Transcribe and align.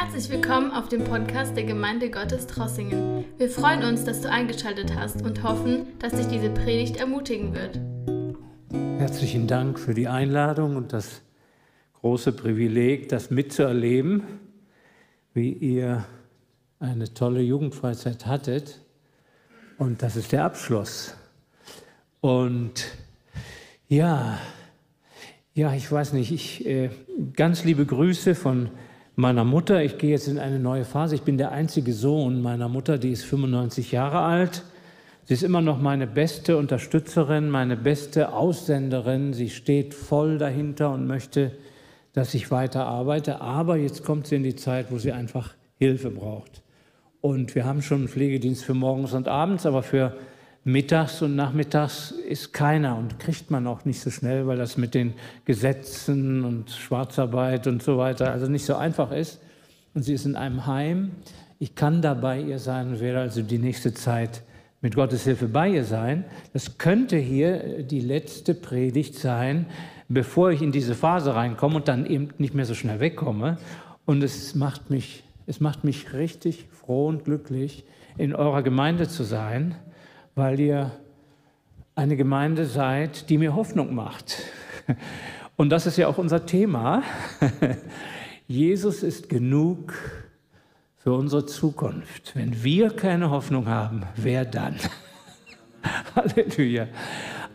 Herzlich 0.00 0.30
willkommen 0.30 0.70
auf 0.70 0.88
dem 0.88 1.02
Podcast 1.02 1.56
der 1.56 1.64
Gemeinde 1.64 2.08
Gottes 2.08 2.46
Trossingen. 2.46 3.24
Wir 3.36 3.50
freuen 3.50 3.82
uns, 3.82 4.04
dass 4.04 4.20
du 4.20 4.30
eingeschaltet 4.30 4.94
hast 4.94 5.22
und 5.22 5.42
hoffen, 5.42 5.86
dass 5.98 6.12
dich 6.12 6.28
diese 6.28 6.50
Predigt 6.50 6.98
ermutigen 6.98 7.52
wird. 7.52 7.80
Herzlichen 9.00 9.48
Dank 9.48 9.76
für 9.76 9.94
die 9.94 10.06
Einladung 10.06 10.76
und 10.76 10.92
das 10.92 11.22
große 11.94 12.30
Privileg, 12.30 13.08
das 13.08 13.30
mitzuerleben, 13.30 14.22
wie 15.34 15.52
ihr 15.52 16.04
eine 16.78 17.12
tolle 17.12 17.40
Jugendfreizeit 17.40 18.24
hattet. 18.24 18.80
Und 19.78 20.02
das 20.02 20.14
ist 20.14 20.30
der 20.30 20.44
Abschluss. 20.44 21.16
Und 22.20 22.86
ja, 23.88 24.38
ja, 25.54 25.74
ich 25.74 25.90
weiß 25.90 26.12
nicht, 26.12 26.30
ich, 26.30 26.64
äh, 26.66 26.90
ganz 27.32 27.64
liebe 27.64 27.84
Grüße 27.84 28.36
von 28.36 28.70
meiner 29.18 29.42
Mutter. 29.42 29.82
Ich 29.82 29.98
gehe 29.98 30.10
jetzt 30.10 30.28
in 30.28 30.38
eine 30.38 30.60
neue 30.60 30.84
Phase. 30.84 31.16
Ich 31.16 31.22
bin 31.22 31.38
der 31.38 31.50
einzige 31.50 31.92
Sohn 31.92 32.40
meiner 32.40 32.68
Mutter, 32.68 32.98
die 32.98 33.10
ist 33.10 33.24
95 33.24 33.90
Jahre 33.90 34.20
alt. 34.20 34.62
Sie 35.24 35.34
ist 35.34 35.42
immer 35.42 35.60
noch 35.60 35.80
meine 35.80 36.06
beste 36.06 36.56
Unterstützerin, 36.56 37.50
meine 37.50 37.76
beste 37.76 38.32
Aussenderin. 38.32 39.32
Sie 39.34 39.50
steht 39.50 39.92
voll 39.92 40.38
dahinter 40.38 40.92
und 40.92 41.08
möchte, 41.08 41.50
dass 42.12 42.32
ich 42.32 42.52
weiter 42.52 42.86
arbeite. 42.86 43.40
Aber 43.40 43.76
jetzt 43.76 44.04
kommt 44.04 44.28
sie 44.28 44.36
in 44.36 44.44
die 44.44 44.54
Zeit, 44.54 44.92
wo 44.92 44.98
sie 44.98 45.10
einfach 45.10 45.54
Hilfe 45.78 46.10
braucht. 46.10 46.62
Und 47.20 47.56
wir 47.56 47.64
haben 47.64 47.82
schon 47.82 47.98
einen 47.98 48.08
Pflegedienst 48.08 48.64
für 48.64 48.74
morgens 48.74 49.14
und 49.14 49.26
abends, 49.26 49.66
aber 49.66 49.82
für 49.82 50.16
mittags 50.68 51.22
und 51.22 51.34
nachmittags 51.34 52.10
ist 52.10 52.52
keiner 52.52 52.98
und 52.98 53.18
kriegt 53.18 53.50
man 53.50 53.66
auch 53.66 53.86
nicht 53.86 54.00
so 54.00 54.10
schnell, 54.10 54.46
weil 54.46 54.58
das 54.58 54.76
mit 54.76 54.94
den 54.94 55.14
Gesetzen 55.46 56.44
und 56.44 56.70
Schwarzarbeit 56.70 57.66
und 57.66 57.82
so 57.82 57.96
weiter 57.96 58.30
also 58.30 58.48
nicht 58.48 58.66
so 58.66 58.76
einfach 58.76 59.10
ist. 59.10 59.40
Und 59.94 60.02
sie 60.02 60.12
ist 60.12 60.26
in 60.26 60.36
einem 60.36 60.66
Heim. 60.66 61.12
Ich 61.58 61.74
kann 61.74 62.02
da 62.02 62.12
bei 62.12 62.40
ihr 62.40 62.58
sein 62.58 62.88
und 62.88 63.00
werde 63.00 63.20
also 63.20 63.40
die 63.40 63.58
nächste 63.58 63.94
Zeit 63.94 64.42
mit 64.82 64.94
Gottes 64.94 65.24
Hilfe 65.24 65.48
bei 65.48 65.70
ihr 65.70 65.84
sein. 65.84 66.24
Das 66.52 66.76
könnte 66.76 67.16
hier 67.16 67.82
die 67.82 68.00
letzte 68.00 68.54
Predigt 68.54 69.14
sein, 69.14 69.66
bevor 70.08 70.50
ich 70.50 70.60
in 70.60 70.70
diese 70.70 70.94
Phase 70.94 71.34
reinkomme 71.34 71.76
und 71.76 71.88
dann 71.88 72.04
eben 72.04 72.28
nicht 72.36 72.52
mehr 72.52 72.66
so 72.66 72.74
schnell 72.74 73.00
wegkomme. 73.00 73.56
Und 74.04 74.22
es 74.22 74.54
macht 74.54 74.90
mich, 74.90 75.24
es 75.46 75.60
macht 75.60 75.82
mich 75.82 76.12
richtig 76.12 76.66
froh 76.70 77.06
und 77.08 77.24
glücklich, 77.24 77.84
in 78.18 78.34
eurer 78.34 78.62
Gemeinde 78.62 79.08
zu 79.08 79.22
sein 79.22 79.74
weil 80.38 80.60
ihr 80.60 80.92
eine 81.96 82.16
Gemeinde 82.16 82.64
seid, 82.64 83.28
die 83.28 83.38
mir 83.38 83.56
Hoffnung 83.56 83.94
macht. 83.94 84.38
Und 85.56 85.70
das 85.70 85.86
ist 85.86 85.98
ja 85.98 86.06
auch 86.06 86.16
unser 86.16 86.46
Thema. 86.46 87.02
Jesus 88.46 89.02
ist 89.02 89.28
genug 89.28 89.94
für 90.96 91.12
unsere 91.12 91.44
Zukunft. 91.44 92.36
Wenn 92.36 92.62
wir 92.62 92.90
keine 92.90 93.30
Hoffnung 93.30 93.66
haben, 93.66 94.04
wer 94.14 94.44
dann? 94.44 94.76
Halleluja. 96.14 96.86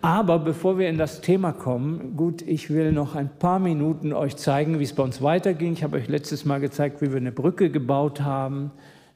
Aber 0.01 0.39
bevor 0.39 0.77
wir 0.77 0.89
in 0.89 0.97
das 0.97 1.21
Thema 1.21 1.53
kommen, 1.53 2.17
gut, 2.17 2.41
ich 2.41 2.69
will 2.69 2.91
noch 2.91 3.15
ein 3.15 3.29
paar 3.39 3.59
Minuten 3.59 4.11
euch 4.11 4.35
zeigen, 4.35 4.79
wie 4.79 4.83
es 4.83 4.93
bei 4.93 5.03
uns 5.03 5.21
weiterging. 5.21 5.71
Ich 5.71 5.83
habe 5.83 5.95
euch 5.95 6.09
letztes 6.09 6.43
Mal 6.43 6.59
gezeigt, 6.59 7.01
wie 7.01 7.11
wir 7.11 7.17
eine 7.17 7.31
Brücke 7.31 7.69
gebaut 7.69 8.19
haben 8.19 8.71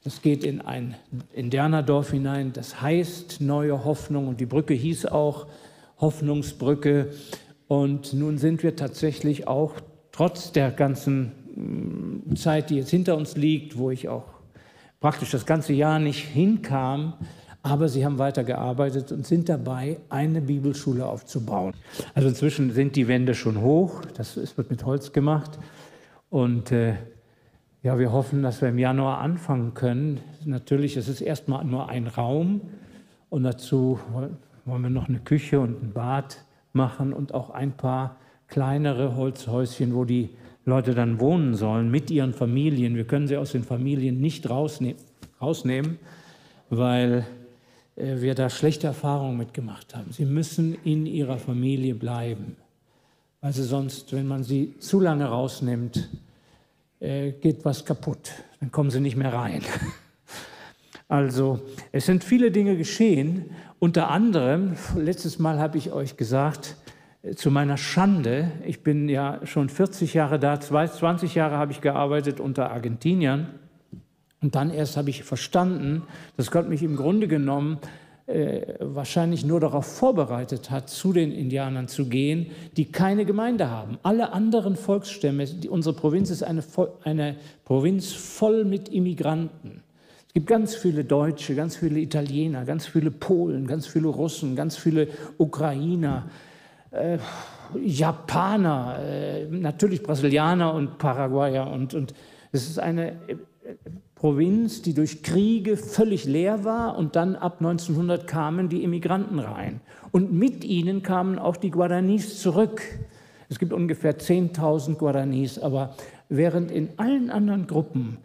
das 0.08 0.22
geht 0.22 0.46
in 0.46 0.62
ein 0.62 0.96
Indianerdorf 1.34 2.12
hinein, 2.12 2.54
das 2.54 2.82
heißt 2.82 3.42
Neue 3.42 3.84
Hoffnung 3.84 4.30
und 4.30 4.40
die 4.40 4.46
Brücke 4.46 4.74
hieß 4.74 5.08
auch 5.08 5.48
Hoffnungsbrücke. 6.00 7.12
Und 7.68 8.14
nun 8.14 8.38
sind 8.38 8.64
wir 8.64 8.78
tatsächlich 8.78 9.50
auch 9.50 9.74
trotz 10.14 10.54
der 10.54 10.72
ganzen 10.72 11.34
mm, 12.24 12.36
Zeit, 12.38 12.70
die 12.70 12.78
jetzt 12.78 12.90
hinter 12.90 13.18
uns 13.18 13.36
liegt, 13.36 13.78
wo 13.78 13.92
ich 13.92 14.08
auch 14.08 14.24
praktisch 15.02 15.32
das 15.32 15.46
ganze 15.46 15.74
Jahr 15.74 16.00
nicht 16.00 16.24
hinkam, 16.24 17.16
aber 17.62 17.90
sie 17.90 18.06
haben 18.06 18.18
weitergearbeitet 18.18 19.12
und 19.12 19.28
sind 19.28 19.50
dabei, 19.50 19.98
eine 20.08 20.40
Bibelschule 20.40 21.06
aufzubauen. 21.06 21.74
Also 22.14 22.30
inzwischen 22.30 22.72
sind 22.72 22.96
die 22.96 23.10
Wände 23.10 23.36
schon 23.36 23.60
hoch, 23.60 24.06
das 24.16 24.38
wird 24.38 24.70
mit 24.70 24.86
Holz 24.86 25.12
gemacht 25.12 25.60
und 26.30 26.72
äh, 26.72 26.94
ja, 27.84 28.00
wir 28.00 28.12
hoffen, 28.12 28.44
dass 28.44 28.62
wir 28.62 28.70
im 28.70 28.80
Januar 28.80 29.20
anfangen 29.20 29.74
können. 29.74 30.20
Natürlich 30.46 30.98
ist 30.98 31.08
es 31.08 31.22
erstmal 31.22 31.64
nur 31.64 31.90
ein 31.90 32.08
Raum 32.08 32.62
und 33.30 33.44
dazu 33.44 34.00
wollen 34.66 34.82
wir 34.82 34.90
noch 34.90 35.08
eine 35.08 35.20
Küche 35.20 35.60
und 35.60 35.84
ein 35.84 35.94
Bad 35.94 36.44
machen 36.74 37.14
und 37.14 37.34
auch 37.34 37.50
ein 37.50 37.74
paar 37.74 38.18
kleinere 38.48 39.16
Holzhäuschen, 39.16 39.94
wo 39.94 40.06
die 40.06 40.30
Leute 40.66 40.94
dann 40.94 41.20
wohnen 41.20 41.56
sollen 41.56 41.92
mit 41.92 42.12
ihren 42.12 42.34
Familien. 42.34 42.96
Wir 42.96 43.06
können 43.06 43.28
sie 43.28 43.38
aus 43.38 43.52
den 43.52 43.64
Familien 43.64 44.20
nicht 44.20 44.50
rausne 44.50 44.96
rausnehmen, 45.42 46.00
weil 46.70 47.26
äh, 47.96 48.22
wir 48.22 48.36
da 48.36 48.50
schlechte 48.50 48.88
Erfahrungen 48.88 49.38
mitgemacht 49.38 49.96
haben. 49.96 50.12
Sie 50.12 50.26
müssen 50.26 50.76
in 50.84 51.06
ihrer 51.06 51.38
Familie 51.38 51.96
bleiben, 51.96 52.58
weil 53.42 53.54
sie 53.54 53.64
sonst, 53.64 54.14
wenn 54.14 54.28
man 54.28 54.44
sie 54.44 54.78
zu 54.80 55.00
lange 55.00 55.26
rausnimmt, 55.26 56.10
äh, 57.00 57.32
geht 57.32 57.66
was 57.66 57.86
kaputt. 57.86 58.32
Dann 58.60 58.72
kommen 58.72 58.90
sie 58.90 59.00
nicht 59.00 59.16
mehr 59.16 59.34
rein. 59.34 59.62
Also 61.10 61.62
es 61.94 62.06
sind 62.06 62.26
viele 62.26 62.52
Dinge 62.52 62.76
geschehen. 62.76 63.52
Unter 63.80 64.10
anderem, 64.10 64.76
letztes 64.98 65.40
Mal 65.40 65.58
habe 65.58 65.78
ich 65.78 65.94
euch 65.94 66.18
gesagt, 66.18 66.76
äh, 67.22 67.34
zu 67.34 67.50
meiner 67.50 67.78
Schande, 67.78 68.52
ich 68.66 68.84
bin 68.84 69.08
ja 69.08 69.40
schon 69.46 69.70
40 69.70 70.14
Jahre 70.14 70.38
da, 70.38 70.60
20 70.60 71.34
Jahre 71.34 71.58
habe 71.58 71.72
ich 71.72 71.80
gearbeitet 71.80 72.42
unter 72.42 72.72
Argentiniern. 72.72 73.58
Und 74.42 74.56
dann 74.56 74.70
erst 74.70 74.98
habe 74.98 75.10
ich 75.10 75.24
verstanden, 75.24 76.04
dass 76.36 76.52
Gott 76.52 76.68
mich 76.68 76.84
im 76.84 76.98
Grunde 76.98 77.30
genommen 77.30 77.80
wahrscheinlich 78.28 79.46
nur 79.46 79.62
darauf 79.62 79.86
vorbereitet 79.86 80.70
hat, 80.70 80.90
zu 80.90 81.14
den 81.14 81.32
Indianern 81.32 81.88
zu 81.88 82.10
gehen, 82.10 82.48
die 82.76 82.92
keine 82.92 83.24
Gemeinde 83.24 83.70
haben. 83.70 84.00
Alle 84.04 84.34
anderen 84.34 84.76
Volksstämme, 84.76 85.46
die, 85.46 85.70
unsere 85.70 85.96
Provinz 85.96 86.30
ist 86.30 86.44
eine, 86.44 86.62
eine 87.04 87.38
Provinz 87.64 88.12
voll 88.12 88.66
mit 88.66 88.90
Immigranten. 88.90 89.82
Es 90.28 90.34
gibt 90.34 90.48
ganz 90.48 90.76
viele 90.76 91.06
Deutsche, 91.06 91.56
ganz 91.56 91.78
viele 91.78 92.02
Italiener, 92.02 92.66
ganz 92.66 92.86
viele 92.86 93.12
Polen, 93.12 93.66
ganz 93.66 93.88
viele 93.88 94.10
Russen, 94.10 94.58
ganz 94.58 94.76
viele 94.76 95.08
Ukrainer, 95.38 96.30
äh, 96.92 97.20
Japaner, 97.82 99.00
äh, 99.00 99.46
natürlich 99.46 100.04
Brasilianer 100.04 100.74
und 100.74 100.98
Paraguayer. 100.98 101.72
Und, 101.72 101.94
und 101.94 102.14
es 102.52 102.70
ist 102.70 102.78
eine 102.78 103.14
Provinz, 104.18 104.82
die 104.82 104.96
durch 104.96 105.22
Kriege 105.22 105.78
völlig 105.78 106.26
leer 106.26 106.64
war 106.64 106.98
und 106.98 107.16
dann 107.16 107.36
ab 107.36 107.58
1900 107.60 108.26
kamen 108.26 108.68
die 108.68 108.84
Immigranten 108.84 109.38
rein. 109.38 109.80
Und 110.12 110.34
mit 110.34 110.64
ihnen 110.64 111.04
kamen 111.04 111.38
auch 111.38 111.56
die 111.56 111.70
Guaranis 111.70 112.42
zurück. 112.42 112.82
Es 113.48 113.60
gibt 113.60 113.74
ungefähr 113.74 114.18
10.000 114.18 114.96
Guaranis, 114.96 115.60
aber 115.60 115.96
während 116.30 116.72
in 116.72 116.90
allen 116.98 117.30
anderen 117.30 117.68
Gruppen 117.68 118.18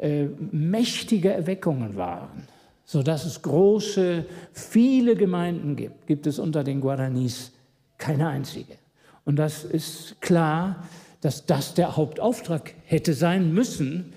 äh, 0.00 0.28
mächtige 0.50 1.32
Erweckungen 1.32 1.96
waren, 1.96 2.48
sodass 2.86 3.26
es 3.26 3.42
große, 3.42 4.24
viele 4.52 5.14
Gemeinden 5.14 5.76
gibt, 5.76 6.06
gibt 6.06 6.26
es 6.26 6.38
unter 6.38 6.64
den 6.64 6.80
Guaranis 6.80 7.52
keine 7.98 8.28
einzige. 8.28 8.74
Und 9.26 9.36
das 9.36 9.62
ist 9.62 10.22
klar, 10.22 10.84
dass 11.20 11.44
das 11.44 11.74
der 11.74 11.98
Hauptauftrag 11.98 12.74
hätte 12.86 13.12
sein 13.12 13.52
müssen, 13.52 14.13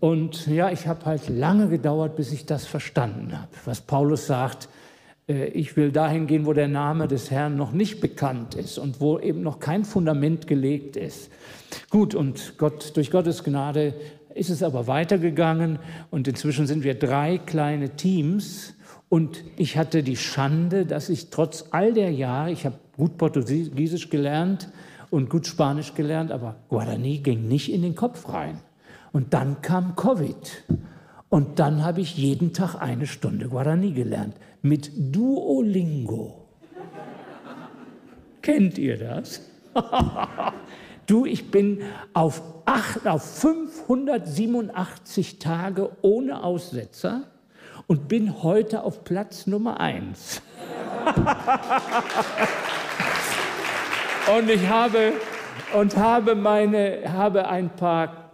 und 0.00 0.46
ja, 0.46 0.70
ich 0.70 0.86
habe 0.86 1.04
halt 1.06 1.28
lange 1.28 1.68
gedauert, 1.68 2.16
bis 2.16 2.32
ich 2.32 2.46
das 2.46 2.66
verstanden 2.66 3.32
habe, 3.32 3.48
was 3.64 3.80
Paulus 3.80 4.26
sagt. 4.26 4.68
Äh, 5.28 5.46
ich 5.48 5.76
will 5.76 5.92
dahin 5.92 6.26
gehen, 6.26 6.46
wo 6.46 6.52
der 6.52 6.68
Name 6.68 7.08
des 7.08 7.30
Herrn 7.30 7.56
noch 7.56 7.72
nicht 7.72 8.00
bekannt 8.00 8.54
ist 8.54 8.78
und 8.78 9.00
wo 9.00 9.18
eben 9.18 9.42
noch 9.42 9.58
kein 9.58 9.84
Fundament 9.84 10.46
gelegt 10.46 10.96
ist. 10.96 11.30
Gut, 11.90 12.14
und 12.14 12.54
Gott, 12.58 12.96
durch 12.96 13.10
Gottes 13.10 13.42
Gnade 13.42 13.94
ist 14.34 14.50
es 14.50 14.62
aber 14.62 14.86
weitergegangen 14.86 15.80
und 16.10 16.28
inzwischen 16.28 16.66
sind 16.66 16.84
wir 16.84 16.94
drei 16.94 17.38
kleine 17.38 17.96
Teams 17.96 18.74
und 19.08 19.42
ich 19.56 19.76
hatte 19.76 20.02
die 20.02 20.16
Schande, 20.16 20.86
dass 20.86 21.08
ich 21.08 21.30
trotz 21.30 21.66
all 21.70 21.92
der 21.92 22.12
Jahre, 22.12 22.52
ich 22.52 22.66
habe 22.66 22.78
gut 22.96 23.16
Portugiesisch 23.16 24.10
gelernt 24.10 24.70
und 25.10 25.30
gut 25.30 25.46
Spanisch 25.46 25.94
gelernt, 25.94 26.30
aber 26.30 26.56
Guarani 26.68 27.18
ging 27.18 27.48
nicht 27.48 27.72
in 27.72 27.82
den 27.82 27.94
Kopf 27.94 28.28
rein. 28.28 28.60
Und 29.12 29.34
dann 29.34 29.62
kam 29.62 29.96
Covid. 29.96 30.64
Und 31.28 31.58
dann 31.58 31.84
habe 31.84 32.00
ich 32.00 32.16
jeden 32.16 32.52
Tag 32.52 32.76
eine 32.76 33.06
Stunde 33.06 33.48
Guarani 33.48 33.92
gelernt 33.92 34.36
mit 34.62 34.90
Duolingo. 34.96 36.46
Kennt 38.42 38.78
ihr 38.78 38.96
das? 38.96 39.42
du, 41.06 41.26
ich 41.26 41.50
bin 41.50 41.82
auf, 42.14 42.40
acht, 42.64 43.06
auf 43.06 43.22
587 43.40 45.38
Tage 45.38 45.90
ohne 46.00 46.42
Aussetzer 46.42 47.24
und 47.86 48.08
bin 48.08 48.42
heute 48.42 48.82
auf 48.84 49.04
Platz 49.04 49.46
Nummer 49.46 49.78
1. 49.80 50.40
und 54.38 54.50
ich 54.50 54.68
habe, 54.68 55.12
und 55.74 55.96
habe, 55.96 56.34
meine, 56.34 57.02
habe 57.06 57.48
ein 57.48 57.70
paar 57.70 58.27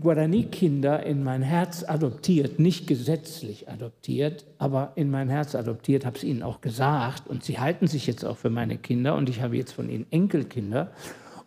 Guarani-Kinder 0.00 1.04
in 1.04 1.24
mein 1.24 1.42
Herz 1.42 1.84
adoptiert, 1.84 2.58
nicht 2.58 2.86
gesetzlich 2.86 3.68
adoptiert, 3.68 4.44
aber 4.58 4.92
in 4.96 5.10
mein 5.10 5.30
Herz 5.30 5.54
adoptiert, 5.54 6.04
habe 6.04 6.18
es 6.18 6.24
ihnen 6.24 6.42
auch 6.42 6.60
gesagt 6.60 7.26
und 7.28 7.42
sie 7.42 7.58
halten 7.58 7.86
sich 7.86 8.06
jetzt 8.06 8.24
auch 8.24 8.36
für 8.36 8.50
meine 8.50 8.76
Kinder 8.76 9.14
und 9.16 9.28
ich 9.28 9.40
habe 9.40 9.56
jetzt 9.56 9.72
von 9.72 9.88
ihnen 9.88 10.06
Enkelkinder 10.10 10.92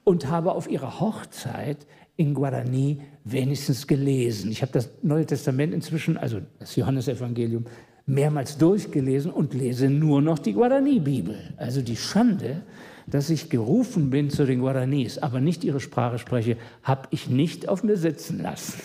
und 0.04 0.28
habe 0.28 0.54
auf 0.54 0.70
ihrer 0.70 1.00
Hochzeit 1.00 1.86
in 2.18 2.34
Guarani 2.34 3.02
wenigstens 3.24 3.88
gelesen. 3.88 4.52
Ich 4.52 4.62
habe 4.62 4.72
das 4.72 4.90
Neue 5.04 5.26
Testament 5.26 5.74
inzwischen, 5.74 6.18
also 6.18 6.40
das 6.60 6.76
Johannesevangelium, 6.76 7.66
mehrmals 8.06 8.58
durchgelesen 8.58 9.32
und 9.32 9.54
lese 9.54 9.90
nur 9.90 10.22
noch 10.22 10.40
die 10.40 10.54
Guarani-Bibel. 10.54 11.36
Also 11.58 11.82
die 11.82 11.98
Schande, 11.98 12.64
dass 13.08 13.30
ich 13.30 13.50
gerufen 13.50 14.10
bin 14.10 14.30
zu 14.30 14.46
den 14.46 14.62
Guaranis, 14.62 15.20
aber 15.20 15.40
nicht 15.40 15.64
ihre 15.64 15.80
Sprache 15.80 16.18
spreche, 16.18 16.58
habe 16.82 17.08
ich 17.12 17.30
nicht 17.30 17.70
auf 17.70 17.84
mir 17.84 17.98
sitzen 17.98 18.42
lassen. 18.42 18.82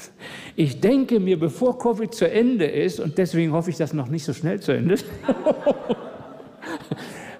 Ich 0.56 0.80
denke 0.80 1.20
mir, 1.20 1.38
bevor 1.38 1.78
Covid 1.78 2.14
zu 2.14 2.30
Ende 2.30 2.66
ist, 2.66 3.00
und 3.00 3.16
deswegen 3.16 3.52
hoffe 3.52 3.70
ich, 3.70 3.76
dass 3.76 3.92
noch 3.92 4.08
nicht 4.08 4.24
so 4.24 4.34
schnell 4.34 4.60
zu 4.60 4.72
Ende 4.72 4.94
ist, 4.94 5.06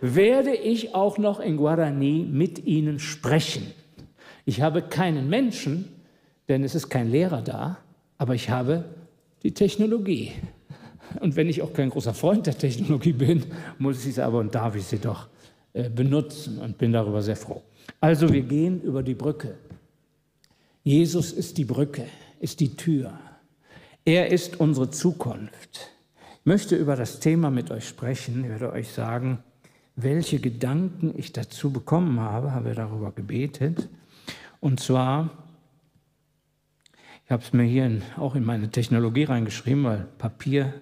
werde 0.01 0.55
ich 0.55 0.95
auch 0.95 1.19
noch 1.19 1.41
in 1.41 1.59
Guarani 1.59 2.27
mit 2.31 2.65
ihnen 2.65 2.99
sprechen. 2.99 3.67
Ich 4.47 4.63
habe 4.63 4.81
keinen 4.81 5.29
Menschen, 5.29 5.85
denn 6.49 6.65
es 6.65 6.75
ist 6.75 6.89
kein 6.89 7.11
Lehrer 7.11 7.43
da, 7.43 7.79
aber 8.17 8.35
ich 8.35 8.49
habe 8.49 8.85
die 9.43 9.53
Technologie. 9.53 10.33
Und 11.21 11.37
wenn 11.37 11.49
ich 11.49 11.61
auch 11.61 11.75
kein 11.75 11.91
großer 11.91 12.15
Freund 12.15 12.47
der 12.47 12.57
Technologie 12.57 13.13
bin, 13.13 13.45
muss 13.79 14.07
ich 14.07 14.15
sie 14.15 14.25
aber 14.25 14.39
und 14.39 14.55
darf 14.55 14.77
ich 14.77 14.85
sie 14.85 14.99
doch 14.99 15.29
benutzen 15.73 16.59
und 16.59 16.79
bin 16.79 16.93
darüber 16.93 17.23
sehr 17.23 17.37
froh. 17.37 17.63
Also 18.01 18.33
wir 18.33 18.43
gehen 18.43 18.81
über 18.83 19.03
die 19.03 19.15
Brücke. 19.15 19.57
Jesus 20.83 21.33
ist 21.33 21.59
die 21.59 21.65
Brücke, 21.65 22.07
ist 22.41 22.61
die 22.61 22.77
Tür. 22.77 23.19
Er 24.05 24.29
ist 24.31 24.59
unsere 24.59 24.91
Zukunft. 24.91 25.91
Ich 26.41 26.47
möchte 26.47 26.75
über 26.75 26.97
das 26.97 27.21
Thema 27.21 27.51
mit 27.51 27.71
euch 27.71 27.87
sprechen. 27.87 28.45
Ich 28.45 28.51
werde 28.51 28.73
euch 28.73 28.89
sagen, 28.89 29.45
welche 29.97 30.41
Gedanken 30.41 31.13
ich 31.17 31.33
dazu 31.33 31.71
bekommen 31.71 32.19
habe, 32.21 32.53
habe 32.53 32.75
darüber 32.75 33.13
gebetet. 33.13 33.89
Und 34.59 34.81
zwar, 34.81 35.31
ich 37.25 37.31
habe 37.31 37.43
es 37.43 37.53
mir 37.53 37.65
hier 37.65 37.87
in, 37.87 38.03
auch 38.17 38.35
in 38.35 38.45
meine 38.45 38.71
Technologie 38.71 39.25
reingeschrieben, 39.25 39.85
weil 39.85 40.09
Papier 40.19 40.73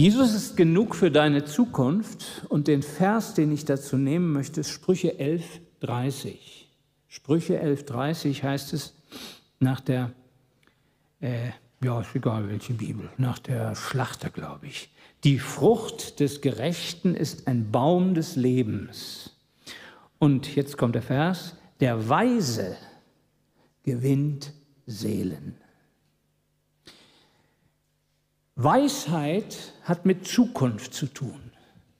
Jesus 0.00 0.32
ist 0.32 0.56
genug 0.56 0.94
für 0.94 1.10
deine 1.10 1.44
Zukunft 1.44 2.46
und 2.48 2.68
den 2.68 2.82
Vers, 2.82 3.34
den 3.34 3.52
ich 3.52 3.66
dazu 3.66 3.98
nehmen 3.98 4.32
möchte, 4.32 4.60
ist 4.60 4.70
Sprüche 4.70 5.10
11.30. 5.20 6.38
Sprüche 7.06 7.62
11.30 7.62 8.42
heißt 8.42 8.72
es 8.72 8.94
nach 9.58 9.80
der, 9.80 10.12
äh, 11.20 11.50
ja, 11.84 12.00
ist 12.00 12.14
egal 12.14 12.48
welche 12.48 12.72
Bibel, 12.72 13.10
nach 13.18 13.38
der 13.40 13.74
Schlachter, 13.74 14.30
glaube 14.30 14.68
ich. 14.68 14.90
Die 15.22 15.38
Frucht 15.38 16.18
des 16.20 16.40
Gerechten 16.40 17.14
ist 17.14 17.46
ein 17.46 17.70
Baum 17.70 18.14
des 18.14 18.36
Lebens. 18.36 19.36
Und 20.18 20.56
jetzt 20.56 20.78
kommt 20.78 20.94
der 20.94 21.02
Vers, 21.02 21.56
der 21.80 22.08
Weise 22.08 22.74
gewinnt 23.82 24.54
Seelen. 24.86 25.59
Weisheit 28.62 29.72
hat 29.84 30.04
mit 30.04 30.26
Zukunft 30.26 30.92
zu 30.92 31.06
tun. 31.06 31.40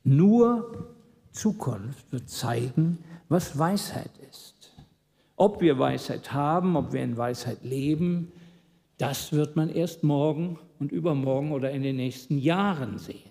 Nur 0.05 0.89
Zukunft 1.33 2.13
wird 2.13 2.29
zeigen, 2.29 2.99
was 3.31 3.59
Weisheit 3.59 4.11
ist. 4.31 4.71
Ob 5.37 5.63
wir 5.63 5.79
Weisheit 5.79 6.35
haben, 6.35 6.77
ob 6.77 6.93
wir 6.93 7.03
in 7.03 7.17
Weisheit 7.17 7.65
leben, 7.65 8.31
das 8.99 9.33
wird 9.33 9.57
man 9.57 9.71
erst 9.71 10.05
morgen 10.05 10.59
und 10.79 10.93
übermorgen 10.93 11.53
oder 11.53 11.71
in 11.71 11.83
den 11.83 11.97
nächsten 11.97 12.37
Jahren 12.37 12.99
sehen. 12.99 13.31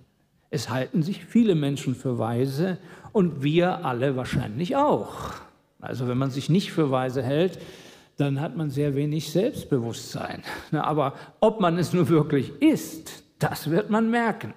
Es 0.49 0.71
halten 0.71 1.03
sich 1.03 1.23
viele 1.23 1.53
Menschen 1.53 1.93
für 1.93 2.17
weise 2.17 2.79
und 3.11 3.43
wir 3.43 3.85
alle 3.85 4.15
wahrscheinlich 4.15 4.75
auch. 4.75 5.33
Also 5.79 6.07
wenn 6.07 6.17
man 6.17 6.31
sich 6.31 6.49
nicht 6.49 6.71
für 6.71 6.89
weise 6.89 7.21
hält, 7.21 7.59
dann 8.19 8.41
hat 8.41 8.57
man 8.57 8.69
sehr 8.69 8.95
wenig 8.95 9.31
Selbstbewusstsein. 9.31 10.43
Aber 10.71 11.13
ob 11.39 11.61
man 11.61 11.77
es 11.77 11.93
nur 11.93 12.09
wirklich 12.09 12.51
ist, 12.61 13.23
das 13.39 13.69
wird 13.69 13.89
man 13.89 14.09
merken. 14.09 14.53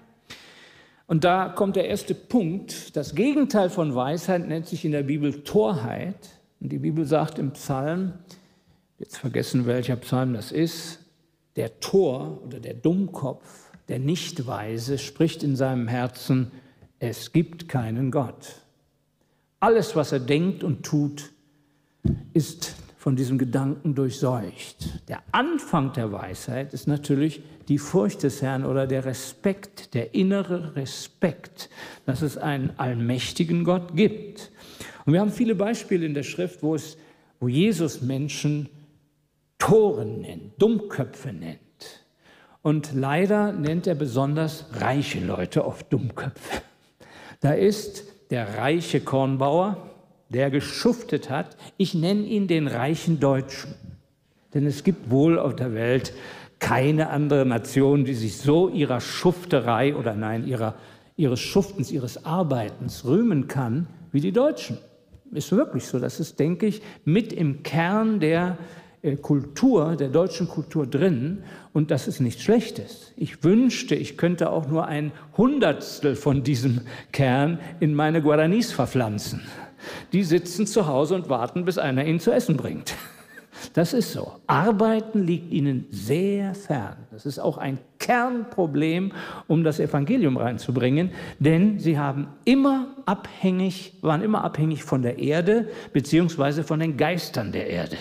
Und 1.06 1.24
da 1.24 1.48
kommt 1.48 1.76
der 1.76 1.88
erste 1.88 2.14
Punkt. 2.14 2.96
Das 2.96 3.14
Gegenteil 3.14 3.70
von 3.70 3.94
Weisheit 3.94 4.48
nennt 4.48 4.66
sich 4.66 4.84
in 4.84 4.92
der 4.92 5.04
Bibel 5.04 5.44
Torheit. 5.44 6.30
Und 6.60 6.72
die 6.72 6.78
Bibel 6.78 7.04
sagt 7.04 7.38
im 7.38 7.52
Psalm, 7.52 8.14
jetzt 8.98 9.18
vergessen 9.18 9.66
welcher 9.66 9.96
Psalm 9.96 10.32
das 10.32 10.52
ist, 10.52 11.00
der 11.56 11.80
Tor 11.80 12.42
oder 12.44 12.60
der 12.60 12.74
Dummkopf, 12.74 13.70
der 13.88 13.98
Nichtweise 13.98 14.98
spricht 14.98 15.42
in 15.42 15.54
seinem 15.54 15.86
Herzen, 15.86 16.50
es 16.98 17.32
gibt 17.32 17.68
keinen 17.68 18.10
Gott. 18.10 18.56
Alles, 19.60 19.94
was 19.94 20.12
er 20.12 20.20
denkt 20.20 20.64
und 20.64 20.82
tut, 20.82 21.30
ist 22.32 22.74
von 23.02 23.16
diesem 23.16 23.36
Gedanken 23.36 23.96
durchseucht. 23.96 25.08
Der 25.08 25.24
Anfang 25.32 25.92
der 25.92 26.12
Weisheit 26.12 26.72
ist 26.72 26.86
natürlich 26.86 27.42
die 27.66 27.78
Furcht 27.78 28.22
des 28.22 28.42
Herrn 28.42 28.64
oder 28.64 28.86
der 28.86 29.04
Respekt, 29.04 29.94
der 29.94 30.14
innere 30.14 30.76
Respekt, 30.76 31.68
dass 32.06 32.22
es 32.22 32.38
einen 32.38 32.70
allmächtigen 32.76 33.64
Gott 33.64 33.96
gibt. 33.96 34.52
Und 35.04 35.14
wir 35.14 35.20
haben 35.20 35.32
viele 35.32 35.56
Beispiele 35.56 36.06
in 36.06 36.14
der 36.14 36.22
Schrift, 36.22 36.62
wo, 36.62 36.76
es, 36.76 36.96
wo 37.40 37.48
Jesus 37.48 38.02
Menschen 38.02 38.68
Toren 39.58 40.20
nennt, 40.20 40.62
Dummköpfe 40.62 41.32
nennt. 41.32 41.58
Und 42.62 42.92
leider 42.94 43.50
nennt 43.50 43.88
er 43.88 43.96
besonders 43.96 44.66
reiche 44.74 45.18
Leute 45.18 45.64
oft 45.64 45.92
Dummköpfe. 45.92 46.62
Da 47.40 47.52
ist 47.52 48.04
der 48.30 48.58
reiche 48.58 49.00
Kornbauer, 49.00 49.91
der 50.32 50.50
geschuftet 50.50 51.30
hat. 51.30 51.56
Ich 51.76 51.94
nenne 51.94 52.22
ihn 52.22 52.48
den 52.48 52.66
reichen 52.66 53.20
Deutschen. 53.20 53.74
Denn 54.54 54.66
es 54.66 54.84
gibt 54.84 55.10
wohl 55.10 55.38
auf 55.38 55.56
der 55.56 55.74
Welt 55.74 56.12
keine 56.58 57.10
andere 57.10 57.44
Nation, 57.44 58.04
die 58.04 58.14
sich 58.14 58.38
so 58.38 58.68
ihrer 58.68 59.00
Schufterei 59.00 59.96
oder 59.96 60.14
nein, 60.14 60.46
ihrer, 60.46 60.74
ihres 61.16 61.40
Schuftens, 61.40 61.90
ihres 61.90 62.24
Arbeitens 62.24 63.04
rühmen 63.04 63.48
kann 63.48 63.88
wie 64.12 64.20
die 64.20 64.32
Deutschen. 64.32 64.78
Ist 65.32 65.50
wirklich 65.52 65.86
so. 65.86 65.98
Das 65.98 66.20
ist, 66.20 66.38
denke 66.38 66.66
ich, 66.66 66.82
mit 67.04 67.32
im 67.32 67.62
Kern 67.62 68.20
der 68.20 68.58
äh, 69.00 69.16
Kultur, 69.16 69.96
der 69.96 70.08
deutschen 70.08 70.46
Kultur 70.46 70.86
drin. 70.86 71.42
Und 71.72 71.90
das 71.90 72.06
ist 72.06 72.20
nichts 72.20 72.42
Schlechtes. 72.42 73.12
Ich 73.16 73.42
wünschte, 73.42 73.94
ich 73.94 74.16
könnte 74.16 74.50
auch 74.50 74.68
nur 74.68 74.86
ein 74.86 75.10
Hundertstel 75.36 76.14
von 76.14 76.44
diesem 76.44 76.82
Kern 77.10 77.58
in 77.80 77.94
meine 77.94 78.22
Guaranis 78.22 78.70
verpflanzen. 78.70 79.40
Die 80.12 80.24
sitzen 80.24 80.66
zu 80.66 80.86
Hause 80.86 81.14
und 81.14 81.28
warten, 81.28 81.64
bis 81.64 81.78
einer 81.78 82.04
ihnen 82.04 82.20
zu 82.20 82.30
essen 82.30 82.56
bringt. 82.56 82.94
Das 83.74 83.92
ist 83.92 84.12
so. 84.12 84.32
Arbeiten 84.46 85.24
liegt 85.24 85.52
ihnen 85.52 85.86
sehr 85.90 86.54
fern. 86.54 86.96
Das 87.10 87.26
ist 87.26 87.38
auch 87.38 87.58
ein 87.58 87.78
Kernproblem, 87.98 89.12
um 89.46 89.62
das 89.62 89.78
Evangelium 89.78 90.36
reinzubringen, 90.36 91.10
denn 91.38 91.78
sie 91.78 91.98
haben 91.98 92.28
immer 92.44 92.88
abhängig, 93.06 93.94
waren 94.02 94.22
immer 94.22 94.42
abhängig 94.42 94.82
von 94.82 95.02
der 95.02 95.18
Erde 95.18 95.68
beziehungsweise 95.92 96.64
von 96.64 96.80
den 96.80 96.96
Geistern 96.96 97.52
der 97.52 97.68
Erde. 97.68 97.96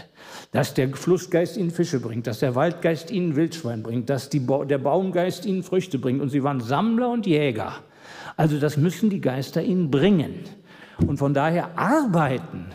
Dass 0.52 0.74
der 0.74 0.90
Flussgeist 0.90 1.58
ihnen 1.58 1.72
Fische 1.72 2.00
bringt, 2.00 2.28
dass 2.28 2.40
der 2.40 2.56
Waldgeist 2.56 3.12
ihnen 3.12 3.36
Wildschwein 3.36 3.84
bringt, 3.84 4.10
dass 4.10 4.30
die, 4.30 4.46
der 4.68 4.80
Baumgeist 4.80 5.46
ihnen 5.46 5.64
Früchte 5.64 6.00
bringt. 6.00 6.22
Und 6.22 6.30
sie 6.30 6.44
waren 6.44 6.62
Sammler 6.62 7.10
und 7.10 7.28
Jäger. 7.28 7.76
Also 8.38 8.60
das 8.60 8.78
müssen 8.78 9.10
die 9.10 9.22
Geister 9.22 9.62
ihnen 9.62 9.92
bringen. 9.92 10.46
Und 10.98 11.18
von 11.18 11.34
daher 11.34 11.78
arbeiten, 11.78 12.68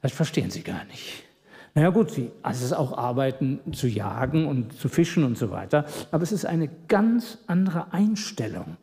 das 0.00 0.12
verstehen 0.12 0.50
sie 0.50 0.62
gar 0.62 0.84
nicht. 0.84 1.24
Naja 1.74 1.90
gut, 1.90 2.10
sie, 2.10 2.30
also 2.42 2.58
es 2.58 2.66
ist 2.66 2.72
auch 2.76 2.96
Arbeiten 2.98 3.60
zu 3.72 3.88
jagen 3.88 4.46
und 4.46 4.78
zu 4.78 4.88
fischen 4.88 5.24
und 5.24 5.38
so 5.38 5.50
weiter, 5.50 5.86
aber 6.10 6.22
es 6.22 6.32
ist 6.32 6.44
eine 6.44 6.68
ganz 6.88 7.38
andere 7.46 7.92
Einstellung. 7.92 8.76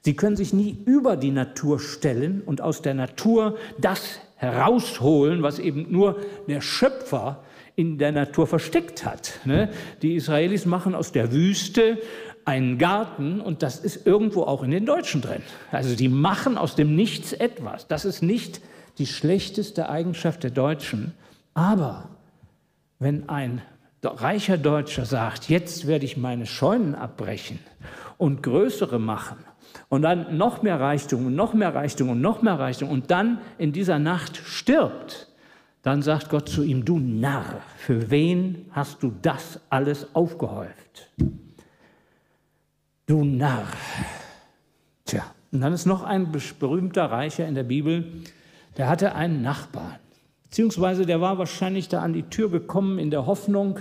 Sie 0.00 0.16
können 0.16 0.34
sich 0.34 0.52
nie 0.52 0.76
über 0.84 1.16
die 1.16 1.30
Natur 1.30 1.78
stellen 1.78 2.42
und 2.44 2.60
aus 2.60 2.82
der 2.82 2.94
Natur 2.94 3.56
das 3.78 4.18
herausholen, 4.34 5.44
was 5.44 5.60
eben 5.60 5.86
nur 5.92 6.18
der 6.48 6.60
Schöpfer 6.60 7.44
in 7.76 7.98
der 7.98 8.10
Natur 8.10 8.48
versteckt 8.48 9.04
hat. 9.04 9.38
Ne? 9.44 9.70
Die 10.02 10.16
Israelis 10.16 10.66
machen 10.66 10.96
aus 10.96 11.12
der 11.12 11.32
Wüste 11.32 11.98
einen 12.44 12.78
Garten 12.78 13.40
und 13.40 13.62
das 13.62 13.78
ist 13.78 14.06
irgendwo 14.06 14.42
auch 14.42 14.62
in 14.62 14.70
den 14.70 14.86
Deutschen 14.86 15.20
drin. 15.20 15.42
Also 15.70 15.94
die 15.94 16.08
machen 16.08 16.58
aus 16.58 16.74
dem 16.74 16.94
Nichts 16.96 17.32
etwas. 17.32 17.86
Das 17.86 18.04
ist 18.04 18.22
nicht 18.22 18.60
die 18.98 19.06
schlechteste 19.06 19.88
Eigenschaft 19.88 20.42
der 20.42 20.50
Deutschen. 20.50 21.14
Aber 21.54 22.08
wenn 22.98 23.28
ein 23.28 23.62
reicher 24.02 24.58
Deutscher 24.58 25.04
sagt, 25.04 25.48
jetzt 25.48 25.86
werde 25.86 26.04
ich 26.04 26.16
meine 26.16 26.46
Scheunen 26.46 26.94
abbrechen 26.94 27.58
und 28.18 28.42
größere 28.42 28.98
machen 28.98 29.38
und 29.88 30.02
dann 30.02 30.36
noch 30.36 30.62
mehr 30.62 30.80
Reichtum 30.80 31.26
und 31.26 31.36
noch 31.36 31.54
mehr 31.54 31.74
Reichtum 31.74 32.10
und 32.10 32.20
noch 32.20 32.42
mehr 32.42 32.58
Reichtum 32.58 32.90
und 32.90 33.10
dann 33.10 33.38
in 33.58 33.72
dieser 33.72 33.98
Nacht 33.98 34.36
stirbt, 34.36 35.28
dann 35.82 36.02
sagt 36.02 36.30
Gott 36.30 36.48
zu 36.48 36.62
ihm, 36.62 36.84
du 36.84 36.98
Narr, 36.98 37.60
für 37.76 38.10
wen 38.10 38.66
hast 38.70 39.02
du 39.02 39.12
das 39.22 39.60
alles 39.68 40.14
aufgehäuft? 40.14 41.10
Du 43.12 43.24
Narr. 43.24 43.66
Tja, 45.04 45.22
und 45.52 45.60
dann 45.60 45.74
ist 45.74 45.84
noch 45.84 46.02
ein 46.02 46.32
berühmter 46.58 47.10
Reicher 47.10 47.46
in 47.46 47.54
der 47.54 47.62
Bibel, 47.62 48.06
der 48.78 48.88
hatte 48.88 49.14
einen 49.14 49.42
Nachbarn. 49.42 49.98
Beziehungsweise 50.44 51.04
der 51.04 51.20
war 51.20 51.36
wahrscheinlich 51.36 51.90
da 51.90 52.00
an 52.00 52.14
die 52.14 52.22
Tür 52.22 52.50
gekommen 52.50 52.98
in 52.98 53.10
der 53.10 53.26
Hoffnung, 53.26 53.80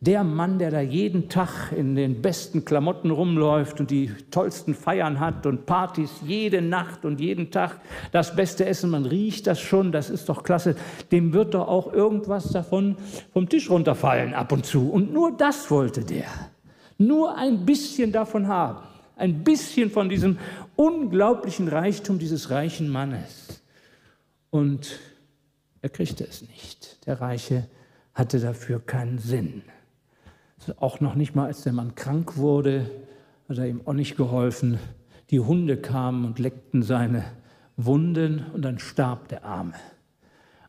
der 0.00 0.24
Mann, 0.24 0.58
der 0.58 0.72
da 0.72 0.80
jeden 0.80 1.28
Tag 1.28 1.70
in 1.70 1.94
den 1.94 2.22
besten 2.22 2.64
Klamotten 2.64 3.12
rumläuft 3.12 3.78
und 3.78 3.92
die 3.92 4.10
tollsten 4.32 4.74
Feiern 4.74 5.20
hat 5.20 5.46
und 5.46 5.64
Partys 5.64 6.10
jede 6.26 6.60
Nacht 6.60 7.04
und 7.04 7.20
jeden 7.20 7.52
Tag 7.52 7.80
das 8.10 8.34
beste 8.34 8.66
Essen, 8.66 8.90
man 8.90 9.06
riecht 9.06 9.46
das 9.46 9.60
schon, 9.60 9.92
das 9.92 10.10
ist 10.10 10.28
doch 10.28 10.42
klasse, 10.42 10.74
dem 11.12 11.32
wird 11.32 11.54
doch 11.54 11.68
auch 11.68 11.92
irgendwas 11.92 12.48
davon 12.48 12.96
vom 13.32 13.48
Tisch 13.48 13.70
runterfallen 13.70 14.34
ab 14.34 14.50
und 14.50 14.66
zu. 14.66 14.90
Und 14.90 15.12
nur 15.12 15.36
das 15.36 15.70
wollte 15.70 16.04
der. 16.04 16.26
Nur 17.06 17.36
ein 17.36 17.64
bisschen 17.64 18.12
davon 18.12 18.48
haben. 18.48 18.86
Ein 19.16 19.44
bisschen 19.44 19.90
von 19.90 20.08
diesem 20.08 20.38
unglaublichen 20.76 21.68
Reichtum 21.68 22.18
dieses 22.18 22.50
reichen 22.50 22.88
Mannes. 22.88 23.62
Und 24.50 24.98
er 25.80 25.88
kriegte 25.88 26.24
es 26.24 26.42
nicht. 26.42 27.06
Der 27.06 27.20
Reiche 27.20 27.68
hatte 28.14 28.38
dafür 28.38 28.80
keinen 28.80 29.18
Sinn. 29.18 29.62
Auch 30.78 31.00
noch 31.00 31.14
nicht 31.14 31.34
mal, 31.34 31.46
als 31.46 31.62
der 31.62 31.72
Mann 31.72 31.94
krank 31.94 32.36
wurde, 32.36 32.88
hat 33.48 33.58
er 33.58 33.66
ihm 33.66 33.80
auch 33.84 33.94
nicht 33.94 34.16
geholfen. 34.16 34.78
Die 35.30 35.40
Hunde 35.40 35.76
kamen 35.76 36.24
und 36.24 36.38
leckten 36.38 36.82
seine 36.82 37.24
Wunden 37.76 38.46
und 38.52 38.62
dann 38.62 38.78
starb 38.78 39.28
der 39.28 39.44
Arme. 39.44 39.74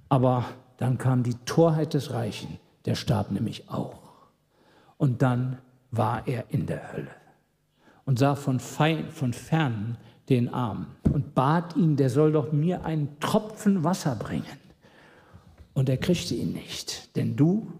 Aber 0.09 0.45
dann 0.77 0.97
kam 0.97 1.21
die 1.21 1.35
Torheit 1.45 1.93
des 1.93 2.11
Reichen, 2.11 2.59
der 2.85 2.95
starb 2.95 3.31
nämlich 3.31 3.69
auch. 3.69 3.99
Und 4.97 5.21
dann 5.21 5.59
war 5.95 6.27
er 6.27 6.45
in 6.49 6.65
der 6.65 6.91
Hölle 6.91 7.11
und 8.05 8.19
sah 8.19 8.35
von, 8.35 8.59
fein, 8.59 9.09
von 9.09 9.31
fern 9.31 9.97
den 10.29 10.49
Armen 10.49 10.87
und 11.11 11.35
bat 11.35 11.75
ihn, 11.75 11.95
der 11.95 12.09
soll 12.09 12.31
doch 12.31 12.51
mir 12.51 12.85
einen 12.85 13.19
Tropfen 13.19 13.83
Wasser 13.83 14.15
bringen. 14.15 14.45
Und 15.73 15.89
er 15.89 15.97
kriegte 15.97 16.35
ihn 16.35 16.53
nicht, 16.53 17.15
denn 17.15 17.35
du 17.35 17.71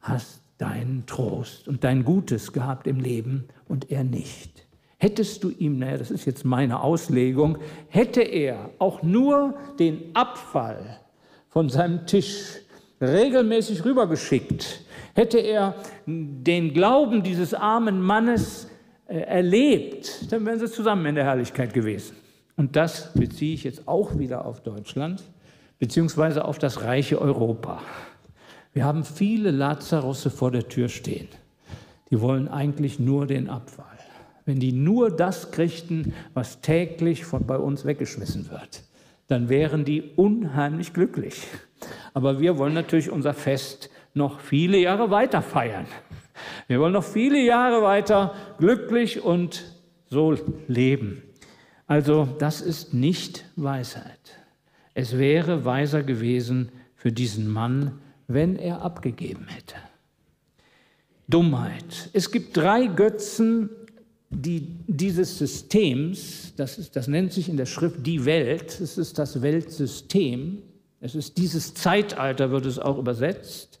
hast 0.00 0.42
deinen 0.58 1.04
Trost 1.06 1.68
und 1.68 1.84
dein 1.84 2.04
Gutes 2.04 2.52
gehabt 2.52 2.86
im 2.86 3.00
Leben 3.00 3.48
und 3.68 3.90
er 3.90 4.04
nicht. 4.04 4.66
Hättest 4.98 5.44
du 5.44 5.50
ihm, 5.50 5.78
naja, 5.78 5.98
das 5.98 6.10
ist 6.10 6.24
jetzt 6.24 6.44
meine 6.44 6.80
Auslegung, 6.80 7.58
hätte 7.88 8.22
er 8.22 8.70
auch 8.78 9.02
nur 9.02 9.54
den 9.78 10.14
Abfall 10.14 11.00
von 11.48 11.68
seinem 11.68 12.06
Tisch 12.06 12.60
regelmäßig 13.00 13.84
rübergeschickt, 13.84 14.83
hätte 15.14 15.38
er 15.38 15.74
den 16.06 16.72
Glauben 16.74 17.22
dieses 17.22 17.54
armen 17.54 18.00
Mannes 18.00 18.68
äh, 19.06 19.18
erlebt, 19.18 20.30
dann 20.32 20.44
wären 20.44 20.58
sie 20.58 20.70
zusammen 20.70 21.06
in 21.06 21.14
der 21.14 21.24
Herrlichkeit 21.24 21.72
gewesen. 21.72 22.16
Und 22.56 22.76
das 22.76 23.12
beziehe 23.14 23.54
ich 23.54 23.64
jetzt 23.64 23.88
auch 23.88 24.18
wieder 24.18 24.44
auf 24.44 24.62
Deutschland, 24.62 25.22
beziehungsweise 25.78 26.44
auf 26.44 26.58
das 26.58 26.82
reiche 26.82 27.20
Europa. 27.20 27.80
Wir 28.72 28.84
haben 28.84 29.04
viele 29.04 29.50
Lazarusse 29.50 30.30
vor 30.30 30.50
der 30.50 30.68
Tür 30.68 30.88
stehen. 30.88 31.28
Die 32.10 32.20
wollen 32.20 32.48
eigentlich 32.48 32.98
nur 32.98 33.26
den 33.26 33.48
Abfall. 33.48 33.86
Wenn 34.44 34.60
die 34.60 34.72
nur 34.72 35.10
das 35.10 35.52
kriegten, 35.52 36.12
was 36.34 36.60
täglich 36.60 37.24
von 37.24 37.46
bei 37.46 37.56
uns 37.56 37.84
weggeschmissen 37.84 38.50
wird, 38.50 38.82
dann 39.26 39.48
wären 39.48 39.84
die 39.84 40.02
unheimlich 40.16 40.92
glücklich. 40.92 41.42
Aber 42.12 42.40
wir 42.40 42.58
wollen 42.58 42.74
natürlich 42.74 43.10
unser 43.10 43.32
Fest 43.34 43.90
noch 44.14 44.40
viele 44.40 44.78
Jahre 44.78 45.10
weiter 45.10 45.42
feiern. 45.42 45.86
Wir 46.66 46.80
wollen 46.80 46.92
noch 46.92 47.04
viele 47.04 47.40
Jahre 47.40 47.82
weiter 47.82 48.34
glücklich 48.58 49.22
und 49.22 49.64
so 50.06 50.36
leben. 50.68 51.22
Also 51.86 52.28
das 52.38 52.60
ist 52.60 52.94
nicht 52.94 53.44
Weisheit. 53.56 54.38
Es 54.94 55.18
wäre 55.18 55.64
weiser 55.64 56.02
gewesen 56.02 56.70
für 56.94 57.12
diesen 57.12 57.48
Mann, 57.48 58.00
wenn 58.26 58.56
er 58.56 58.82
abgegeben 58.82 59.46
hätte. 59.48 59.74
Dummheit. 61.28 62.10
Es 62.12 62.30
gibt 62.30 62.56
drei 62.56 62.86
Götzen 62.86 63.70
die, 64.30 64.66
dieses 64.86 65.38
Systems, 65.38 66.54
das, 66.56 66.78
ist, 66.78 66.96
das 66.96 67.08
nennt 67.08 67.32
sich 67.32 67.48
in 67.48 67.56
der 67.56 67.66
Schrift 67.66 68.04
die 68.06 68.24
Welt, 68.24 68.80
es 68.80 68.98
ist 68.98 69.18
das 69.18 69.42
Weltsystem, 69.42 70.62
es 71.00 71.14
ist 71.14 71.38
dieses 71.38 71.74
Zeitalter, 71.74 72.50
wird 72.50 72.66
es 72.66 72.78
auch 72.78 72.98
übersetzt. 72.98 73.78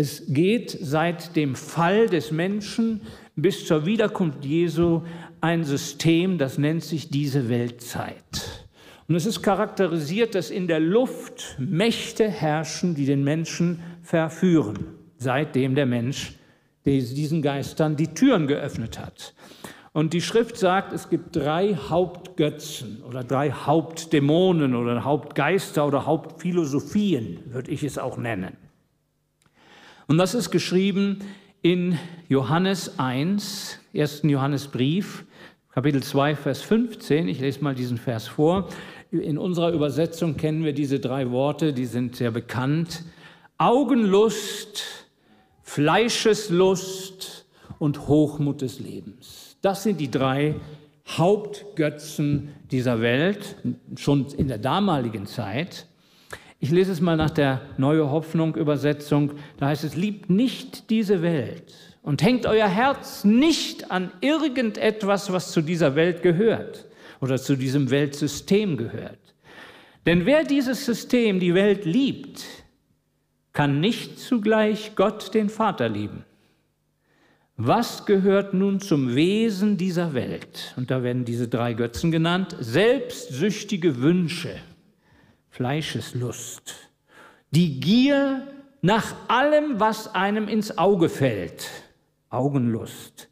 Es 0.00 0.22
geht 0.28 0.78
seit 0.80 1.34
dem 1.34 1.56
Fall 1.56 2.08
des 2.08 2.30
Menschen 2.30 3.00
bis 3.34 3.66
zur 3.66 3.84
Wiederkunft 3.84 4.44
Jesu 4.44 5.02
ein 5.40 5.64
System, 5.64 6.38
das 6.38 6.56
nennt 6.56 6.84
sich 6.84 7.10
diese 7.10 7.48
Weltzeit. 7.48 8.68
Und 9.08 9.16
es 9.16 9.26
ist 9.26 9.42
charakterisiert, 9.42 10.36
dass 10.36 10.50
in 10.50 10.68
der 10.68 10.78
Luft 10.78 11.56
Mächte 11.58 12.30
herrschen, 12.30 12.94
die 12.94 13.06
den 13.06 13.24
Menschen 13.24 13.82
verführen, 14.00 14.78
seitdem 15.16 15.74
der 15.74 15.86
Mensch 15.86 16.34
diesen 16.84 17.42
Geistern 17.42 17.96
die 17.96 18.14
Türen 18.14 18.46
geöffnet 18.46 19.00
hat. 19.00 19.34
Und 19.92 20.12
die 20.12 20.22
Schrift 20.22 20.58
sagt, 20.58 20.92
es 20.92 21.10
gibt 21.10 21.34
drei 21.34 21.74
Hauptgötzen 21.74 23.02
oder 23.02 23.24
drei 23.24 23.50
Hauptdämonen 23.50 24.76
oder 24.76 25.02
Hauptgeister 25.02 25.84
oder 25.84 26.06
Hauptphilosophien, 26.06 27.40
würde 27.46 27.72
ich 27.72 27.82
es 27.82 27.98
auch 27.98 28.16
nennen. 28.16 28.67
Und 30.08 30.16
das 30.16 30.34
ist 30.34 30.50
geschrieben 30.50 31.18
in 31.60 31.98
Johannes 32.30 32.98
1, 32.98 33.78
1. 33.94 34.22
Johannesbrief, 34.22 35.26
Kapitel 35.70 36.02
2, 36.02 36.34
Vers 36.34 36.62
15. 36.62 37.28
Ich 37.28 37.40
lese 37.40 37.62
mal 37.62 37.74
diesen 37.74 37.98
Vers 37.98 38.26
vor. 38.26 38.68
In 39.10 39.36
unserer 39.36 39.70
Übersetzung 39.70 40.38
kennen 40.38 40.64
wir 40.64 40.72
diese 40.72 40.98
drei 40.98 41.30
Worte, 41.30 41.74
die 41.74 41.84
sind 41.84 42.16
sehr 42.16 42.30
bekannt. 42.30 43.04
Augenlust, 43.58 44.82
Fleischeslust 45.62 47.44
und 47.78 48.08
Hochmut 48.08 48.62
des 48.62 48.80
Lebens. 48.80 49.58
Das 49.60 49.82
sind 49.82 50.00
die 50.00 50.10
drei 50.10 50.54
Hauptgötzen 51.06 52.54
dieser 52.70 53.02
Welt, 53.02 53.56
schon 53.96 54.24
in 54.38 54.48
der 54.48 54.58
damaligen 54.58 55.26
Zeit. 55.26 55.86
Ich 56.60 56.70
lese 56.70 56.90
es 56.90 57.00
mal 57.00 57.16
nach 57.16 57.30
der 57.30 57.60
Neue 57.76 58.10
Hoffnung 58.10 58.56
Übersetzung. 58.56 59.32
Da 59.58 59.66
heißt 59.66 59.84
es, 59.84 59.94
liebt 59.94 60.28
nicht 60.28 60.90
diese 60.90 61.22
Welt 61.22 61.72
und 62.02 62.22
hängt 62.22 62.46
euer 62.46 62.68
Herz 62.68 63.24
nicht 63.24 63.90
an 63.90 64.10
irgendetwas, 64.20 65.32
was 65.32 65.52
zu 65.52 65.62
dieser 65.62 65.94
Welt 65.94 66.22
gehört 66.22 66.86
oder 67.20 67.38
zu 67.38 67.56
diesem 67.56 67.90
Weltsystem 67.90 68.76
gehört. 68.76 69.18
Denn 70.04 70.26
wer 70.26 70.42
dieses 70.42 70.84
System, 70.84 71.38
die 71.38 71.54
Welt 71.54 71.84
liebt, 71.84 72.44
kann 73.52 73.80
nicht 73.80 74.18
zugleich 74.18 74.92
Gott, 74.96 75.34
den 75.34 75.48
Vater, 75.48 75.88
lieben. 75.88 76.24
Was 77.56 78.06
gehört 78.06 78.54
nun 78.54 78.80
zum 78.80 79.14
Wesen 79.14 79.76
dieser 79.76 80.14
Welt? 80.14 80.74
Und 80.76 80.90
da 80.90 81.02
werden 81.02 81.24
diese 81.24 81.48
drei 81.48 81.74
Götzen 81.74 82.12
genannt. 82.12 82.56
Selbstsüchtige 82.60 84.00
Wünsche, 84.00 84.54
Fleischeslust, 85.58 86.88
die 87.50 87.80
Gier 87.80 88.46
nach 88.80 89.12
allem, 89.26 89.80
was 89.80 90.14
einem 90.14 90.46
ins 90.46 90.78
Auge 90.78 91.08
fällt, 91.08 91.68
Augenlust, 92.30 93.28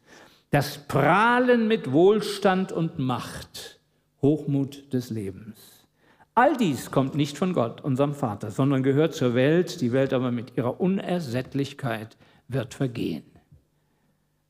das 0.50 0.88
Prahlen 0.88 1.68
mit 1.68 1.92
Wohlstand 1.92 2.72
und 2.72 2.98
Macht, 2.98 3.78
Hochmut 4.22 4.92
des 4.92 5.10
Lebens. 5.10 5.86
All 6.34 6.56
dies 6.56 6.90
kommt 6.90 7.14
nicht 7.14 7.38
von 7.38 7.52
Gott, 7.52 7.80
unserem 7.82 8.12
Vater, 8.12 8.50
sondern 8.50 8.82
gehört 8.82 9.14
zur 9.14 9.36
Welt, 9.36 9.80
die 9.80 9.92
Welt 9.92 10.12
aber 10.12 10.32
mit 10.32 10.56
ihrer 10.56 10.80
Unersättlichkeit 10.80 12.16
wird 12.48 12.74
vergehen. 12.74 13.22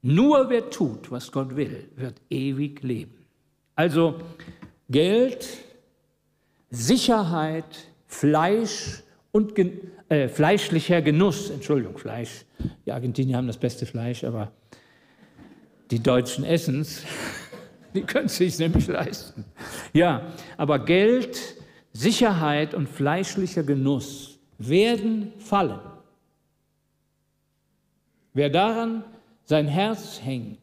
Nur 0.01 0.49
wer 0.49 0.71
tut, 0.71 1.11
was 1.11 1.31
Gott 1.31 1.57
will, 1.57 1.91
wird 1.95 2.23
ewig 2.31 2.83
leben. 2.83 3.27
Also 3.75 4.15
Geld, 4.89 5.66
Sicherheit, 6.77 7.89
Fleisch 8.07 9.03
und 9.33 9.59
äh, 10.09 10.29
fleischlicher 10.29 11.01
Genuss, 11.01 11.51
Entschuldigung, 11.51 11.97
Fleisch. 11.97 12.45
Die 12.85 12.93
Argentinier 12.93 13.39
haben 13.39 13.47
das 13.47 13.57
beste 13.57 13.87
Fleisch, 13.87 14.25
aber 14.25 14.53
die 15.91 16.03
Deutschen 16.03 16.45
essen 16.45 16.81
es. 16.81 17.03
Die 17.95 18.03
können 18.03 18.27
es 18.27 18.37
sich 18.37 18.59
nämlich 18.59 18.89
leisten. 18.89 19.47
Ja, 19.95 20.35
aber 20.59 20.85
Geld, 20.85 21.41
Sicherheit 21.95 22.75
und 22.75 22.91
fleischlicher 22.91 23.63
Genuss 23.63 24.39
werden 24.59 25.33
fallen. 25.39 25.81
Wer 28.35 28.51
daran 28.51 29.03
sein 29.45 29.67
Herz 29.67 30.21
hängt, 30.23 30.59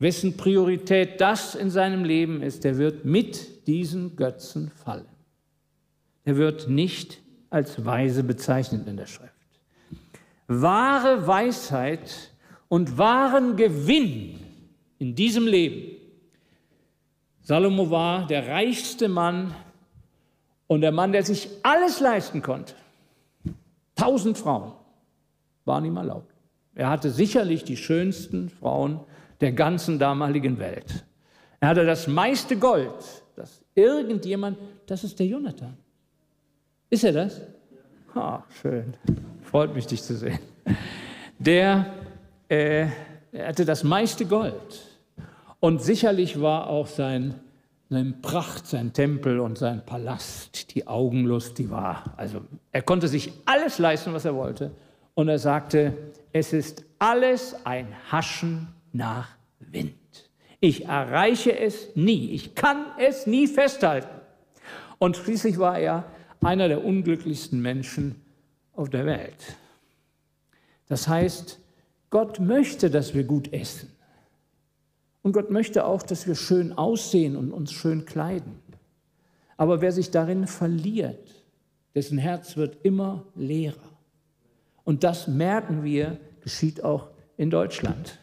wessen 0.00 0.36
Priorität 0.36 1.20
das 1.20 1.54
in 1.54 1.70
seinem 1.70 2.02
Leben 2.02 2.42
ist, 2.42 2.64
der 2.64 2.78
wird 2.78 3.04
mit 3.04 3.68
diesen 3.68 4.16
Götzen 4.16 4.72
fallen. 4.72 5.09
Er 6.24 6.36
wird 6.36 6.68
nicht 6.68 7.18
als 7.50 7.84
weise 7.84 8.22
bezeichnet 8.22 8.86
in 8.86 8.96
der 8.96 9.06
Schrift. 9.06 9.32
Wahre 10.46 11.26
Weisheit 11.26 12.32
und 12.68 12.98
wahren 12.98 13.56
Gewinn 13.56 14.38
in 14.98 15.14
diesem 15.14 15.46
Leben. 15.46 15.96
Salomo 17.42 17.90
war 17.90 18.26
der 18.26 18.46
reichste 18.48 19.08
Mann 19.08 19.54
und 20.66 20.82
der 20.82 20.92
Mann, 20.92 21.12
der 21.12 21.24
sich 21.24 21.48
alles 21.62 22.00
leisten 22.00 22.42
konnte. 22.42 22.74
Tausend 23.96 24.38
Frauen 24.38 24.72
waren 25.64 25.84
ihm 25.84 25.96
erlaubt. 25.96 26.32
Er 26.74 26.88
hatte 26.88 27.10
sicherlich 27.10 27.64
die 27.64 27.76
schönsten 27.76 28.50
Frauen 28.50 29.00
der 29.40 29.52
ganzen 29.52 29.98
damaligen 29.98 30.58
Welt. 30.58 31.04
Er 31.60 31.68
hatte 31.68 31.84
das 31.84 32.06
meiste 32.06 32.56
Gold, 32.56 32.94
das 33.36 33.62
irgendjemand, 33.74 34.58
das 34.86 35.04
ist 35.04 35.18
der 35.18 35.26
Jonathan. 35.26 35.76
Ist 36.90 37.04
er 37.04 37.12
das? 37.12 37.40
Ah, 38.14 38.42
schön. 38.60 38.94
Freut 39.42 39.74
mich, 39.74 39.86
dich 39.86 40.02
zu 40.02 40.16
sehen. 40.16 40.38
Der 41.38 41.86
äh, 42.48 42.88
er 43.32 43.48
hatte 43.48 43.64
das 43.64 43.84
meiste 43.84 44.26
Gold. 44.26 44.86
Und 45.60 45.82
sicherlich 45.82 46.40
war 46.40 46.68
auch 46.68 46.86
sein, 46.86 47.34
sein 47.88 48.20
Pracht, 48.22 48.66
sein 48.66 48.92
Tempel 48.92 49.40
und 49.40 49.58
sein 49.58 49.84
Palast, 49.84 50.74
die 50.74 50.86
Augenlust, 50.86 51.58
die 51.58 51.70
war. 51.70 52.14
Also 52.16 52.40
er 52.72 52.82
konnte 52.82 53.08
sich 53.08 53.32
alles 53.44 53.78
leisten, 53.78 54.12
was 54.12 54.24
er 54.24 54.34
wollte. 54.34 54.72
Und 55.14 55.28
er 55.28 55.38
sagte, 55.38 55.92
es 56.32 56.52
ist 56.52 56.84
alles 56.98 57.54
ein 57.64 57.88
Haschen 58.10 58.68
nach 58.92 59.28
Wind. 59.58 59.94
Ich 60.60 60.86
erreiche 60.86 61.56
es 61.56 61.94
nie. 61.94 62.30
Ich 62.32 62.54
kann 62.54 62.84
es 62.98 63.26
nie 63.26 63.46
festhalten. 63.46 64.08
Und 64.98 65.16
schließlich 65.16 65.58
war 65.58 65.78
er 65.78 66.04
einer 66.42 66.68
der 66.68 66.84
unglücklichsten 66.84 67.60
Menschen 67.60 68.16
auf 68.72 68.90
der 68.90 69.06
Welt. 69.06 69.56
Das 70.88 71.06
heißt, 71.06 71.60
Gott 72.10 72.40
möchte, 72.40 72.90
dass 72.90 73.14
wir 73.14 73.24
gut 73.24 73.52
essen. 73.52 73.90
Und 75.22 75.32
Gott 75.32 75.50
möchte 75.50 75.84
auch, 75.84 76.02
dass 76.02 76.26
wir 76.26 76.34
schön 76.34 76.72
aussehen 76.72 77.36
und 77.36 77.52
uns 77.52 77.72
schön 77.72 78.04
kleiden. 78.06 78.58
Aber 79.56 79.80
wer 79.82 79.92
sich 79.92 80.10
darin 80.10 80.46
verliert, 80.46 81.44
dessen 81.94 82.18
Herz 82.18 82.56
wird 82.56 82.78
immer 82.84 83.26
leerer. 83.34 83.76
Und 84.84 85.04
das 85.04 85.28
merken 85.28 85.84
wir, 85.84 86.18
geschieht 86.40 86.82
auch 86.82 87.10
in 87.36 87.50
Deutschland. 87.50 88.18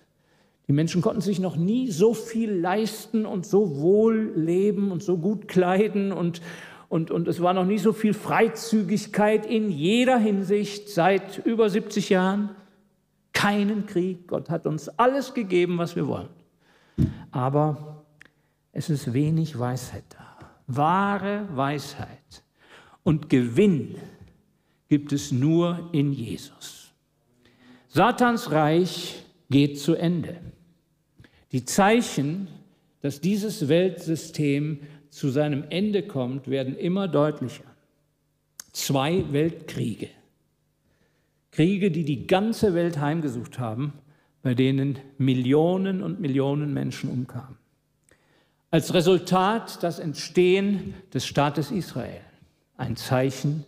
Die 0.68 0.74
Menschen 0.74 1.02
konnten 1.02 1.22
sich 1.22 1.40
noch 1.40 1.56
nie 1.56 1.92
so 1.92 2.14
viel 2.14 2.52
leisten 2.52 3.26
und 3.26 3.46
so 3.46 3.80
wohl 3.80 4.34
leben 4.36 4.92
und 4.92 5.02
so 5.02 5.18
gut 5.18 5.48
kleiden 5.48 6.12
und, 6.12 6.42
und, 6.90 7.12
und 7.12 7.28
es 7.28 7.42
war 7.42 7.54
noch 7.54 7.66
nie 7.66 7.78
so 7.78 7.92
viel 7.94 8.14
Freizügigkeit 8.14 9.46
in 9.46 9.70
jeder 9.70 10.18
Hinsicht 10.18 10.90
seit 10.90 11.38
über 11.40 11.70
70 11.70 12.10
Jahren. 12.10 12.52
Keinen 13.34 13.86
Krieg. 13.86 14.28
Gott 14.28 14.50
hat 14.50 14.66
uns 14.66 14.90
alles 14.90 15.34
gegeben, 15.34 15.78
was 15.78 15.96
wir 15.96 16.08
wollen. 16.08 16.30
Aber 17.32 18.06
es 18.72 18.90
ist 18.90 19.14
wenig 19.14 19.60
Weisheit 19.60 20.06
da. 20.10 20.38
Wahre 20.68 21.48
Weisheit 21.54 22.44
und 23.04 23.30
Gewinn 23.30 23.96
gibt 24.90 25.12
es 25.12 25.32
nur 25.32 25.90
in 25.92 26.14
Jesus. 26.14 26.92
Satans 27.88 28.52
Reich 28.52 29.24
geht 29.50 29.80
zu 29.80 29.96
Ende. 29.96 30.40
Die 31.52 31.64
Zeichen, 31.64 32.48
dass 33.02 33.22
dieses 33.22 33.70
Weltsystem 33.70 34.80
zu 35.18 35.30
seinem 35.30 35.64
Ende 35.70 36.04
kommt, 36.04 36.48
werden 36.48 36.78
immer 36.78 37.08
deutlicher. 37.08 37.64
Zwei 38.72 39.26
Weltkriege. 39.32 40.10
Kriege, 41.50 41.90
die 41.90 42.04
die 42.04 42.28
ganze 42.28 42.76
Welt 42.76 43.00
heimgesucht 43.00 43.58
haben, 43.58 43.94
bei 44.44 44.54
denen 44.54 45.00
Millionen 45.18 46.04
und 46.04 46.20
Millionen 46.20 46.72
Menschen 46.72 47.10
umkamen. 47.10 47.58
Als 48.70 48.94
Resultat 48.94 49.82
das 49.82 49.98
Entstehen 49.98 50.94
des 51.12 51.26
Staates 51.26 51.72
Israel, 51.72 52.22
ein 52.76 52.96
Zeichen, 52.96 53.66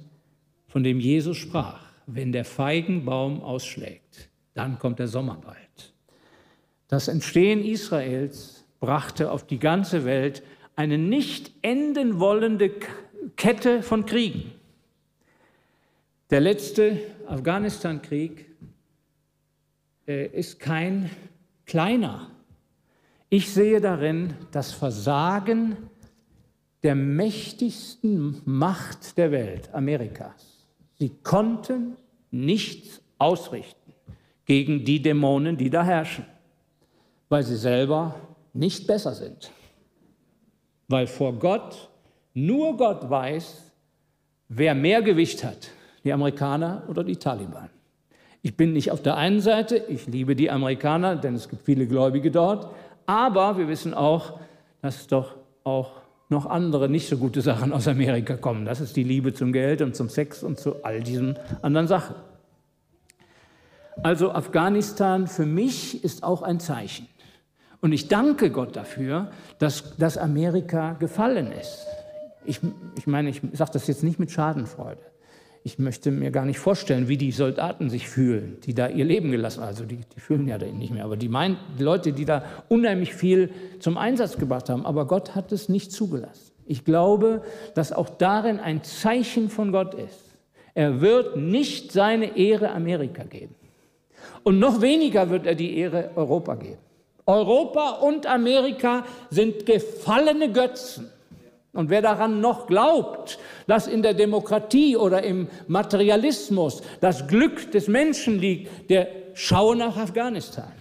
von 0.68 0.84
dem 0.84 1.00
Jesus 1.00 1.38
sprach, 1.38 1.82
wenn 2.06 2.32
der 2.32 2.46
Feigenbaum 2.46 3.42
ausschlägt, 3.42 4.30
dann 4.54 4.78
kommt 4.78 5.00
der 5.00 5.08
Sommer 5.08 5.42
bald. 5.44 5.94
Das 6.90 7.08
Entstehen 7.08 7.66
Israels 7.66 8.66
brachte 8.80 9.32
auf 9.32 9.48
die 9.48 9.58
ganze 9.58 10.06
Welt 10.06 10.44
eine 10.80 10.98
nicht 10.98 11.52
enden 11.62 12.22
wollende 12.22 12.72
Kette 13.36 13.84
von 13.84 14.06
Kriegen. 14.06 14.54
Der 16.30 16.40
letzte 16.40 17.02
Afghanistan-Krieg 17.28 18.46
äh, 20.08 20.28
ist 20.28 20.58
kein 20.62 21.10
kleiner. 21.66 22.32
Ich 23.28 23.52
sehe 23.52 23.82
darin 23.82 24.36
das 24.52 24.72
Versagen 24.72 25.76
der 26.84 26.96
mächtigsten 26.96 28.42
Macht 28.46 29.18
der 29.18 29.34
Welt, 29.34 29.74
Amerikas. 29.74 30.66
Sie 30.98 31.10
konnten 31.10 31.98
nichts 32.32 33.02
ausrichten 33.18 33.94
gegen 34.46 34.86
die 34.86 35.02
Dämonen, 35.02 35.58
die 35.58 35.70
da 35.70 35.84
herrschen, 35.84 36.26
weil 37.28 37.44
sie 37.44 37.58
selber 37.58 38.16
nicht 38.54 38.88
besser 38.88 39.14
sind. 39.14 39.52
Weil 40.90 41.08
vor 41.08 41.34
Gott 41.34 41.90
nur 42.34 42.76
Gott 42.76 43.10
weiß, 43.10 43.72
wer 44.50 44.76
mehr 44.76 45.02
Gewicht 45.02 45.44
hat 45.44 45.72
die 46.04 46.12
Amerikaner 46.12 46.84
oder 46.88 47.04
die 47.04 47.18
Taliban. 47.18 47.70
Ich 48.42 48.56
bin 48.56 48.74
nicht 48.74 48.92
auf 48.92 49.02
der 49.02 49.18
einen 49.18 49.42
Seite, 49.42 49.78
ich 49.78 50.08
liebe 50.08 50.36
die 50.36 50.50
Amerikaner, 50.50 51.16
denn 51.16 51.36
es 51.36 51.50
gibt 51.50 51.66
viele 51.66 51.88
Gläubige 51.88 52.32
dort, 52.32 52.74
aber 53.06 53.58
wir 53.58 53.68
wissen 53.68 53.94
auch, 53.94 54.40
dass 54.82 55.08
doch 55.08 55.36
auch 55.64 55.92
noch 56.30 56.46
andere 56.46 56.88
nicht 56.88 57.10
so 57.10 57.18
gute 57.18 57.42
Sachen 57.42 57.74
aus 57.74 57.88
Amerika 57.88 58.38
kommen. 58.38 58.66
Das 58.66 58.80
ist 58.80 58.96
die 58.96 59.04
Liebe 59.04 59.34
zum 59.34 59.52
Geld 59.52 59.82
und 59.82 59.96
zum 59.96 60.10
Sex 60.10 60.44
und 60.44 60.60
zu 60.60 60.84
all 60.84 61.02
diesen 61.02 61.38
anderen 61.62 61.88
Sachen. 61.88 62.16
Also 64.02 64.32
Afghanistan 64.32 65.28
für 65.28 65.46
mich 65.46 66.04
ist 66.04 66.24
auch 66.24 66.42
ein 66.42 66.60
Zeichen. 66.60 67.08
Und 67.82 67.94
ich 67.94 68.08
danke 68.08 68.50
Gott 68.50 68.76
dafür, 68.76 69.32
dass, 69.58 69.96
dass 69.98 70.18
Amerika 70.18 70.94
gefallen 70.94 71.52
ist. 71.52 71.86
Ich, 72.46 72.60
ich 72.98 73.08
meine, 73.08 73.30
ich 73.30 73.42
sage 73.54 73.72
das 73.74 73.88
jetzt 73.88 74.04
nicht 74.04 74.20
mit 74.20 74.32
Schadenfreude 74.32 75.02
ich 75.64 75.78
möchte 75.78 76.12
mir 76.12 76.32
gar 76.32 76.46
nicht 76.46 76.60
vorstellen, 76.60 77.08
wie 77.08 77.18
die 77.18 77.32
Soldaten 77.32 77.90
sich 77.90 78.08
fühlen, 78.08 78.58
die 78.64 78.74
da 78.74 78.88
ihr 78.88 79.06
Leben 79.06 79.32
gelassen 79.32 79.62
haben. 79.62 79.68
Also 79.68 79.86
die, 79.86 79.98
die 79.98 80.20
fühlen 80.20 80.48
ja 80.48 80.58
nicht 80.58 80.94
mehr, 80.94 81.04
aber 81.04 81.18
die, 81.18 81.28
meinen, 81.28 81.58
die 81.78 81.84
Leute, 81.84 82.14
die 82.14 82.26
da 82.26 82.44
unheimlich 82.70 83.14
viel 83.14 83.52
zum 83.80 83.98
Einsatz 83.98 84.38
gebracht 84.38 84.70
haben. 84.70 84.86
Aber 84.86 85.06
Gott 85.06 85.36
hat 85.36 85.52
es 85.52 85.70
nicht 85.70 85.92
zugelassen. 85.92 86.52
Ich 86.66 86.86
glaube, 86.86 87.44
dass 87.76 87.92
auch 87.92 88.10
darin 88.10 88.60
ein 88.60 88.84
Zeichen 88.84 89.50
von 89.50 89.72
Gott 89.72 89.94
ist. 89.96 90.24
Er 90.76 91.02
wird 91.02 91.36
nicht 91.36 91.92
seine 91.92 92.38
Ehre 92.38 92.72
Amerika 92.72 93.24
geben. 93.24 93.56
Und 94.44 94.60
noch 94.60 94.82
weniger 94.82 95.30
wird 95.30 95.46
er 95.46 95.56
die 95.56 95.78
Ehre 95.78 96.12
Europa 96.16 96.56
geben. 96.56 96.78
Europa 97.30 97.92
und 98.02 98.26
Amerika 98.26 99.06
sind 99.30 99.66
gefallene 99.66 100.52
Götzen. 100.52 101.10
Und 101.74 101.92
wer 101.92 102.02
daran 102.02 102.42
noch 102.42 102.66
glaubt, 102.66 103.38
dass 103.68 103.88
in 103.88 104.02
der 104.02 104.16
Demokratie 104.16 104.98
oder 104.98 105.22
im 105.22 105.48
Materialismus 105.68 106.82
das 107.00 107.28
Glück 107.28 107.72
des 107.72 107.88
Menschen 107.88 108.40
liegt, 108.40 108.90
der 108.90 109.08
schaue 109.36 109.76
nach 109.76 109.96
Afghanistan. 109.96 110.72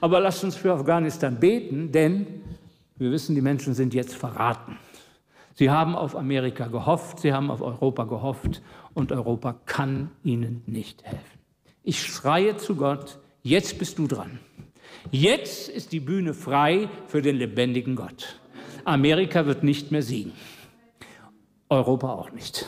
Aber 0.00 0.18
lasst 0.18 0.42
uns 0.42 0.56
für 0.56 0.72
Afghanistan 0.72 1.38
beten, 1.38 1.92
denn 1.92 2.42
wir 2.96 3.12
wissen, 3.12 3.36
die 3.36 3.40
Menschen 3.40 3.72
sind 3.72 3.94
jetzt 3.94 4.16
verraten. 4.16 4.78
Sie 5.54 5.70
haben 5.70 5.94
auf 5.94 6.16
Amerika 6.16 6.66
gehofft, 6.66 7.20
sie 7.20 7.32
haben 7.32 7.50
auf 7.50 7.62
Europa 7.62 8.04
gehofft 8.04 8.60
und 8.92 9.12
Europa 9.12 9.54
kann 9.64 10.10
ihnen 10.24 10.62
nicht 10.66 11.04
helfen. 11.04 11.38
Ich 11.84 12.02
schreie 12.02 12.56
zu 12.56 12.74
Gott, 12.74 13.18
jetzt 13.42 13.78
bist 13.78 13.98
du 13.98 14.08
dran. 14.08 14.40
Jetzt 15.10 15.68
ist 15.68 15.92
die 15.92 16.00
Bühne 16.00 16.34
frei 16.34 16.88
für 17.06 17.22
den 17.22 17.36
lebendigen 17.36 17.96
Gott. 17.96 18.40
Amerika 18.84 19.46
wird 19.46 19.62
nicht 19.62 19.90
mehr 19.92 20.02
siegen. 20.02 20.32
Europa 21.68 22.12
auch 22.12 22.30
nicht. 22.30 22.66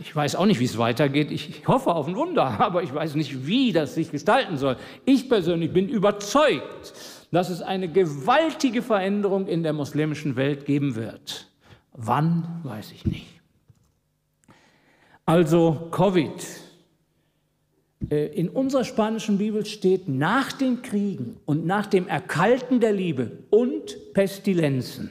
Ich 0.00 0.14
weiß 0.14 0.36
auch 0.36 0.46
nicht, 0.46 0.60
wie 0.60 0.64
es 0.64 0.78
weitergeht. 0.78 1.30
Ich 1.30 1.66
hoffe 1.68 1.94
auf 1.94 2.06
ein 2.06 2.16
Wunder, 2.16 2.44
aber 2.60 2.82
ich 2.82 2.94
weiß 2.94 3.14
nicht, 3.14 3.46
wie 3.46 3.72
das 3.72 3.94
sich 3.94 4.10
gestalten 4.10 4.56
soll. 4.56 4.76
Ich 5.04 5.28
persönlich 5.28 5.72
bin 5.72 5.88
überzeugt, 5.88 6.94
dass 7.30 7.48
es 7.48 7.62
eine 7.62 7.88
gewaltige 7.88 8.82
Veränderung 8.82 9.46
in 9.46 9.62
der 9.62 9.72
muslimischen 9.72 10.36
Welt 10.36 10.66
geben 10.66 10.94
wird. 10.94 11.48
Wann, 11.92 12.60
weiß 12.62 12.92
ich 12.92 13.04
nicht. 13.04 13.26
Also 15.24 15.88
Covid, 15.90 16.32
in 18.10 18.48
unserer 18.48 18.84
spanischen 18.84 19.38
Bibel 19.38 19.64
steht 19.64 20.08
nach 20.08 20.52
den 20.52 20.82
Kriegen 20.82 21.36
und 21.44 21.66
nach 21.66 21.86
dem 21.86 22.08
Erkalten 22.08 22.80
der 22.80 22.92
Liebe 22.92 23.30
und 23.50 23.96
Pestilenzen. 24.12 25.10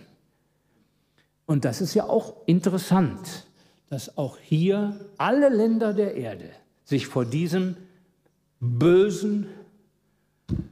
Und 1.45 1.65
das 1.65 1.81
ist 1.81 1.93
ja 1.93 2.05
auch 2.05 2.35
interessant, 2.45 3.47
dass 3.89 4.17
auch 4.17 4.37
hier 4.37 4.99
alle 5.17 5.49
Länder 5.49 5.93
der 5.93 6.15
Erde 6.15 6.49
sich 6.83 7.07
vor 7.07 7.25
diesem 7.25 7.75
bösen, 8.59 9.47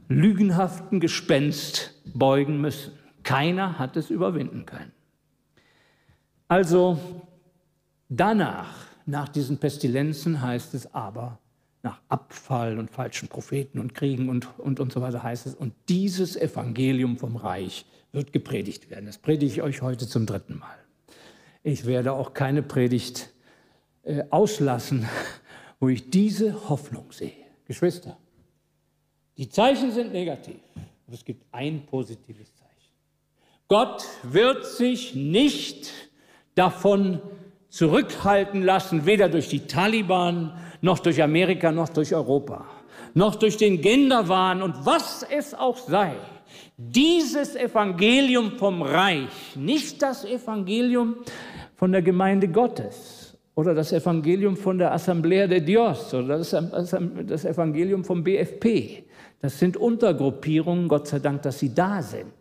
lügenhaften 0.08 1.00
Gespenst 1.00 2.00
beugen 2.14 2.60
müssen. 2.60 2.92
Keiner 3.22 3.78
hat 3.78 3.96
es 3.96 4.10
überwinden 4.10 4.64
können. 4.66 4.92
Also 6.48 6.98
danach, 8.08 8.86
nach 9.06 9.28
diesen 9.28 9.58
Pestilenzen 9.58 10.40
heißt 10.40 10.74
es 10.74 10.94
aber, 10.94 11.38
nach 11.82 12.00
Abfall 12.08 12.78
und 12.78 12.90
falschen 12.90 13.28
Propheten 13.28 13.78
und 13.78 13.94
Kriegen 13.94 14.28
und, 14.28 14.48
und, 14.58 14.80
und 14.80 14.92
so 14.92 15.00
weiter 15.00 15.22
heißt 15.22 15.46
es, 15.46 15.54
und 15.54 15.72
dieses 15.88 16.36
Evangelium 16.36 17.16
vom 17.16 17.36
Reich 17.36 17.86
wird 18.12 18.32
gepredigt 18.32 18.90
werden. 18.90 19.06
Das 19.06 19.18
predige 19.18 19.52
ich 19.52 19.62
euch 19.62 19.82
heute 19.82 20.06
zum 20.06 20.26
dritten 20.26 20.58
Mal. 20.58 20.76
Ich 21.62 21.86
werde 21.86 22.12
auch 22.12 22.34
keine 22.34 22.62
Predigt 22.62 23.30
äh, 24.02 24.24
auslassen, 24.30 25.08
wo 25.80 25.88
ich 25.88 26.10
diese 26.10 26.68
Hoffnung 26.68 27.12
sehe. 27.12 27.32
Geschwister, 27.64 28.16
die 29.36 29.48
Zeichen 29.48 29.92
sind 29.92 30.12
negativ, 30.12 30.60
aber 31.06 31.14
es 31.14 31.24
gibt 31.24 31.46
ein 31.52 31.86
positives 31.86 32.54
Zeichen. 32.56 32.70
Gott 33.68 34.04
wird 34.22 34.66
sich 34.66 35.14
nicht 35.14 35.92
davon 36.54 37.22
zurückhalten 37.68 38.62
lassen, 38.62 39.06
weder 39.06 39.28
durch 39.28 39.48
die 39.48 39.66
Taliban 39.66 40.58
noch 40.80 40.98
durch 40.98 41.22
Amerika 41.22 41.70
noch 41.72 41.88
durch 41.88 42.14
Europa, 42.14 42.64
noch 43.14 43.34
durch 43.34 43.56
den 43.56 43.80
Genderwahn 43.80 44.62
und 44.62 44.74
was 44.84 45.26
es 45.30 45.54
auch 45.54 45.76
sei. 45.76 46.12
Dieses 46.76 47.56
Evangelium 47.56 48.52
vom 48.52 48.82
Reich, 48.82 49.56
nicht 49.56 50.00
das 50.02 50.24
Evangelium 50.24 51.16
von 51.76 51.92
der 51.92 52.02
Gemeinde 52.02 52.48
Gottes 52.48 53.36
oder 53.54 53.74
das 53.74 53.92
Evangelium 53.92 54.56
von 54.56 54.78
der 54.78 54.92
Assemblea 54.92 55.46
de 55.46 55.60
Dios 55.60 56.14
oder 56.14 56.38
das 56.38 57.44
Evangelium 57.44 58.04
vom 58.04 58.24
BFP. 58.24 59.04
Das 59.40 59.58
sind 59.58 59.76
Untergruppierungen, 59.76 60.88
Gott 60.88 61.08
sei 61.08 61.18
Dank, 61.18 61.42
dass 61.42 61.58
sie 61.58 61.74
da 61.74 62.02
sind. 62.02 62.32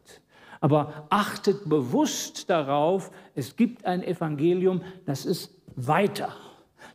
Aber 0.61 1.07
achtet 1.09 1.69
bewusst 1.69 2.49
darauf, 2.49 3.11
es 3.35 3.55
gibt 3.55 3.85
ein 3.85 4.03
Evangelium, 4.03 4.81
das 5.05 5.25
ist 5.25 5.51
weiter. 5.75 6.35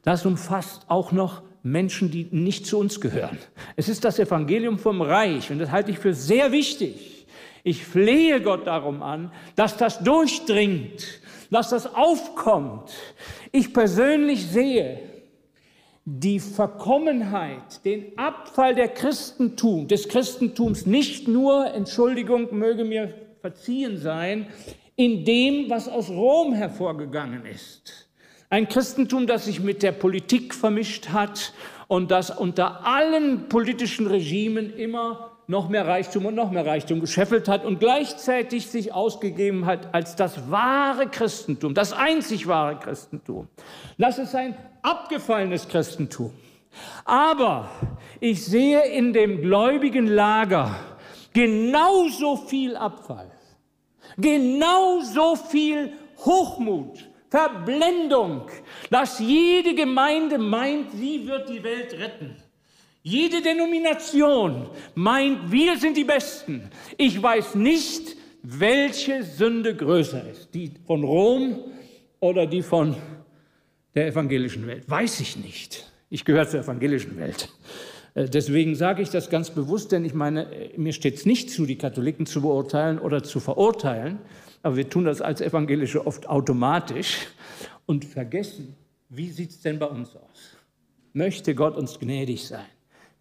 Das 0.04 0.24
umfasst 0.24 0.82
auch 0.88 1.12
noch 1.12 1.42
Menschen, 1.62 2.10
die 2.10 2.28
nicht 2.30 2.66
zu 2.66 2.78
uns 2.78 3.00
gehören. 3.00 3.38
Es 3.74 3.88
ist 3.88 4.04
das 4.04 4.18
Evangelium 4.18 4.78
vom 4.78 5.00
Reich 5.00 5.50
und 5.50 5.58
das 5.58 5.70
halte 5.70 5.90
ich 5.90 5.98
für 5.98 6.14
sehr 6.14 6.52
wichtig. 6.52 7.26
Ich 7.62 7.84
flehe 7.84 8.42
Gott 8.42 8.66
darum 8.66 9.02
an, 9.02 9.32
dass 9.56 9.78
das 9.78 10.00
durchdringt, 10.00 11.20
dass 11.50 11.70
das 11.70 11.94
aufkommt. 11.94 12.90
Ich 13.50 13.72
persönlich 13.72 14.46
sehe 14.46 15.00
die 16.04 16.38
Verkommenheit, 16.38 17.82
den 17.86 18.18
Abfall 18.18 18.74
der 18.74 18.88
Christentum, 18.88 19.88
des 19.88 20.06
Christentums 20.08 20.84
nicht 20.84 21.26
nur, 21.28 21.72
Entschuldigung, 21.72 22.54
möge 22.54 22.84
mir 22.84 23.14
verziehen 23.40 23.96
sein, 23.96 24.48
in 24.96 25.24
dem, 25.24 25.70
was 25.70 25.88
aus 25.88 26.10
Rom 26.10 26.52
hervorgegangen 26.52 27.46
ist. 27.46 28.03
Ein 28.54 28.68
Christentum, 28.68 29.26
das 29.26 29.46
sich 29.46 29.58
mit 29.58 29.82
der 29.82 29.90
Politik 29.90 30.54
vermischt 30.54 31.08
hat 31.08 31.52
und 31.88 32.12
das 32.12 32.30
unter 32.30 32.86
allen 32.86 33.48
politischen 33.48 34.06
Regimen 34.06 34.72
immer 34.76 35.32
noch 35.48 35.68
mehr 35.68 35.88
Reichtum 35.88 36.26
und 36.26 36.36
noch 36.36 36.52
mehr 36.52 36.64
Reichtum 36.64 37.00
gescheffelt 37.00 37.48
hat 37.48 37.64
und 37.64 37.80
gleichzeitig 37.80 38.68
sich 38.68 38.92
ausgegeben 38.92 39.66
hat 39.66 39.92
als 39.92 40.14
das 40.14 40.52
wahre 40.52 41.08
Christentum, 41.08 41.74
das 41.74 41.92
einzig 41.92 42.46
wahre 42.46 42.78
Christentum. 42.78 43.48
Das 43.98 44.18
ist 44.18 44.36
ein 44.36 44.54
abgefallenes 44.82 45.66
Christentum. 45.66 46.32
Aber 47.04 47.68
ich 48.20 48.44
sehe 48.44 48.84
in 48.84 49.12
dem 49.12 49.42
gläubigen 49.42 50.06
Lager 50.06 50.76
genauso 51.32 52.36
viel 52.36 52.76
Abfall, 52.76 53.32
genauso 54.16 55.34
viel 55.34 55.92
Hochmut, 56.18 57.04
Verblendung, 57.34 58.42
dass 58.90 59.18
jede 59.18 59.74
Gemeinde 59.74 60.38
meint, 60.38 60.92
sie 60.92 61.26
wird 61.26 61.48
die 61.48 61.64
Welt 61.64 61.92
retten. 61.98 62.36
Jede 63.02 63.42
Denomination 63.42 64.68
meint, 64.94 65.50
wir 65.50 65.76
sind 65.76 65.96
die 65.96 66.04
Besten. 66.04 66.70
Ich 66.96 67.20
weiß 67.20 67.56
nicht, 67.56 68.16
welche 68.44 69.24
Sünde 69.24 69.74
größer 69.74 70.30
ist, 70.30 70.54
die 70.54 70.70
von 70.86 71.02
Rom 71.02 71.58
oder 72.20 72.46
die 72.46 72.62
von 72.62 72.94
der 73.96 74.06
evangelischen 74.06 74.68
Welt. 74.68 74.88
Weiß 74.88 75.18
ich 75.18 75.36
nicht. 75.36 75.90
Ich 76.10 76.24
gehöre 76.24 76.46
zur 76.46 76.60
evangelischen 76.60 77.16
Welt. 77.18 77.48
Äh, 78.14 78.26
deswegen 78.26 78.76
sage 78.76 79.02
ich 79.02 79.10
das 79.10 79.28
ganz 79.28 79.50
bewusst, 79.50 79.90
denn 79.90 80.04
ich 80.04 80.14
meine, 80.14 80.52
äh, 80.52 80.78
mir 80.78 80.92
steht 80.92 81.16
es 81.16 81.26
nicht 81.26 81.50
zu, 81.50 81.66
die 81.66 81.78
Katholiken 81.78 82.26
zu 82.26 82.42
beurteilen 82.42 83.00
oder 83.00 83.24
zu 83.24 83.40
verurteilen. 83.40 84.20
Aber 84.64 84.76
wir 84.76 84.88
tun 84.88 85.04
das 85.04 85.20
als 85.20 85.42
Evangelische 85.42 86.06
oft 86.06 86.26
automatisch 86.26 87.26
und 87.84 88.06
vergessen, 88.06 88.74
wie 89.10 89.28
sieht 89.28 89.50
es 89.50 89.60
denn 89.60 89.78
bei 89.78 89.84
uns 89.84 90.16
aus? 90.16 90.56
Möchte 91.12 91.54
Gott 91.54 91.76
uns 91.76 91.98
gnädig 92.00 92.46
sein? 92.46 92.64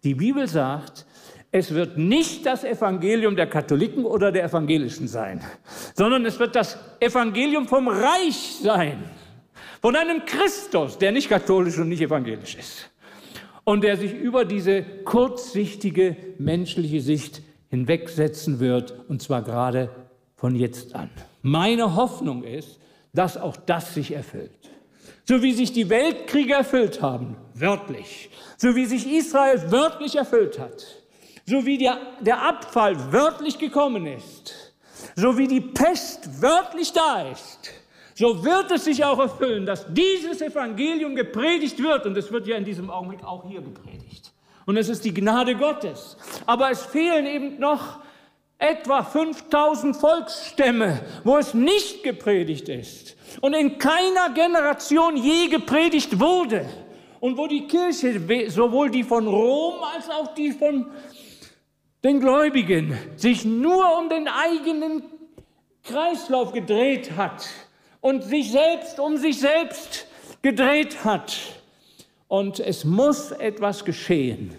Die 0.04 0.14
Bibel 0.14 0.48
sagt, 0.48 1.04
es 1.52 1.74
wird 1.74 1.98
nicht 1.98 2.46
das 2.46 2.64
Evangelium 2.64 3.36
der 3.36 3.46
Katholiken 3.46 4.06
oder 4.06 4.32
der 4.32 4.44
Evangelischen 4.44 5.06
sein, 5.06 5.42
sondern 5.94 6.24
es 6.24 6.38
wird 6.38 6.56
das 6.56 6.78
Evangelium 6.98 7.68
vom 7.68 7.88
Reich 7.88 8.56
sein, 8.62 9.04
von 9.82 9.94
einem 9.96 10.24
Christus, 10.24 10.96
der 10.96 11.12
nicht 11.12 11.28
katholisch 11.28 11.76
und 11.76 11.90
nicht 11.90 12.00
evangelisch 12.00 12.54
ist 12.54 12.90
und 13.64 13.84
der 13.84 13.98
sich 13.98 14.14
über 14.14 14.46
diese 14.46 14.82
kurzsichtige 15.04 16.16
menschliche 16.38 17.02
Sicht 17.02 17.42
hinwegsetzen 17.68 18.60
wird, 18.60 18.94
und 19.10 19.20
zwar 19.20 19.42
gerade 19.42 19.90
von 20.36 20.54
jetzt 20.54 20.94
an. 20.94 21.10
Meine 21.46 21.94
Hoffnung 21.94 22.42
ist, 22.42 22.80
dass 23.12 23.36
auch 23.36 23.56
das 23.56 23.92
sich 23.92 24.12
erfüllt. 24.12 24.70
So 25.26 25.42
wie 25.42 25.52
sich 25.52 25.74
die 25.74 25.90
Weltkriege 25.90 26.54
erfüllt 26.54 27.02
haben, 27.02 27.36
wörtlich, 27.52 28.30
so 28.56 28.74
wie 28.74 28.86
sich 28.86 29.06
Israel 29.06 29.70
wörtlich 29.70 30.16
erfüllt 30.16 30.58
hat, 30.58 30.86
so 31.44 31.66
wie 31.66 31.76
der, 31.76 31.98
der 32.20 32.40
Abfall 32.40 33.12
wörtlich 33.12 33.58
gekommen 33.58 34.06
ist, 34.06 34.72
so 35.16 35.36
wie 35.36 35.46
die 35.46 35.60
Pest 35.60 36.40
wörtlich 36.40 36.94
da 36.94 37.30
ist, 37.30 37.70
so 38.14 38.42
wird 38.42 38.70
es 38.70 38.84
sich 38.84 39.04
auch 39.04 39.18
erfüllen, 39.18 39.66
dass 39.66 39.84
dieses 39.92 40.40
Evangelium 40.40 41.14
gepredigt 41.14 41.78
wird. 41.82 42.06
Und 42.06 42.16
es 42.16 42.32
wird 42.32 42.46
ja 42.46 42.56
in 42.56 42.64
diesem 42.64 42.88
Augenblick 42.88 43.22
auch 43.22 43.46
hier 43.46 43.60
gepredigt. 43.60 44.32
Und 44.64 44.78
es 44.78 44.88
ist 44.88 45.04
die 45.04 45.12
Gnade 45.12 45.56
Gottes. 45.56 46.16
Aber 46.46 46.70
es 46.70 46.86
fehlen 46.86 47.26
eben 47.26 47.58
noch 47.58 47.98
etwa 48.58 49.02
5000 49.02 49.96
Volksstämme, 49.96 51.00
wo 51.24 51.36
es 51.36 51.54
nicht 51.54 52.02
gepredigt 52.02 52.68
ist 52.68 53.16
und 53.40 53.54
in 53.54 53.78
keiner 53.78 54.30
Generation 54.34 55.16
je 55.16 55.48
gepredigt 55.48 56.18
wurde 56.20 56.66
und 57.20 57.36
wo 57.36 57.46
die 57.46 57.66
Kirche, 57.66 58.20
sowohl 58.50 58.90
die 58.90 59.02
von 59.02 59.26
Rom 59.26 59.82
als 59.94 60.08
auch 60.10 60.34
die 60.34 60.52
von 60.52 60.86
den 62.02 62.20
Gläubigen, 62.20 62.96
sich 63.16 63.44
nur 63.44 63.98
um 63.98 64.08
den 64.08 64.28
eigenen 64.28 65.02
Kreislauf 65.82 66.52
gedreht 66.52 67.12
hat 67.16 67.48
und 68.00 68.22
sich 68.24 68.52
selbst 68.52 69.00
um 69.00 69.16
sich 69.16 69.40
selbst 69.40 70.06
gedreht 70.42 71.04
hat. 71.04 71.34
Und 72.28 72.60
es 72.60 72.84
muss 72.84 73.30
etwas 73.32 73.84
geschehen, 73.84 74.54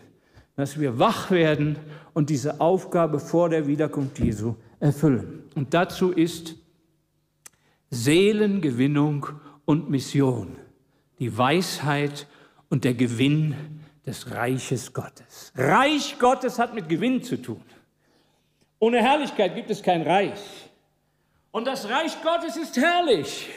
dass 0.55 0.79
wir 0.79 0.99
wach 0.99 1.31
werden 1.31 1.77
und 2.13 2.29
diese 2.29 2.61
Aufgabe 2.61 3.19
vor 3.19 3.49
der 3.49 3.67
Wiederkunft 3.67 4.19
Jesu 4.19 4.55
erfüllen. 4.79 5.43
Und 5.55 5.73
dazu 5.73 6.11
ist 6.11 6.55
Seelengewinnung 7.89 9.27
und 9.65 9.89
Mission, 9.89 10.57
die 11.19 11.37
Weisheit 11.37 12.27
und 12.69 12.83
der 12.83 12.93
Gewinn 12.93 13.55
des 14.05 14.31
Reiches 14.31 14.93
Gottes. 14.93 15.51
Reich 15.55 16.17
Gottes 16.19 16.59
hat 16.59 16.73
mit 16.73 16.87
Gewinn 16.89 17.23
zu 17.23 17.41
tun. 17.41 17.61
Ohne 18.79 19.01
Herrlichkeit 19.01 19.55
gibt 19.55 19.71
es 19.71 19.81
kein 19.81 20.01
Reich. 20.03 20.69
Und 21.51 21.65
das 21.65 21.89
Reich 21.89 22.21
Gottes 22.21 22.57
ist 22.57 22.75
herrlich. 22.77 23.49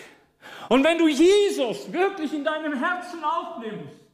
Und 0.69 0.85
wenn 0.85 0.99
du 0.99 1.09
Jesus 1.09 1.93
wirklich 1.93 2.33
in 2.33 2.45
deinem 2.45 2.75
Herzen 2.75 3.23
aufnimmst, 3.25 4.08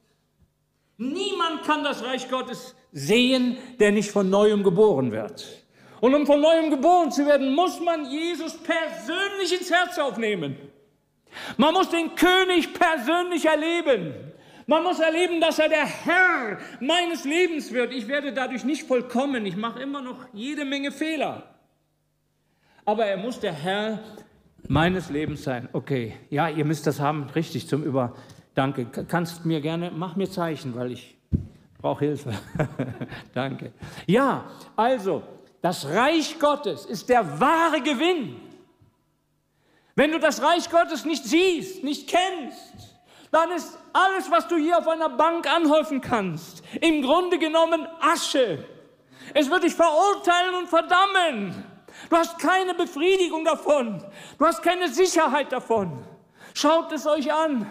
niemand 0.97 1.65
kann 1.65 1.85
das 1.85 2.05
Reich 2.05 2.29
Gottes 2.31 2.75
sehen, 2.93 3.57
der 3.81 3.93
nicht 3.93 4.11
von 4.11 4.31
neuem 4.31 4.63
geboren 4.63 5.13
wird. 5.13 5.65
Und 6.01 6.15
um 6.15 6.27
von 6.27 6.41
neuem 6.41 6.71
geboren 6.71 7.11
zu 7.11 7.27
werden, 7.27 7.55
muss 7.55 7.81
man 7.81 8.05
Jesus 8.11 8.57
persönlich 8.59 9.59
ins 9.59 9.71
Herz 9.71 9.99
aufnehmen. 9.99 10.57
Man 11.57 11.75
muss 11.75 11.89
den 11.89 12.15
König 12.15 12.73
persönlich 12.75 13.47
erleben. 13.47 14.15
Man 14.67 14.83
muss 14.83 14.99
erleben, 14.99 15.41
dass 15.41 15.59
er 15.59 15.69
der 15.69 15.85
Herr 15.85 16.59
meines 16.81 17.25
Lebens 17.25 17.73
wird. 17.73 17.93
Ich 17.93 18.09
werde 18.09 18.33
dadurch 18.33 18.65
nicht 18.65 18.85
vollkommen. 18.85 19.45
Ich 19.45 19.57
mache 19.57 19.81
immer 19.81 20.01
noch 20.01 20.27
jede 20.33 20.65
Menge 20.65 20.91
Fehler. 20.91 21.55
Aber 22.85 23.05
er 23.07 23.17
muss 23.17 23.41
der 23.41 23.53
Herr 23.53 24.01
meines 24.69 25.11
Lebens 25.11 25.45
sein. 25.45 25.69
Okay, 25.73 26.15
ja, 26.31 26.49
ihr 26.49 26.65
müsst 26.65 26.87
das 26.87 27.01
haben, 27.01 27.25
richtig, 27.35 27.69
zum 27.69 27.83
Über. 27.83 28.15
Danke. 28.55 28.87
Kannst 29.09 29.45
mir 29.45 29.61
gerne, 29.61 29.91
mach 29.91 30.17
mir 30.17 30.31
Zeichen, 30.31 30.75
weil 30.75 30.93
ich 30.93 31.17
brauche 31.79 32.05
Hilfe. 32.05 32.33
Danke. 33.35 33.73
Ja, 34.07 34.45
also, 34.77 35.23
das 35.61 35.87
Reich 35.87 36.39
Gottes 36.39 36.87
ist 36.87 37.09
der 37.09 37.41
wahre 37.41 37.81
Gewinn. 37.81 38.41
Wenn 39.97 40.11
du 40.11 40.19
das 40.19 40.43
Reich 40.43 40.71
Gottes 40.71 41.05
nicht 41.05 41.25
siehst, 41.25 41.85
nicht 41.85 42.09
kennst, 42.09 42.95
dann 43.31 43.51
ist 43.51 43.79
alles, 43.93 44.31
was 44.31 44.47
du 44.47 44.57
hier 44.57 44.79
auf 44.79 44.87
einer 44.87 45.09
Bank 45.09 45.53
anhäufen 45.53 46.01
kannst, 46.01 46.63
im 46.81 47.03
Grunde 47.03 47.39
genommen 47.39 47.87
Asche. 48.01 48.65
Es 49.33 49.51
wird 49.51 49.65
dich 49.65 49.75
verurteilen 49.75 50.55
und 50.55 50.69
verdammen. 50.69 51.65
Du 52.11 52.17
hast 52.17 52.39
keine 52.39 52.75
Befriedigung 52.75 53.45
davon. 53.45 54.05
Du 54.39 54.45
hast 54.45 54.63
keine 54.63 54.89
Sicherheit 54.89 55.51
davon. 55.53 56.05
Schaut 56.53 56.93
es 56.93 57.07
euch 57.07 57.33
an. 57.33 57.67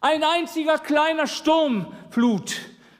Ein 0.00 0.22
einziger 0.22 0.78
kleiner 0.78 1.26
Sturmflut 1.26 2.56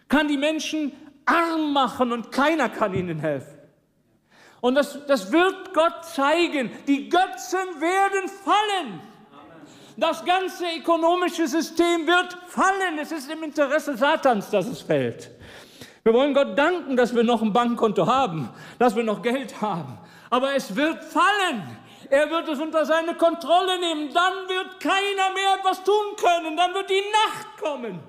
kann 0.09 0.27
die 0.29 0.37
Menschen 0.37 0.93
arm 1.25 1.73
machen 1.73 2.13
und 2.13 2.33
keiner 2.33 2.69
kann 2.69 2.95
ihnen 2.95 3.21
helfen. 3.21 3.59
Und 4.61 4.75
das, 4.75 4.99
das 5.07 5.31
wird 5.31 5.73
Gott 5.73 6.05
zeigen. 6.05 6.71
Die 6.87 7.09
Götzen 7.09 7.81
werden 7.81 8.29
fallen. 8.29 9.01
Das 9.97 10.25
ganze 10.25 10.65
ökonomische 10.77 11.47
System 11.47 12.07
wird 12.07 12.37
fallen. 12.49 12.99
Es 13.01 13.13
ist 13.13 13.31
im 13.31 13.43
Interesse 13.43 13.97
Satans, 13.97 14.51
dass 14.51 14.67
es 14.67 14.81
fällt. 14.81 15.31
Wir 16.03 16.15
wollen 16.15 16.35
Gott 16.35 16.57
danken, 16.57 16.97
dass 16.97 17.15
wir 17.15 17.23
noch 17.23 17.43
ein 17.43 17.53
Bankkonto 17.53 18.07
haben, 18.07 18.49
dass 18.79 18.97
wir 18.97 19.05
noch 19.05 19.23
Geld 19.23 19.61
haben. 19.61 19.99
Aber 20.31 20.55
es 20.55 20.75
wird 20.75 21.03
fallen. 21.05 21.77
Er 22.11 22.31
wird 22.31 22.49
es 22.49 22.59
unter 22.59 22.85
seine 22.85 23.15
Kontrolle 23.15 23.79
nehmen. 23.79 24.13
Dann 24.13 24.49
wird 24.49 24.81
keiner 24.81 25.33
mehr 25.35 25.57
etwas 25.59 25.83
tun 25.85 26.17
können. 26.17 26.57
Dann 26.57 26.73
wird 26.75 26.89
die 26.91 27.03
Nacht 27.13 27.59
kommen. 27.61 28.01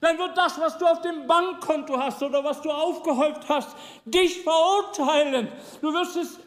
Dann 0.00 0.16
wird 0.18 0.36
das, 0.36 0.60
was 0.60 0.78
du 0.78 0.86
auf 0.86 1.00
dem 1.00 1.26
Bankkonto 1.26 1.98
hast 1.98 2.22
oder 2.22 2.44
was 2.44 2.62
du 2.62 2.70
aufgehäuft 2.70 3.48
hast, 3.48 3.76
dich 4.04 4.42
verurteilen. 4.42 5.48
Du 5.80 5.92
wirst, 5.92 6.16
es, 6.16 6.38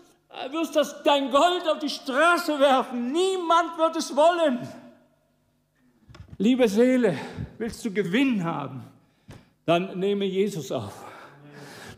wirst 0.52 0.76
das, 0.76 1.04
dein 1.04 1.30
Gold 1.32 1.68
auf 1.68 1.80
die 1.80 1.90
Straße 1.90 2.60
werfen. 2.60 3.12
Niemand 3.12 3.78
wird 3.78 3.98
es 3.98 4.16
wollen. 4.16 4.68
Liebe 6.38 6.68
Seele, 6.68 7.18
willst 7.58 7.84
du 7.84 7.92
Gewinn 7.92 8.44
haben? 8.44 8.84
Dann 9.66 10.00
nehme 10.00 10.26
Jesus 10.26 10.72
auf. 10.72 10.94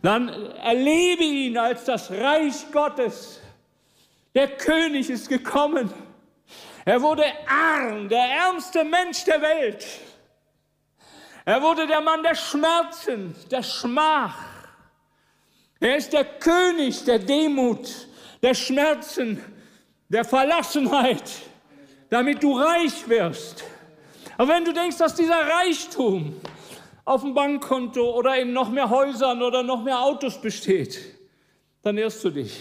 Dann 0.02 0.28
erlebe 0.28 1.24
ihn 1.24 1.58
als 1.58 1.86
das 1.86 2.12
Reich 2.12 2.72
Gottes. 2.72 3.43
Der 4.34 4.48
König 4.58 5.10
ist 5.10 5.30
gekommen. 5.30 5.94
Er 6.86 7.02
wurde 7.02 7.24
arm, 7.48 8.10
der 8.10 8.24
ärmste 8.24 8.84
Mensch 8.84 9.24
der 9.26 9.42
Welt. 9.42 9.86
Er 11.46 11.62
wurde 11.62 11.86
der 11.88 12.02
Mann 12.02 12.24
der 12.24 12.36
Schmerzen, 12.36 13.36
der 13.52 13.64
Schmach. 13.64 14.38
Er 15.80 15.98
ist 15.98 16.14
der 16.14 16.24
König 16.24 17.04
der 17.04 17.20
Demut, 17.20 18.08
der 18.42 18.54
Schmerzen, 18.54 19.44
der 20.08 20.24
Verlassenheit, 20.24 21.30
damit 22.10 22.42
du 22.42 22.58
reich 22.58 23.08
wirst. 23.10 23.64
Aber 24.38 24.54
wenn 24.54 24.66
du 24.66 24.74
denkst, 24.74 24.98
dass 24.98 25.16
dieser 25.16 25.40
Reichtum 25.48 26.40
auf 27.06 27.22
dem 27.22 27.34
Bankkonto 27.34 28.16
oder 28.16 28.38
in 28.38 28.54
noch 28.54 28.70
mehr 28.70 28.90
Häusern 28.90 29.42
oder 29.42 29.62
noch 29.64 29.84
mehr 29.84 30.00
Autos 30.00 30.40
besteht, 30.40 31.00
dann 31.82 31.98
irrst 31.98 32.24
du 32.24 32.30
dich. 32.30 32.58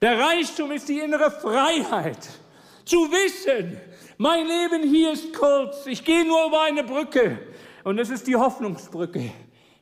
Der 0.00 0.18
Reichtum 0.18 0.70
ist 0.70 0.88
die 0.88 1.00
innere 1.00 1.30
Freiheit. 1.30 2.28
Zu 2.84 2.96
wissen, 3.10 3.78
mein 4.16 4.46
Leben 4.46 4.88
hier 4.88 5.12
ist 5.12 5.34
kurz, 5.34 5.86
ich 5.86 6.04
gehe 6.04 6.24
nur 6.24 6.46
über 6.46 6.62
eine 6.62 6.84
Brücke 6.84 7.38
und 7.84 7.98
es 7.98 8.08
ist 8.08 8.26
die 8.26 8.36
Hoffnungsbrücke. 8.36 9.30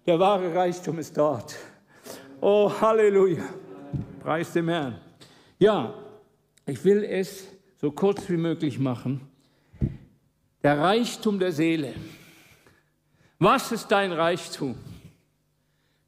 Der 0.07 0.19
wahre 0.19 0.55
Reichtum 0.55 0.99
ist 0.99 1.17
dort. 1.17 1.55
Oh, 2.41 2.73
Halleluja. 2.81 3.45
Preis 4.21 4.53
dem 4.53 4.69
Herrn. 4.69 5.01
Ja, 5.59 5.95
ich 6.65 6.83
will 6.85 7.05
es 7.05 7.47
so 7.81 7.91
kurz 7.93 8.29
wie 8.29 8.37
möglich 8.37 8.79
machen. 8.79 9.21
Der 10.63 10.79
Reichtum 10.79 11.39
der 11.39 11.53
Seele. 11.53 11.95
Was 13.39 13.71
ist 13.71 13.89
dein 13.89 14.13
Reichtum? 14.13 14.77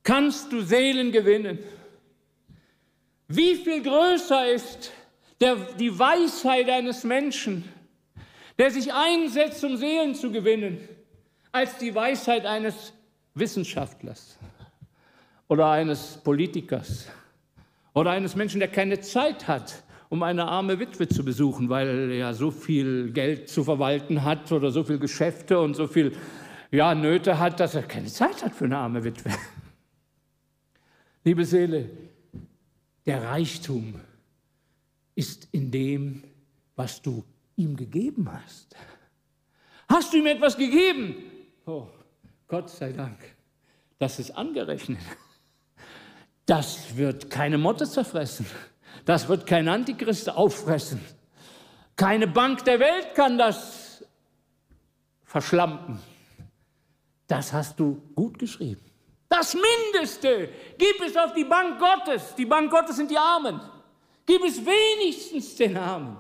Kannst 0.03 0.51
du 0.51 0.63
Seelen 0.63 1.13
gewinnen? 1.13 1.59
Wie 3.29 3.57
viel 3.57 3.83
größer 3.83 4.51
ist 4.51 4.91
der, 5.39 5.57
die 5.79 5.97
Weisheit 5.97 6.71
eines 6.71 7.05
Menschen, 7.05 7.63
der 8.59 8.71
sich 8.71 8.93
einsetzt, 8.93 9.63
um 9.65 9.77
Seelen 9.77 10.15
zu 10.15 10.33
gewinnen, 10.33 10.79
als 11.53 11.77
die 11.77 11.95
Weisheit 11.95 12.47
eines 12.47 12.95
Wissenschaftlers 13.35 14.39
oder 15.47 15.71
eines 15.71 16.19
Politikers 16.25 17.07
oder 17.93 18.13
eines 18.13 18.35
Menschen, 18.35 18.61
der 18.61 18.69
keine 18.69 19.01
Zeit 19.01 19.47
hat, 19.47 19.83
um 20.09 20.23
eine 20.23 20.49
arme 20.49 20.79
Witwe 20.79 21.07
zu 21.07 21.23
besuchen, 21.23 21.69
weil 21.69 22.11
er 22.11 22.33
so 22.33 22.51
viel 22.51 23.13
Geld 23.13 23.51
zu 23.51 23.63
verwalten 23.63 24.25
hat 24.25 24.51
oder 24.53 24.71
so 24.71 24.85
viel 24.85 24.99
Geschäfte 24.99 25.61
und 25.61 25.75
so 25.75 25.87
viel 25.87 26.17
ja, 26.71 26.95
Nöte 26.95 27.39
hat, 27.39 27.61
dass 27.61 27.75
er 27.75 27.83
keine 27.83 28.07
Zeit 28.07 28.43
hat 28.43 28.55
für 28.55 28.65
eine 28.65 28.79
arme 28.79 29.05
Witwe. 29.05 29.31
Liebe 31.25 31.45
Seele, 31.45 31.91
der 33.09 33.25
Reichtum 33.25 33.99
ist 35.15 35.49
in 35.51 35.71
dem, 35.71 36.23
was 36.77 37.01
du 37.01 37.25
ihm 37.57 37.75
gegeben 37.75 38.31
hast. 38.31 38.77
Hast 39.89 40.13
du 40.13 40.19
ihm 40.19 40.27
etwas 40.27 40.59
gegeben? 40.59 41.17
Oh, 41.65 41.89
Gott 42.47 42.69
sei 42.69 42.93
Dank, 42.93 43.19
das 43.99 44.19
ist 44.19 44.31
angerechnet. 44.33 45.01
Das 46.45 46.97
wird 46.97 47.31
keine 47.31 47.57
Motte 47.57 47.89
zerfressen. 47.89 48.45
Das 49.07 49.27
wird 49.27 49.47
kein 49.47 49.69
Antichrist 49.69 50.29
auffressen. 50.29 51.01
Keine 51.97 52.27
Bank 52.27 52.65
der 52.67 52.79
Welt 52.79 53.15
kann 53.15 53.39
das 53.39 54.05
verschlampen. 55.25 55.99
Das 57.27 57.55
hast 57.55 57.81
du 57.81 58.03
gut 58.15 58.39
geschrieben. 58.39 58.85
Das 59.29 59.55
Mindeste 59.55 60.49
gib 60.79 61.01
es 61.03 61.17
auf 61.17 61.35
die 61.35 61.45
Bank 61.45 61.79
Gottes. 61.79 62.35
Die 62.37 62.47
Bank 62.47 62.71
Gottes 62.71 62.97
sind 62.97 63.11
die 63.11 63.19
Armen. 63.19 63.61
Gib 64.25 64.43
es 64.45 64.61
wenigstens 64.65 65.57
den 65.57 65.77
Armen. 65.77 66.17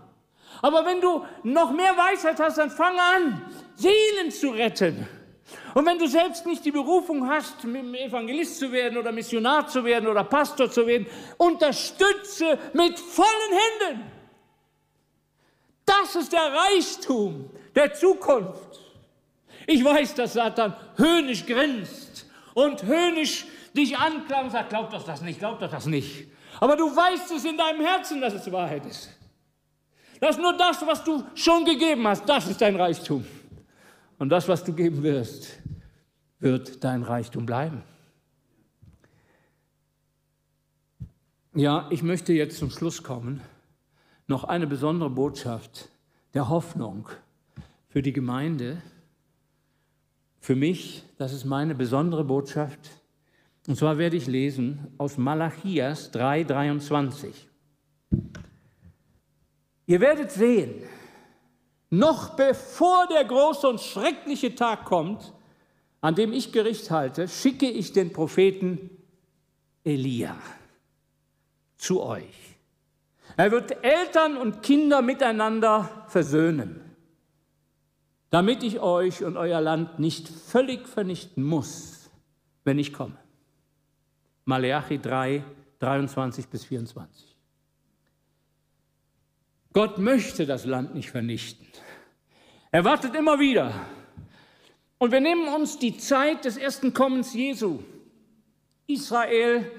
Aber 0.60 0.84
wenn 0.84 1.00
du 1.00 1.24
noch 1.42 1.72
mehr 1.72 1.96
Weisheit 1.96 2.38
hast, 2.40 2.58
dann 2.58 2.70
fang 2.70 2.98
an, 2.98 3.42
Seelen 3.76 4.30
zu 4.30 4.50
retten. 4.50 5.06
Und 5.74 5.86
wenn 5.86 5.98
du 5.98 6.06
selbst 6.06 6.44
nicht 6.44 6.64
die 6.64 6.72
Berufung 6.72 7.28
hast, 7.28 7.64
Evangelist 7.64 8.58
zu 8.58 8.70
werden 8.72 8.98
oder 8.98 9.12
Missionar 9.12 9.66
zu 9.68 9.84
werden 9.84 10.08
oder 10.08 10.24
Pastor 10.24 10.70
zu 10.70 10.86
werden, 10.86 11.06
unterstütze 11.36 12.58
mit 12.72 12.98
vollen 12.98 13.28
Händen. 13.52 14.02
Das 15.86 16.16
ist 16.16 16.32
der 16.32 16.52
Reichtum 16.52 17.48
der 17.74 17.94
Zukunft. 17.94 18.80
Ich 19.66 19.82
weiß, 19.84 20.14
dass 20.14 20.34
Satan 20.34 20.76
höhnisch 20.96 21.46
grinst 21.46 22.07
und 22.58 22.82
höhnisch 22.82 23.46
dich 23.76 23.96
anklagt 23.96 24.44
und 24.44 24.50
sagt, 24.50 24.70
glaub 24.70 24.90
doch 24.90 25.04
das 25.04 25.22
nicht, 25.22 25.38
glaub 25.38 25.60
doch 25.60 25.70
das 25.70 25.86
nicht. 25.86 26.26
Aber 26.58 26.76
du 26.76 26.84
weißt 26.84 27.30
es 27.30 27.44
in 27.44 27.56
deinem 27.56 27.80
Herzen, 27.80 28.20
dass 28.20 28.34
es 28.34 28.50
Wahrheit 28.50 28.84
ist. 28.84 29.10
Dass 30.20 30.36
nur 30.36 30.56
das, 30.56 30.84
was 30.84 31.04
du 31.04 31.22
schon 31.36 31.64
gegeben 31.64 32.04
hast, 32.08 32.28
das 32.28 32.48
ist 32.48 32.60
dein 32.60 32.74
Reichtum. 32.74 33.24
Und 34.18 34.30
das, 34.30 34.48
was 34.48 34.64
du 34.64 34.72
geben 34.72 35.04
wirst, 35.04 35.60
wird 36.40 36.82
dein 36.82 37.04
Reichtum 37.04 37.46
bleiben. 37.46 37.84
Ja, 41.54 41.86
ich 41.90 42.02
möchte 42.02 42.32
jetzt 42.32 42.58
zum 42.58 42.70
Schluss 42.70 43.04
kommen. 43.04 43.40
Noch 44.26 44.42
eine 44.42 44.66
besondere 44.66 45.10
Botschaft 45.10 45.90
der 46.34 46.48
Hoffnung 46.48 47.08
für 47.88 48.02
die 48.02 48.12
Gemeinde 48.12 48.82
für 50.48 50.56
mich, 50.56 51.04
das 51.18 51.34
ist 51.34 51.44
meine 51.44 51.74
besondere 51.74 52.24
Botschaft. 52.24 52.80
Und 53.66 53.76
zwar 53.76 53.98
werde 53.98 54.16
ich 54.16 54.26
lesen 54.26 54.86
aus 54.96 55.18
Malachias 55.18 56.10
3:23. 56.10 57.34
Ihr 59.84 60.00
werdet 60.00 60.30
sehen, 60.30 60.84
noch 61.90 62.30
bevor 62.30 63.06
der 63.08 63.26
große 63.26 63.68
und 63.68 63.78
schreckliche 63.78 64.54
Tag 64.54 64.86
kommt, 64.86 65.34
an 66.00 66.14
dem 66.14 66.32
ich 66.32 66.50
Gericht 66.50 66.90
halte, 66.90 67.28
schicke 67.28 67.68
ich 67.68 67.92
den 67.92 68.14
Propheten 68.14 68.88
Elia 69.84 70.34
zu 71.76 72.02
euch. 72.02 72.56
Er 73.36 73.50
wird 73.50 73.84
Eltern 73.84 74.38
und 74.38 74.62
Kinder 74.62 75.02
miteinander 75.02 76.06
versöhnen 76.08 76.87
damit 78.30 78.62
ich 78.62 78.80
euch 78.80 79.24
und 79.24 79.36
euer 79.36 79.60
Land 79.60 79.98
nicht 79.98 80.28
völlig 80.28 80.86
vernichten 80.88 81.42
muss, 81.42 82.10
wenn 82.64 82.78
ich 82.78 82.92
komme. 82.92 83.16
Maleachi 84.44 84.98
3, 84.98 85.42
23 85.78 86.48
bis 86.48 86.64
24. 86.64 87.36
Gott 89.72 89.98
möchte 89.98 90.46
das 90.46 90.64
Land 90.64 90.94
nicht 90.94 91.10
vernichten. 91.10 91.66
Er 92.70 92.84
wartet 92.84 93.14
immer 93.14 93.38
wieder. 93.38 93.72
Und 94.98 95.12
wir 95.12 95.20
nehmen 95.20 95.48
uns 95.54 95.78
die 95.78 95.96
Zeit 95.96 96.44
des 96.44 96.56
ersten 96.56 96.92
Kommens 96.92 97.32
Jesu. 97.32 97.80
Israel 98.86 99.70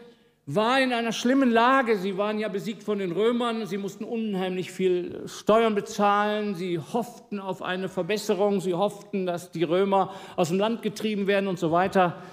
war 0.55 0.81
in 0.81 0.93
einer 0.93 1.11
schlimmen 1.11 1.51
Lage. 1.51 1.99
Sie 1.99 2.17
waren 2.17 2.39
ja 2.39 2.47
besiegt 2.47 2.81
von 2.81 2.97
den 2.97 3.11
Römern. 3.11 3.67
Sie 3.67 3.77
mussten 3.77 4.03
unheimlich 4.03 4.71
viel 4.71 5.27
Steuern 5.27 5.75
bezahlen. 5.75 6.55
Sie 6.55 6.79
hofften 6.79 7.39
auf 7.39 7.61
eine 7.61 7.87
Verbesserung. 7.87 8.59
Sie 8.59 8.73
hofften, 8.73 9.27
dass 9.27 9.51
die 9.51 9.63
Römer 9.63 10.11
aus 10.37 10.49
dem 10.49 10.57
Land 10.57 10.81
getrieben 10.81 11.27
werden 11.27 11.47
und 11.47 11.59
so 11.59 11.71
weiter. 11.71 12.23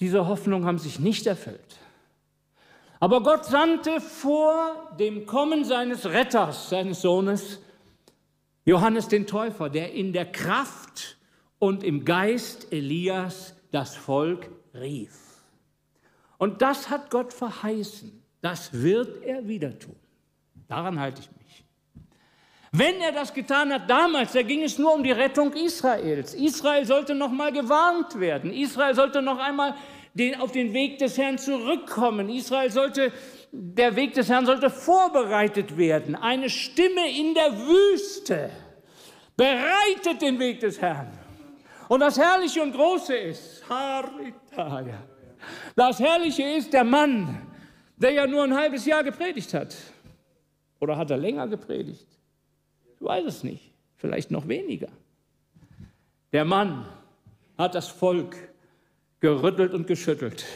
Diese 0.00 0.26
Hoffnungen 0.26 0.64
haben 0.64 0.78
sich 0.78 1.00
nicht 1.00 1.26
erfüllt. 1.26 1.76
Aber 2.98 3.22
Gott 3.22 3.44
sandte 3.44 4.00
vor 4.00 4.94
dem 4.98 5.26
Kommen 5.26 5.64
seines 5.64 6.06
Retters, 6.06 6.70
seines 6.70 7.02
Sohnes, 7.02 7.60
Johannes 8.64 9.08
den 9.08 9.26
Täufer, 9.26 9.68
der 9.68 9.92
in 9.92 10.14
der 10.14 10.24
Kraft 10.24 11.18
und 11.58 11.84
im 11.84 12.06
Geist 12.06 12.72
Elias 12.72 13.54
das 13.70 13.96
Volk 13.96 14.48
rief. 14.72 15.29
Und 16.40 16.62
das 16.62 16.88
hat 16.88 17.10
Gott 17.10 17.34
verheißen. 17.34 18.10
Das 18.40 18.72
wird 18.72 19.22
er 19.22 19.46
wieder 19.46 19.78
tun. 19.78 19.94
Daran 20.68 20.98
halte 20.98 21.20
ich 21.20 21.28
mich. 21.36 21.64
Wenn 22.72 22.98
er 23.02 23.12
das 23.12 23.34
getan 23.34 23.70
hat 23.70 23.90
damals, 23.90 24.32
da 24.32 24.40
ging 24.40 24.62
es 24.62 24.78
nur 24.78 24.94
um 24.94 25.02
die 25.02 25.12
Rettung 25.12 25.52
Israels. 25.52 26.32
Israel 26.32 26.86
sollte 26.86 27.14
noch 27.14 27.30
mal 27.30 27.52
gewarnt 27.52 28.18
werden. 28.18 28.54
Israel 28.54 28.94
sollte 28.94 29.20
noch 29.20 29.38
einmal 29.38 29.74
den, 30.14 30.40
auf 30.40 30.50
den 30.50 30.72
Weg 30.72 30.98
des 30.98 31.18
Herrn 31.18 31.36
zurückkommen. 31.36 32.30
Israel 32.30 32.70
sollte, 32.70 33.12
der 33.52 33.94
Weg 33.94 34.14
des 34.14 34.30
Herrn 34.30 34.46
sollte 34.46 34.70
vorbereitet 34.70 35.76
werden. 35.76 36.14
Eine 36.14 36.48
Stimme 36.48 37.06
in 37.18 37.34
der 37.34 37.52
Wüste 37.54 38.48
bereitet 39.36 40.22
den 40.22 40.38
Weg 40.38 40.60
des 40.60 40.80
Herrn. 40.80 41.12
Und 41.88 42.00
das 42.00 42.18
Herrliche 42.18 42.62
und 42.62 42.72
Große 42.72 43.14
ist, 43.14 43.62
das 45.76 45.98
Herrliche 46.00 46.42
ist 46.42 46.72
der 46.72 46.84
Mann, 46.84 47.46
der 47.96 48.12
ja 48.12 48.26
nur 48.26 48.44
ein 48.44 48.54
halbes 48.54 48.86
Jahr 48.86 49.04
gepredigt 49.04 49.54
hat. 49.54 49.76
Oder 50.80 50.96
hat 50.96 51.10
er 51.10 51.18
länger 51.18 51.46
gepredigt? 51.48 52.06
Ich 52.94 53.02
weiß 53.02 53.24
es 53.26 53.44
nicht. 53.44 53.72
Vielleicht 53.96 54.30
noch 54.30 54.48
weniger. 54.48 54.88
Der 56.32 56.44
Mann 56.44 56.86
hat 57.58 57.74
das 57.74 57.88
Volk 57.88 58.36
gerüttelt 59.20 59.74
und 59.74 59.86
geschüttelt. 59.86 60.46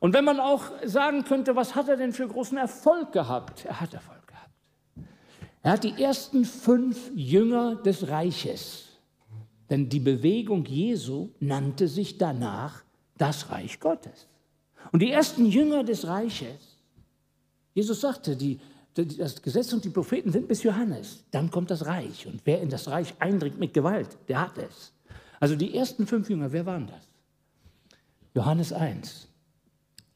Und 0.00 0.14
wenn 0.14 0.24
man 0.24 0.40
auch 0.40 0.64
sagen 0.84 1.24
könnte, 1.24 1.56
was 1.56 1.74
hat 1.74 1.88
er 1.88 1.96
denn 1.96 2.12
für 2.12 2.28
großen 2.28 2.58
Erfolg 2.58 3.12
gehabt? 3.12 3.64
Er 3.64 3.80
hat 3.80 3.94
Erfolg 3.94 4.26
gehabt. 4.26 4.50
Er 5.62 5.72
hat 5.72 5.84
die 5.84 6.02
ersten 6.02 6.44
fünf 6.44 7.10
Jünger 7.14 7.76
des 7.76 8.08
Reiches, 8.08 8.88
denn 9.68 9.88
die 9.88 10.00
Bewegung 10.00 10.64
Jesu 10.64 11.30
nannte 11.38 11.88
sich 11.88 12.18
danach 12.18 12.82
das 13.20 13.50
Reich 13.50 13.78
Gottes. 13.80 14.26
Und 14.92 15.02
die 15.02 15.10
ersten 15.10 15.46
Jünger 15.46 15.84
des 15.84 16.06
Reiches, 16.06 16.78
Jesus 17.74 18.00
sagte, 18.00 18.34
die, 18.34 18.58
das 18.94 19.42
Gesetz 19.42 19.72
und 19.72 19.84
die 19.84 19.90
Propheten 19.90 20.32
sind 20.32 20.48
bis 20.48 20.62
Johannes, 20.62 21.22
dann 21.30 21.50
kommt 21.50 21.70
das 21.70 21.86
Reich. 21.86 22.26
Und 22.26 22.40
wer 22.44 22.60
in 22.60 22.70
das 22.70 22.88
Reich 22.88 23.14
eindringt 23.18 23.58
mit 23.58 23.74
Gewalt, 23.74 24.16
der 24.28 24.40
hat 24.40 24.58
es. 24.58 24.92
Also 25.38 25.54
die 25.54 25.76
ersten 25.76 26.06
fünf 26.06 26.30
Jünger, 26.30 26.50
wer 26.52 26.66
waren 26.66 26.86
das? 26.86 27.06
Johannes 28.34 28.72
1. 28.72 29.28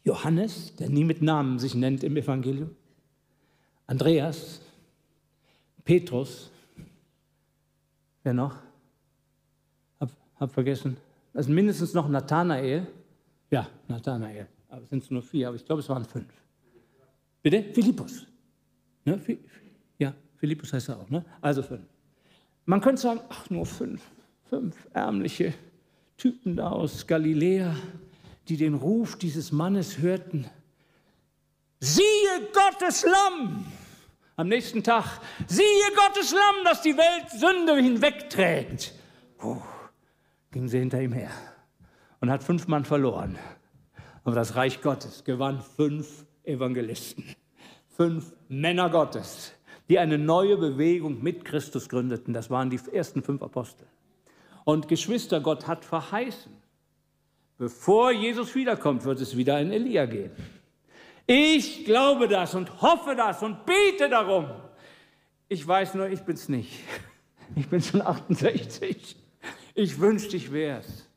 Johannes, 0.04 0.74
der 0.76 0.88
nie 0.88 1.04
mit 1.04 1.22
Namen 1.22 1.58
sich 1.58 1.74
nennt 1.74 2.04
im 2.04 2.16
Evangelium. 2.16 2.74
Andreas, 3.86 4.60
Petrus, 5.84 6.50
wer 8.22 8.32
noch? 8.32 8.56
Hab, 10.00 10.10
hab 10.36 10.52
vergessen. 10.52 10.96
Also 11.34 11.50
mindestens 11.50 11.92
noch 11.92 12.08
Nathanael. 12.08 12.86
Ja, 13.50 13.68
Nathanael. 13.88 14.46
Aber 14.68 14.82
es 14.82 14.88
sind 14.88 15.10
nur 15.10 15.22
vier, 15.22 15.48
aber 15.48 15.56
ich 15.56 15.64
glaube, 15.64 15.80
es 15.80 15.88
waren 15.88 16.04
fünf. 16.04 16.32
Bitte? 17.42 17.62
Philippus. 17.74 18.26
Ne? 19.04 19.20
Ja, 19.98 20.14
Philippus 20.36 20.72
heißt 20.72 20.88
er 20.88 21.00
auch. 21.00 21.10
Ne? 21.10 21.24
Also 21.40 21.62
fünf. 21.62 21.86
Man 22.64 22.80
könnte 22.80 23.02
sagen, 23.02 23.20
ach, 23.28 23.50
nur 23.50 23.66
fünf. 23.66 24.02
Fünf 24.48 24.88
ärmliche 24.92 25.52
Typen 26.16 26.56
da 26.56 26.70
aus 26.70 27.06
Galiläa, 27.06 27.74
die 28.48 28.56
den 28.56 28.74
Ruf 28.74 29.16
dieses 29.16 29.52
Mannes 29.52 29.98
hörten. 29.98 30.46
Siehe 31.80 32.48
Gottes 32.52 33.04
Lamm! 33.04 33.66
Am 34.36 34.48
nächsten 34.48 34.82
Tag, 34.82 35.20
siehe 35.46 35.64
Gottes 35.94 36.32
Lamm, 36.32 36.64
das 36.64 36.82
die 36.82 36.96
Welt 36.96 37.30
Sünde 37.30 37.76
hinwegträgt. 37.76 38.92
Puh, 39.38 39.60
ging 40.54 40.68
sie 40.68 40.78
hinter 40.78 41.02
ihm 41.02 41.12
her 41.12 41.32
und 42.20 42.30
hat 42.30 42.44
fünf 42.44 42.68
Mann 42.68 42.84
verloren. 42.84 43.36
Aber 44.22 44.36
das 44.36 44.54
Reich 44.54 44.80
Gottes 44.82 45.24
gewann 45.24 45.60
fünf 45.60 46.24
Evangelisten, 46.44 47.24
fünf 47.96 48.32
Männer 48.48 48.88
Gottes, 48.88 49.52
die 49.88 49.98
eine 49.98 50.16
neue 50.16 50.56
Bewegung 50.56 51.22
mit 51.24 51.44
Christus 51.44 51.88
gründeten. 51.88 52.32
Das 52.32 52.50
waren 52.50 52.70
die 52.70 52.78
ersten 52.92 53.24
fünf 53.24 53.42
Apostel. 53.42 53.86
Und 54.64 54.86
Geschwister, 54.86 55.40
Gott 55.40 55.66
hat 55.66 55.84
verheißen, 55.84 56.52
bevor 57.58 58.12
Jesus 58.12 58.54
wiederkommt, 58.54 59.04
wird 59.04 59.20
es 59.20 59.36
wieder 59.36 59.60
in 59.60 59.72
Elia 59.72 60.06
gehen. 60.06 60.30
Ich 61.26 61.84
glaube 61.84 62.28
das 62.28 62.54
und 62.54 62.80
hoffe 62.80 63.16
das 63.16 63.42
und 63.42 63.66
bete 63.66 64.08
darum. 64.08 64.46
Ich 65.48 65.66
weiß 65.66 65.94
nur, 65.94 66.08
ich 66.08 66.20
bin's 66.20 66.48
nicht. 66.48 66.78
Ich 67.56 67.68
bin 67.68 67.82
schon 67.82 68.02
68. 68.02 69.23
Ich 69.74 69.98
wünschte, 70.00 70.36
ich 70.36 70.52
wär's. 70.52 71.08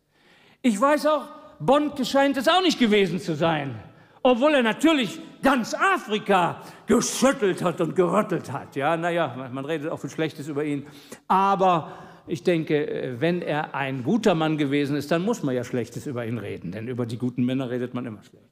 Ich 0.62 0.80
weiß 0.80 1.06
auch, 1.06 1.26
Bond 1.60 2.06
scheint 2.06 2.38
es 2.38 2.48
auch 2.48 2.62
nicht 2.62 2.80
gewesen 2.80 3.20
zu 3.20 3.36
sein. 3.36 3.76
Obwohl 4.24 4.56
er 4.56 4.64
natürlich 4.64 5.20
ganz 5.42 5.74
Afrika 5.74 6.62
geschüttelt 6.88 7.64
hat 7.64 7.80
und 7.82 7.96
gerüttelt 7.96 8.52
hat. 8.52 8.76
Ja, 8.76 8.98
naja, 8.98 9.50
man 9.52 9.64
redet 9.66 9.90
auch 9.92 10.00
viel 10.00 10.10
Schlechtes 10.10 10.48
über 10.48 10.66
ihn. 10.66 10.88
Aber 11.28 11.94
ich 12.26 12.44
denke, 12.44 12.88
äh, 12.88 13.22
wenn 13.22 13.42
er 13.42 13.74
ein 13.74 14.04
guter 14.04 14.36
Mann 14.36 14.58
gewesen 14.58 14.98
ist, 14.98 15.12
dann 15.12 15.24
muss 15.24 15.44
man 15.44 15.56
ja 15.56 15.64
Schlechtes 15.64 16.08
über 16.08 16.26
ihn 16.26 16.38
reden, 16.38 16.72
denn 16.72 16.88
über 16.88 17.06
die 17.06 17.18
guten 17.18 17.46
Männer 17.46 17.70
redet 17.70 17.94
man 17.94 18.06
immer 18.06 18.24
schlecht. 18.24 18.50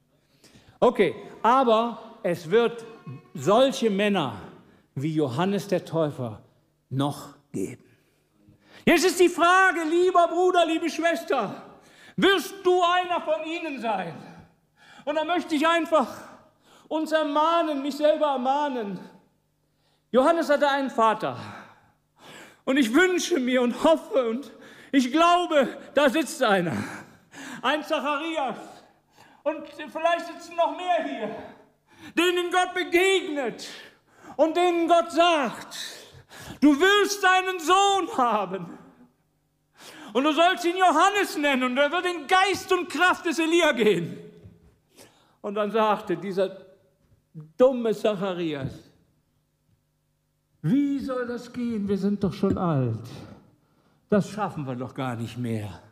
Okay, 0.80 1.14
aber 1.42 1.98
es 2.22 2.50
wird 2.50 2.84
solche 3.34 3.90
Männer 3.90 4.40
wie 4.94 5.14
Johannes 5.14 5.68
der 5.68 5.84
Täufer 5.84 6.42
noch 6.88 7.34
geben. 7.52 7.85
Jetzt 8.88 9.04
ist 9.04 9.18
die 9.18 9.28
Frage, 9.28 9.82
lieber 9.82 10.28
Bruder, 10.28 10.64
liebe 10.64 10.88
Schwester, 10.88 11.60
wirst 12.14 12.54
du 12.62 12.80
einer 12.84 13.20
von 13.20 13.44
ihnen 13.44 13.80
sein? 13.80 14.14
Und 15.04 15.16
da 15.16 15.24
möchte 15.24 15.56
ich 15.56 15.66
einfach 15.66 16.06
uns 16.86 17.10
ermahnen, 17.10 17.82
mich 17.82 17.96
selber 17.96 18.26
ermahnen. 18.26 19.00
Johannes 20.12 20.48
hatte 20.48 20.68
einen 20.68 20.90
Vater. 20.90 21.36
Und 22.64 22.76
ich 22.76 22.94
wünsche 22.94 23.40
mir 23.40 23.60
und 23.60 23.82
hoffe 23.82 24.28
und 24.28 24.52
ich 24.92 25.10
glaube, 25.10 25.76
da 25.94 26.08
sitzt 26.08 26.40
einer. 26.44 26.76
Ein 27.62 27.82
Zacharias. 27.82 28.56
Und 29.42 29.66
vielleicht 29.68 30.26
sitzen 30.28 30.54
noch 30.54 30.76
mehr 30.76 31.04
hier, 31.04 31.36
denen 32.14 32.52
Gott 32.52 32.72
begegnet 32.72 33.66
und 34.36 34.56
denen 34.56 34.86
Gott 34.86 35.10
sagt, 35.10 35.76
du 36.60 36.78
willst 36.78 37.24
einen 37.24 37.60
Sohn 37.60 38.18
haben. 38.18 38.78
Und 40.12 40.24
du 40.24 40.32
sollst 40.32 40.64
ihn 40.64 40.76
Johannes 40.76 41.36
nennen 41.36 41.64
und 41.64 41.76
er 41.76 41.90
wird 41.90 42.06
in 42.06 42.26
Geist 42.26 42.72
und 42.72 42.88
Kraft 42.88 43.26
des 43.26 43.38
Elia 43.38 43.72
gehen. 43.72 44.18
Und 45.42 45.54
dann 45.54 45.70
sagte 45.70 46.16
dieser 46.16 46.56
dumme 47.56 47.94
Zacharias, 47.94 48.72
wie 50.62 50.98
soll 50.98 51.26
das 51.26 51.52
gehen? 51.52 51.86
Wir 51.86 51.98
sind 51.98 52.24
doch 52.24 52.32
schon 52.32 52.56
alt. 52.58 53.06
Das 54.08 54.30
schaffen 54.30 54.66
wir 54.66 54.74
doch 54.74 54.94
gar 54.94 55.16
nicht 55.16 55.36
mehr. 55.36 55.82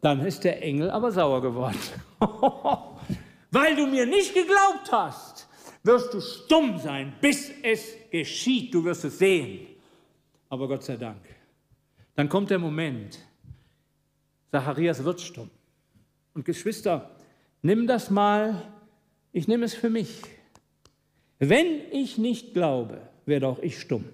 Dann 0.00 0.24
ist 0.24 0.44
der 0.44 0.62
Engel 0.62 0.90
aber 0.90 1.10
sauer 1.10 1.42
geworden. 1.42 1.78
Weil 3.50 3.74
du 3.74 3.86
mir 3.86 4.06
nicht 4.06 4.34
geglaubt 4.34 4.92
hast, 4.92 5.48
wirst 5.82 6.14
du 6.14 6.20
stumm 6.20 6.78
sein, 6.78 7.14
bis 7.20 7.50
es 7.62 7.94
geschieht. 8.10 8.72
Du 8.72 8.84
wirst 8.84 9.04
es 9.04 9.18
sehen. 9.18 9.66
Aber 10.48 10.68
Gott 10.68 10.84
sei 10.84 10.96
Dank. 10.96 11.22
Dann 12.14 12.28
kommt 12.28 12.50
der 12.50 12.58
Moment. 12.58 13.18
Zacharias 14.50 15.04
wird 15.04 15.20
stumm. 15.20 15.50
Und 16.34 16.44
Geschwister, 16.44 17.10
nimm 17.62 17.86
das 17.86 18.10
mal, 18.10 18.62
ich 19.32 19.46
nehme 19.48 19.64
es 19.64 19.74
für 19.74 19.90
mich. 19.90 20.22
Wenn 21.38 21.80
ich 21.92 22.18
nicht 22.18 22.54
glaube, 22.54 23.00
werde 23.26 23.46
auch 23.46 23.58
ich 23.58 23.78
stumm. 23.80 24.04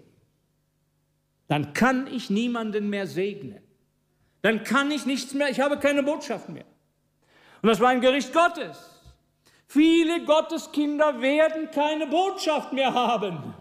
Dann 1.49 1.73
kann 1.73 2.07
ich 2.07 2.31
niemanden 2.31 2.91
mehr 2.91 3.07
segnen. 3.07 3.61
Dann 4.43 4.65
kann 4.65 4.91
ich 4.91 5.07
nichts 5.07 5.33
mehr, 5.35 5.49
ich 5.49 5.61
habe 5.61 5.79
keine 5.79 6.03
Botschaft 6.03 6.49
mehr. 6.49 6.67
Und 7.63 7.69
das 7.69 7.81
war 7.81 7.89
ein 7.89 8.01
Gericht 8.01 8.33
Gottes. 8.33 8.91
Viele 9.67 10.25
Gotteskinder 10.25 11.21
werden 11.21 11.71
keine 11.71 12.07
Botschaft 12.07 12.73
mehr 12.73 12.93
haben, 12.93 13.55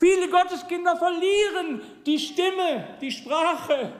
Viele 0.00 0.28
Gotteskinder 0.28 0.96
verlieren 0.96 1.80
die 2.04 2.18
Stimme, 2.18 2.96
die 3.00 3.10
Sprache, 3.10 3.92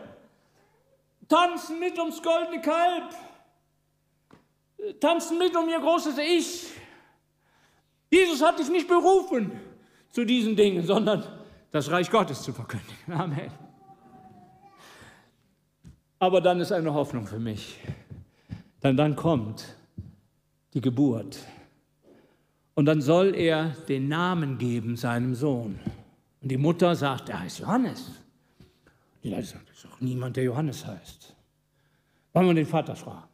tanzen 1.29 1.79
mit 1.79 1.99
ums 1.99 2.23
goldene 2.23 2.61
Kalb, 2.61 3.15
tanzen 5.01 5.39
mit 5.39 5.57
um 5.57 5.69
ihr 5.69 5.81
großes 5.81 6.19
Ich. 6.19 6.67
Jesus 8.11 8.43
hat 8.43 8.59
dich 8.59 8.69
nicht 8.69 8.89
berufen 8.89 9.61
zu 10.11 10.25
diesen 10.25 10.55
Dingen, 10.55 10.87
sondern 10.87 11.25
das 11.71 11.91
Reich 11.91 12.11
Gottes 12.11 12.43
zu 12.43 12.53
verkündigen. 12.53 13.13
Amen. 13.13 13.51
Aber 16.19 16.41
dann 16.41 16.61
ist 16.61 16.73
eine 16.73 16.95
Hoffnung 16.95 17.27
für 17.27 17.39
mich. 17.39 17.79
Denn 18.83 18.97
dann 18.97 19.17
kommt 19.17 19.77
die 20.73 20.81
Geburt. 20.81 21.39
Und 22.75 22.87
dann 22.87 23.01
soll 23.01 23.35
er 23.35 23.71
den 23.89 24.09
Namen 24.09 24.59
geben 24.59 24.97
seinem 24.97 25.35
Sohn. 25.35 25.79
Und 26.43 26.51
die 26.51 26.57
Mutter 26.57 26.95
sagt, 26.97 27.29
er 27.29 27.41
heißt 27.41 27.61
Johannes. 27.61 28.11
Die 29.23 29.31
Leute 29.31 29.47
sagen, 29.47 29.65
das 29.67 29.77
ist 29.77 29.85
doch 29.85 30.01
niemand, 30.01 30.37
der 30.37 30.45
Johannes 30.45 30.85
heißt. 30.85 31.35
Wollen 32.33 32.47
wir 32.49 32.55
den 32.55 32.67
Vater 32.67 32.97
fragen? 32.97 33.29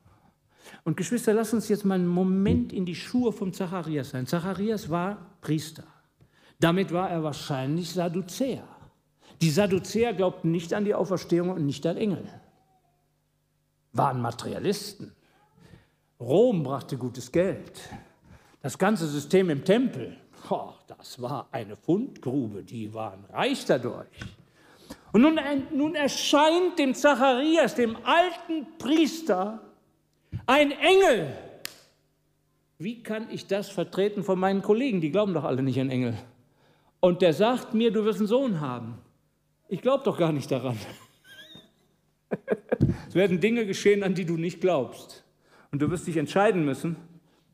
Und 0.85 0.97
Geschwister, 0.97 1.35
lass 1.35 1.53
uns 1.53 1.69
jetzt 1.69 1.85
mal 1.85 1.95
einen 1.95 2.07
Moment 2.07 2.73
in 2.73 2.85
die 2.85 2.95
Schuhe 2.95 3.33
von 3.33 3.53
Zacharias 3.53 4.11
sein. 4.11 4.27
Zacharias 4.27 4.89
war 4.91 5.19
Priester. 5.41 5.85
Damit 6.61 6.93
war 6.93 7.11
er 7.11 7.23
wahrscheinlich 7.23 7.91
Sadduzäer. 7.91 8.63
Die 9.41 9.51
Sadduzäer 9.51 10.13
glaubten 10.13 10.51
nicht 10.51 10.75
an 10.75 10.85
die 10.85 10.95
Auferstehung 10.95 11.51
und 11.51 11.65
nicht 11.65 11.87
an 11.87 11.97
Engel. 11.97 12.29
Waren 13.93 14.21
Materialisten. 14.21 15.13
Rom 16.21 16.63
brachte 16.63 16.99
gutes 16.99 17.33
Geld. 17.33 17.81
Das 18.63 18.77
ganze 18.77 19.07
System 19.07 19.49
im 19.51 19.65
Tempel, 19.65 20.17
oh, 20.51 20.73
das 20.87 21.21
war 21.21 21.49
eine 21.51 21.77
Fundgrube, 21.77 22.63
die 22.63 22.93
waren 22.93 23.25
reich 23.33 23.65
dadurch. 23.65 24.09
Und 25.13 25.23
nun, 25.23 25.41
nun 25.75 25.95
erscheint 25.95 26.79
dem 26.79 26.95
Zacharias, 26.95 27.75
dem 27.75 27.97
alten 28.05 28.67
Priester, 28.79 29.61
ein 30.47 30.73
Engel. 30.73 31.37
Wie 32.79 33.03
kann 33.03 33.29
ich 33.31 33.47
das 33.47 33.69
vertreten 33.69 34.23
von 34.23 34.39
meinen 34.39 34.63
Kollegen? 34.63 35.01
Die 35.01 35.11
glauben 35.11 35.35
doch 35.35 35.45
alle 35.45 35.63
nicht 35.63 35.81
an 35.81 35.91
Engel. 35.91 36.15
Und 37.01 37.23
der 37.23 37.33
sagt 37.33 37.75
mir, 37.75 37.91
du 37.91 38.05
wirst 38.05 38.19
einen 38.19 38.29
Sohn 38.29 38.61
haben. 38.61 38.99
Ich 39.69 39.83
glaube 39.83 40.05
doch 40.05 40.19
gar 40.19 40.33
nicht 40.33 40.51
daran. 40.51 40.79
es 43.09 43.15
werden 43.15 43.41
Dinge 43.41 43.67
geschehen, 43.67 44.03
an 44.03 44.15
die 44.15 44.25
du 44.25 44.37
nicht 44.37 44.61
glaubst. 44.61 45.25
Und 45.73 45.81
du 45.81 45.91
wirst 45.91 46.07
dich 46.07 46.17
entscheiden 46.17 46.65
müssen, 46.65 46.97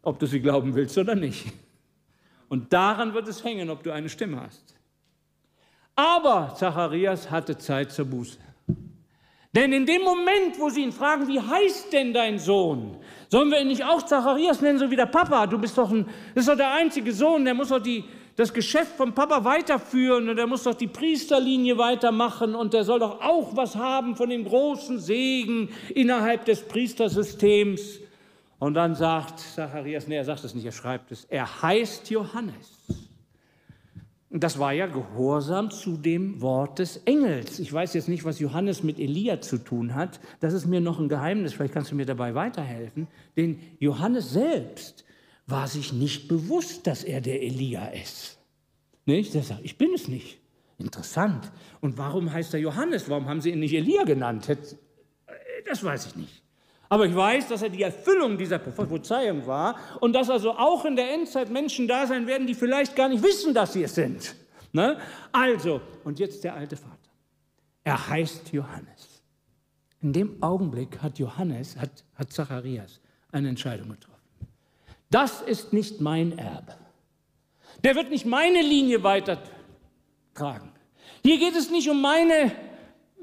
ob 0.07 0.21
du 0.21 0.27
sie 0.27 0.39
glauben 0.39 0.73
willst 0.77 0.97
oder 0.99 1.17
nicht. 1.17 1.47
Und 2.49 2.73
daran 2.73 3.13
wird 3.13 3.27
es 3.27 3.43
hängen, 3.43 3.69
ob 3.71 3.83
du 3.83 3.93
eine 3.93 4.09
Stimme 4.09 4.41
hast. 4.41 4.77
Aber 5.97 6.55
Zacharias 6.55 7.29
hatte 7.29 7.59
Zeit 7.59 7.91
zur 7.91 8.05
Buße. 8.05 8.39
Denn 9.53 9.73
in 9.73 9.85
dem 9.85 10.03
Moment, 10.03 10.61
wo 10.61 10.71
sie 10.71 10.85
ihn 10.85 10.93
fragen, 10.93 11.27
wie 11.27 11.41
heißt 11.41 11.93
denn 11.93 12.13
dein 12.13 12.39
Sohn? 12.39 12.99
Sollen 13.29 13.51
wir 13.51 13.61
ihn 13.61 13.67
nicht 13.67 13.85
auch 13.85 14.01
Zacharias 14.03 14.61
nennen, 14.61 14.79
so 14.79 14.89
wie 14.89 14.97
der 14.97 15.07
Papa? 15.07 15.45
Du 15.49 15.59
bist 15.59 15.77
doch, 15.77 15.91
ein, 15.91 16.07
das 16.37 16.45
ist 16.45 16.49
doch 16.51 16.57
der 16.57 16.73
einzige 16.73 17.13
Sohn, 17.13 17.45
der 17.45 17.55
muss 17.55 17.71
doch 17.71 17.83
die, 17.83 18.05
das 18.37 18.53
Geschäft 18.53 18.93
vom 18.97 19.13
Papa 19.13 19.43
weiterführen 19.43 20.29
und 20.29 20.37
der 20.37 20.47
muss 20.47 20.63
doch 20.63 20.75
die 20.75 20.87
Priesterlinie 20.87 21.79
weitermachen 21.79 22.55
und 22.55 22.75
der 22.75 22.85
soll 22.85 23.01
doch 23.01 23.21
auch 23.23 23.57
was 23.57 23.75
haben 23.75 24.15
von 24.15 24.31
dem 24.31 24.45
großen 24.45 25.01
Segen 25.01 25.71
innerhalb 25.93 26.45
des 26.45 26.63
Priestersystems. 26.63 28.06
Und 28.59 28.75
dann 28.75 28.95
sagt 28.95 29.41
Zacharias, 29.41 30.07
nee, 30.09 30.17
er 30.17 30.25
sagt 30.25 30.45
es 30.45 30.55
nicht, 30.55 30.65
er 30.65 30.73
schreibt 30.73 31.13
es, 31.13 31.25
er 31.25 31.63
heißt 31.63 32.11
Johannes. 32.11 32.87
Und 34.31 34.43
das 34.43 34.59
war 34.59 34.73
ja 34.73 34.87
Gehorsam 34.87 35.71
zu 35.71 35.97
dem 35.97 36.41
Wort 36.43 36.79
des 36.79 36.99
Engels. 37.05 37.59
Ich 37.59 37.73
weiß 37.73 37.95
jetzt 37.95 38.09
nicht, 38.09 38.25
was 38.25 38.39
Johannes 38.39 38.83
mit 38.83 38.99
Elia 38.99 39.41
zu 39.41 39.59
tun 39.59 39.95
hat. 39.95 40.21
Das 40.41 40.53
ist 40.53 40.67
mir 40.67 40.81
noch 40.81 40.99
ein 40.99 41.09
Geheimnis. 41.09 41.55
Vielleicht 41.55 41.73
kannst 41.73 41.91
du 41.91 41.95
mir 41.95 42.07
dabei 42.07 42.35
weiterhelfen. 42.35 43.07
Denn 43.37 43.61
Johannes 43.79 44.33
selbst 44.33 45.05
war 45.47 45.69
sich 45.69 45.93
nicht 45.93 46.29
bewusst, 46.29 46.87
dass 46.87 47.05
er 47.05 47.21
der 47.21 47.43
Elia 47.43 47.87
ist. 47.87 48.39
Nicht? 49.07 49.35
Er 49.35 49.43
sagt, 49.43 49.61
ich 49.63 49.79
bin 49.79 49.95
es 49.95 50.09
nicht. 50.09 50.39
Interessant. 50.79 51.51
Und 51.81 51.97
warum 51.97 52.31
heißt 52.33 52.53
er 52.53 52.61
Johannes? 52.61 53.09
Warum 53.09 53.29
haben 53.29 53.41
sie 53.41 53.53
ihn 53.53 53.61
nicht 53.61 53.75
Elia 53.75 54.03
genannt? 54.03 54.49
Das 55.67 55.85
weiß 55.85 56.07
ich 56.07 56.17
nicht. 56.17 56.43
Aber 56.89 57.07
ich 57.07 57.15
weiß, 57.15 57.49
dass 57.49 57.63
er 57.63 57.69
die 57.69 57.83
Erfüllung 57.83 58.39
dieser 58.39 58.59
Prophezeiung 58.59 59.47
war 59.47 59.77
und 60.01 60.13
dass 60.13 60.31
also 60.31 60.53
auch 60.53 60.85
in 60.85 60.97
der 60.97 61.13
Endzeit 61.13 61.51
Menschen 61.51 61.89
da 61.89 62.07
sein 62.07 62.27
werden, 62.27 62.47
die 62.47 62.55
vielleicht 62.55 62.95
gar 62.95 63.09
nicht 63.09 63.23
wissen, 63.23 63.55
dass 63.55 63.73
sie 63.73 63.83
es 63.83 63.95
sind. 63.95 64.37
Ne? 64.73 64.99
Also, 65.33 65.81
und 66.05 66.19
jetzt 66.19 66.45
der 66.45 66.55
alte 66.55 66.77
Vater. 66.77 66.97
Er 67.83 68.09
heißt 68.09 68.53
Johannes. 68.53 69.23
In 70.03 70.13
dem 70.13 70.43
Augenblick 70.43 71.03
hat 71.03 71.19
Johannes, 71.19 71.77
hat, 71.77 72.05
hat 72.15 72.33
Zacharias 72.33 73.01
eine 73.33 73.49
Entscheidung 73.49 73.89
getroffen. 73.89 74.17
Das 75.11 75.41
ist 75.41 75.73
nicht 75.73 76.01
mein 76.01 76.39
Erbe. 76.39 76.75
Der 77.85 77.95
wird 77.95 78.11
nicht 78.11 78.27
meine 78.27 78.61
Linie 78.61 79.03
weitertragen. 79.03 80.73
Hier 81.23 81.39
geht 81.39 81.57
es 81.57 81.71
nicht 81.71 81.89
um 81.89 82.01
meine 82.01 82.53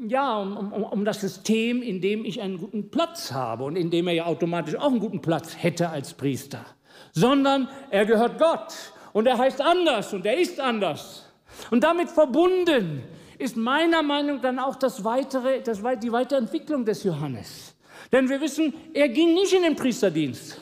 ja, 0.07 0.37
um, 0.37 0.71
um, 0.73 0.83
um, 0.83 1.05
das 1.05 1.21
System, 1.21 1.81
in 1.81 2.01
dem 2.01 2.25
ich 2.25 2.41
einen 2.41 2.57
guten 2.57 2.89
Platz 2.89 3.31
habe 3.31 3.63
und 3.63 3.75
in 3.75 3.89
dem 3.89 4.07
er 4.07 4.13
ja 4.13 4.25
automatisch 4.25 4.75
auch 4.75 4.91
einen 4.91 4.99
guten 4.99 5.21
Platz 5.21 5.55
hätte 5.57 5.89
als 5.89 6.13
Priester, 6.13 6.65
sondern 7.11 7.67
er 7.89 8.05
gehört 8.05 8.39
Gott 8.39 8.73
und 9.13 9.27
er 9.27 9.37
heißt 9.37 9.61
anders 9.61 10.13
und 10.13 10.25
er 10.25 10.37
ist 10.37 10.59
anders. 10.59 11.29
Und 11.71 11.83
damit 11.83 12.09
verbunden 12.09 13.03
ist 13.37 13.57
meiner 13.57 14.03
Meinung 14.03 14.41
dann 14.41 14.59
auch 14.59 14.75
das 14.75 15.03
weitere, 15.03 15.61
das, 15.61 15.81
die 16.01 16.11
Weiterentwicklung 16.11 16.85
des 16.85 17.03
Johannes. 17.03 17.75
Denn 18.11 18.29
wir 18.29 18.41
wissen, 18.41 18.73
er 18.93 19.09
ging 19.09 19.33
nicht 19.33 19.53
in 19.53 19.63
den 19.63 19.75
Priesterdienst. 19.75 20.61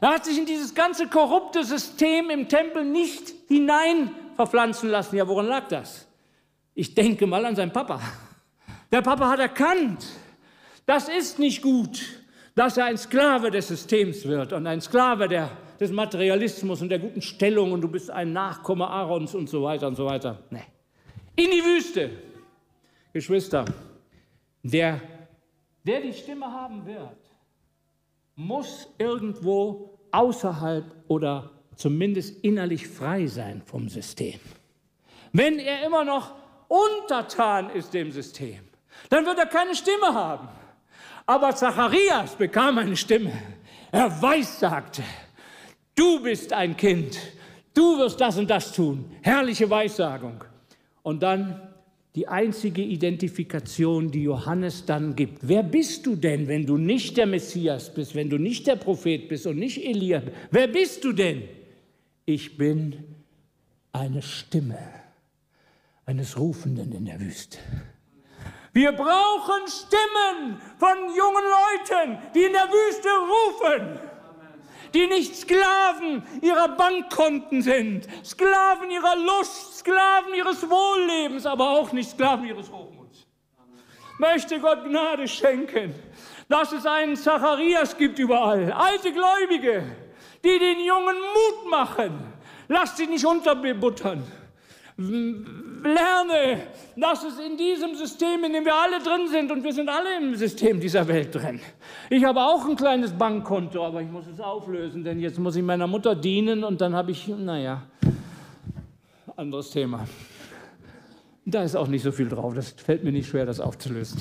Er 0.00 0.14
hat 0.14 0.24
sich 0.24 0.38
in 0.38 0.46
dieses 0.46 0.74
ganze 0.74 1.06
korrupte 1.08 1.62
System 1.64 2.30
im 2.30 2.48
Tempel 2.48 2.84
nicht 2.84 3.34
hinein 3.48 4.14
verpflanzen 4.36 4.88
lassen. 4.88 5.16
Ja, 5.16 5.28
woran 5.28 5.46
lag 5.46 5.68
das? 5.68 6.06
Ich 6.74 6.94
denke 6.94 7.26
mal 7.26 7.44
an 7.44 7.56
seinen 7.56 7.72
Papa. 7.72 8.00
Der 8.90 9.02
Papa 9.02 9.28
hat 9.28 9.38
erkannt, 9.38 10.06
das 10.86 11.08
ist 11.08 11.38
nicht 11.38 11.62
gut, 11.62 12.00
dass 12.54 12.76
er 12.76 12.86
ein 12.86 12.98
Sklave 12.98 13.50
des 13.50 13.68
Systems 13.68 14.24
wird 14.24 14.52
und 14.52 14.66
ein 14.66 14.80
Sklave 14.80 15.28
der, 15.28 15.50
des 15.78 15.90
Materialismus 15.92 16.82
und 16.82 16.88
der 16.88 16.98
guten 16.98 17.22
Stellung 17.22 17.72
und 17.72 17.80
du 17.80 17.88
bist 17.88 18.10
ein 18.10 18.32
Nachkomme 18.32 18.88
Aarons 18.88 19.34
und 19.34 19.48
so 19.48 19.62
weiter 19.62 19.86
und 19.86 19.94
so 19.94 20.06
weiter. 20.06 20.42
Nee. 20.50 20.64
In 21.36 21.50
die 21.50 21.64
Wüste. 21.64 22.10
Geschwister, 23.12 23.64
der, 24.62 25.00
der 25.84 26.00
die 26.00 26.12
Stimme 26.12 26.46
haben 26.46 26.86
wird, 26.86 27.18
muss 28.36 28.88
irgendwo 28.98 29.98
außerhalb 30.12 30.84
oder 31.08 31.50
zumindest 31.74 32.44
innerlich 32.44 32.86
frei 32.86 33.26
sein 33.26 33.62
vom 33.64 33.88
System. 33.88 34.38
Wenn 35.32 35.58
er 35.58 35.84
immer 35.84 36.04
noch 36.04 36.34
untertan 36.70 37.70
ist 37.70 37.92
dem 37.92 38.12
System, 38.12 38.60
dann 39.08 39.26
wird 39.26 39.38
er 39.38 39.46
keine 39.46 39.74
Stimme 39.74 40.14
haben. 40.14 40.48
Aber 41.26 41.54
Zacharias 41.54 42.34
bekam 42.36 42.78
eine 42.78 42.96
Stimme. 42.96 43.32
Er 43.92 44.22
weissagte, 44.22 45.02
du 45.94 46.22
bist 46.22 46.52
ein 46.52 46.76
Kind, 46.76 47.18
du 47.74 47.98
wirst 47.98 48.20
das 48.20 48.38
und 48.38 48.48
das 48.48 48.72
tun. 48.72 49.04
Herrliche 49.22 49.68
Weissagung. 49.68 50.44
Und 51.02 51.22
dann 51.22 51.60
die 52.14 52.28
einzige 52.28 52.82
Identifikation, 52.82 54.10
die 54.10 54.24
Johannes 54.24 54.84
dann 54.84 55.14
gibt. 55.14 55.38
Wer 55.42 55.62
bist 55.62 56.06
du 56.06 56.16
denn, 56.16 56.48
wenn 56.48 56.66
du 56.66 56.76
nicht 56.76 57.16
der 57.16 57.26
Messias 57.26 57.92
bist, 57.92 58.14
wenn 58.14 58.28
du 58.28 58.38
nicht 58.38 58.66
der 58.66 58.76
Prophet 58.76 59.28
bist 59.28 59.46
und 59.46 59.58
nicht 59.58 59.84
Elia? 59.84 60.22
Wer 60.50 60.66
bist 60.68 61.04
du 61.04 61.12
denn? 61.12 61.44
Ich 62.26 62.56
bin 62.56 63.04
eine 63.92 64.22
Stimme 64.22 64.99
eines 66.10 66.36
Rufenden 66.36 66.90
in 66.90 67.04
der 67.04 67.20
Wüste. 67.20 67.58
Wir 68.72 68.90
brauchen 68.90 69.62
Stimmen 69.68 70.60
von 70.76 70.96
jungen 71.14 71.44
Leuten, 71.44 72.18
die 72.34 72.42
in 72.42 72.52
der 72.52 72.68
Wüste 72.68 73.08
rufen, 73.36 74.00
die 74.92 75.06
nicht 75.06 75.36
Sklaven 75.36 76.24
ihrer 76.42 76.68
Bankkonten 76.76 77.62
sind, 77.62 78.08
Sklaven 78.24 78.90
ihrer 78.90 79.16
Lust, 79.18 79.78
Sklaven 79.78 80.34
ihres 80.34 80.68
Wohllebens, 80.68 81.46
aber 81.46 81.70
auch 81.70 81.92
nicht 81.92 82.10
Sklaven 82.10 82.44
ihres 82.44 82.68
Hochmuts. 82.72 83.28
Möchte 84.18 84.58
Gott 84.58 84.84
Gnade 84.84 85.28
schenken, 85.28 85.94
dass 86.48 86.72
es 86.72 86.86
einen 86.86 87.14
Zacharias 87.14 87.96
gibt 87.96 88.18
überall, 88.18 88.72
alte 88.72 89.12
Gläubige, 89.12 89.84
die 90.42 90.58
den 90.58 90.80
Jungen 90.80 91.16
Mut 91.16 91.70
machen. 91.70 92.32
Lasst 92.66 92.96
sie 92.96 93.06
nicht 93.06 93.24
unterbuttern 93.24 94.24
lerne, 95.84 96.62
dass 96.96 97.24
es 97.24 97.38
in 97.38 97.56
diesem 97.56 97.94
System, 97.94 98.44
in 98.44 98.52
dem 98.52 98.64
wir 98.64 98.74
alle 98.74 99.02
drin 99.02 99.28
sind, 99.28 99.50
und 99.50 99.62
wir 99.64 99.72
sind 99.72 99.88
alle 99.88 100.16
im 100.18 100.34
System 100.34 100.80
dieser 100.80 101.06
Welt 101.08 101.34
drin. 101.34 101.60
Ich 102.08 102.24
habe 102.24 102.40
auch 102.40 102.66
ein 102.68 102.76
kleines 102.76 103.12
Bankkonto, 103.12 103.84
aber 103.84 104.02
ich 104.02 104.10
muss 104.10 104.26
es 104.26 104.40
auflösen, 104.40 105.04
denn 105.04 105.20
jetzt 105.20 105.38
muss 105.38 105.56
ich 105.56 105.62
meiner 105.62 105.86
Mutter 105.86 106.14
dienen 106.14 106.64
und 106.64 106.80
dann 106.80 106.94
habe 106.94 107.10
ich, 107.10 107.28
naja, 107.28 107.82
anderes 109.36 109.70
Thema. 109.70 110.06
Da 111.46 111.62
ist 111.62 111.74
auch 111.74 111.88
nicht 111.88 112.02
so 112.02 112.12
viel 112.12 112.28
drauf. 112.28 112.54
Das 112.54 112.70
fällt 112.70 113.02
mir 113.02 113.12
nicht 113.12 113.28
schwer, 113.28 113.46
das 113.46 113.58
aufzulösen. 113.58 114.20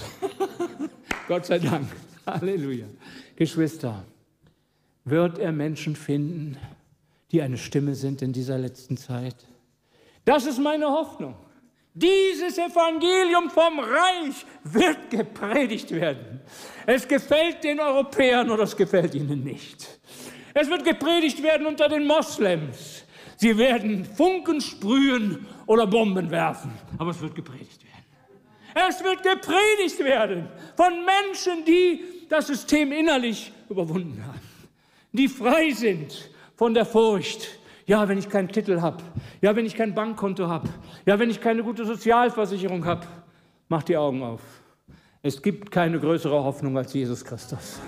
Gott 1.27 1.45
sei 1.45 1.59
Dank. 1.59 1.87
Halleluja. 2.25 2.85
Geschwister, 3.35 4.03
wird 5.03 5.37
er 5.37 5.51
Menschen 5.51 5.95
finden, 5.95 6.57
die 7.31 7.41
eine 7.41 7.57
Stimme 7.57 7.95
sind 7.95 8.21
in 8.21 8.33
dieser 8.33 8.57
letzten 8.57 8.97
Zeit? 8.97 9.35
Das 10.25 10.45
ist 10.45 10.59
meine 10.59 10.87
Hoffnung. 10.87 11.35
Dieses 11.99 12.57
Evangelium 12.57 13.49
vom 13.49 13.79
Reich 13.79 14.45
wird 14.63 15.09
gepredigt 15.09 15.91
werden. 15.91 16.39
Es 16.85 17.05
gefällt 17.05 17.61
den 17.65 17.81
Europäern 17.81 18.49
oder 18.49 18.63
es 18.63 18.77
gefällt 18.77 19.15
ihnen 19.15 19.43
nicht. 19.43 19.99
Es 20.53 20.69
wird 20.69 20.85
gepredigt 20.85 21.43
werden 21.43 21.67
unter 21.67 21.89
den 21.89 22.07
Moslems. 22.07 23.03
Sie 23.35 23.57
werden 23.57 24.05
Funken 24.05 24.61
sprühen 24.61 25.45
oder 25.65 25.87
Bomben 25.87 26.31
werfen, 26.31 26.71
aber 26.97 27.11
es 27.11 27.19
wird 27.19 27.35
gepredigt 27.35 27.83
werden. 27.83 28.87
Es 28.87 29.03
wird 29.03 29.21
gepredigt 29.21 29.99
werden 29.99 30.47
von 30.77 30.93
Menschen, 31.03 31.65
die 31.65 32.03
das 32.29 32.47
System 32.47 32.93
innerlich 32.93 33.51
überwunden 33.69 34.23
haben, 34.25 34.39
die 35.11 35.27
frei 35.27 35.71
sind 35.71 36.29
von 36.55 36.73
der 36.73 36.85
Furcht, 36.85 37.58
ja, 37.89 38.07
wenn 38.07 38.19
ich 38.19 38.29
keinen 38.29 38.49
Titel 38.49 38.81
habe. 38.81 38.97
Ja, 39.41 39.55
wenn 39.55 39.65
ich 39.65 39.73
kein 39.73 39.95
Bankkonto 39.95 40.47
habe. 40.47 40.69
Ja, 41.07 41.17
wenn 41.17 41.31
ich 41.31 41.41
keine 41.41 41.63
gute 41.63 41.85
Sozialversicherung 41.85 42.85
habe. 42.85 43.07
Mach 43.67 43.81
die 43.81 43.97
Augen 43.97 44.21
auf. 44.21 44.41
Es 45.23 45.41
gibt 45.41 45.71
keine 45.71 45.99
größere 45.99 46.43
Hoffnung 46.43 46.77
als 46.77 46.93
Jesus 46.93 47.25
Christus. 47.25 47.79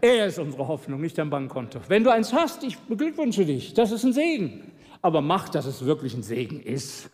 Er 0.00 0.26
ist 0.26 0.38
unsere 0.38 0.68
Hoffnung, 0.68 1.00
nicht 1.00 1.18
dein 1.18 1.30
Bankkonto. 1.30 1.80
Wenn 1.88 2.04
du 2.04 2.12
eins 2.12 2.32
hast, 2.32 2.62
ich 2.62 2.78
beglückwünsche 2.78 3.44
dich. 3.44 3.74
Das 3.74 3.90
ist 3.90 4.04
ein 4.04 4.12
Segen. 4.12 4.70
Aber 5.02 5.20
mach, 5.20 5.48
dass 5.48 5.66
es 5.66 5.84
wirklich 5.84 6.14
ein 6.14 6.22
Segen 6.22 6.60
ist. 6.60 7.10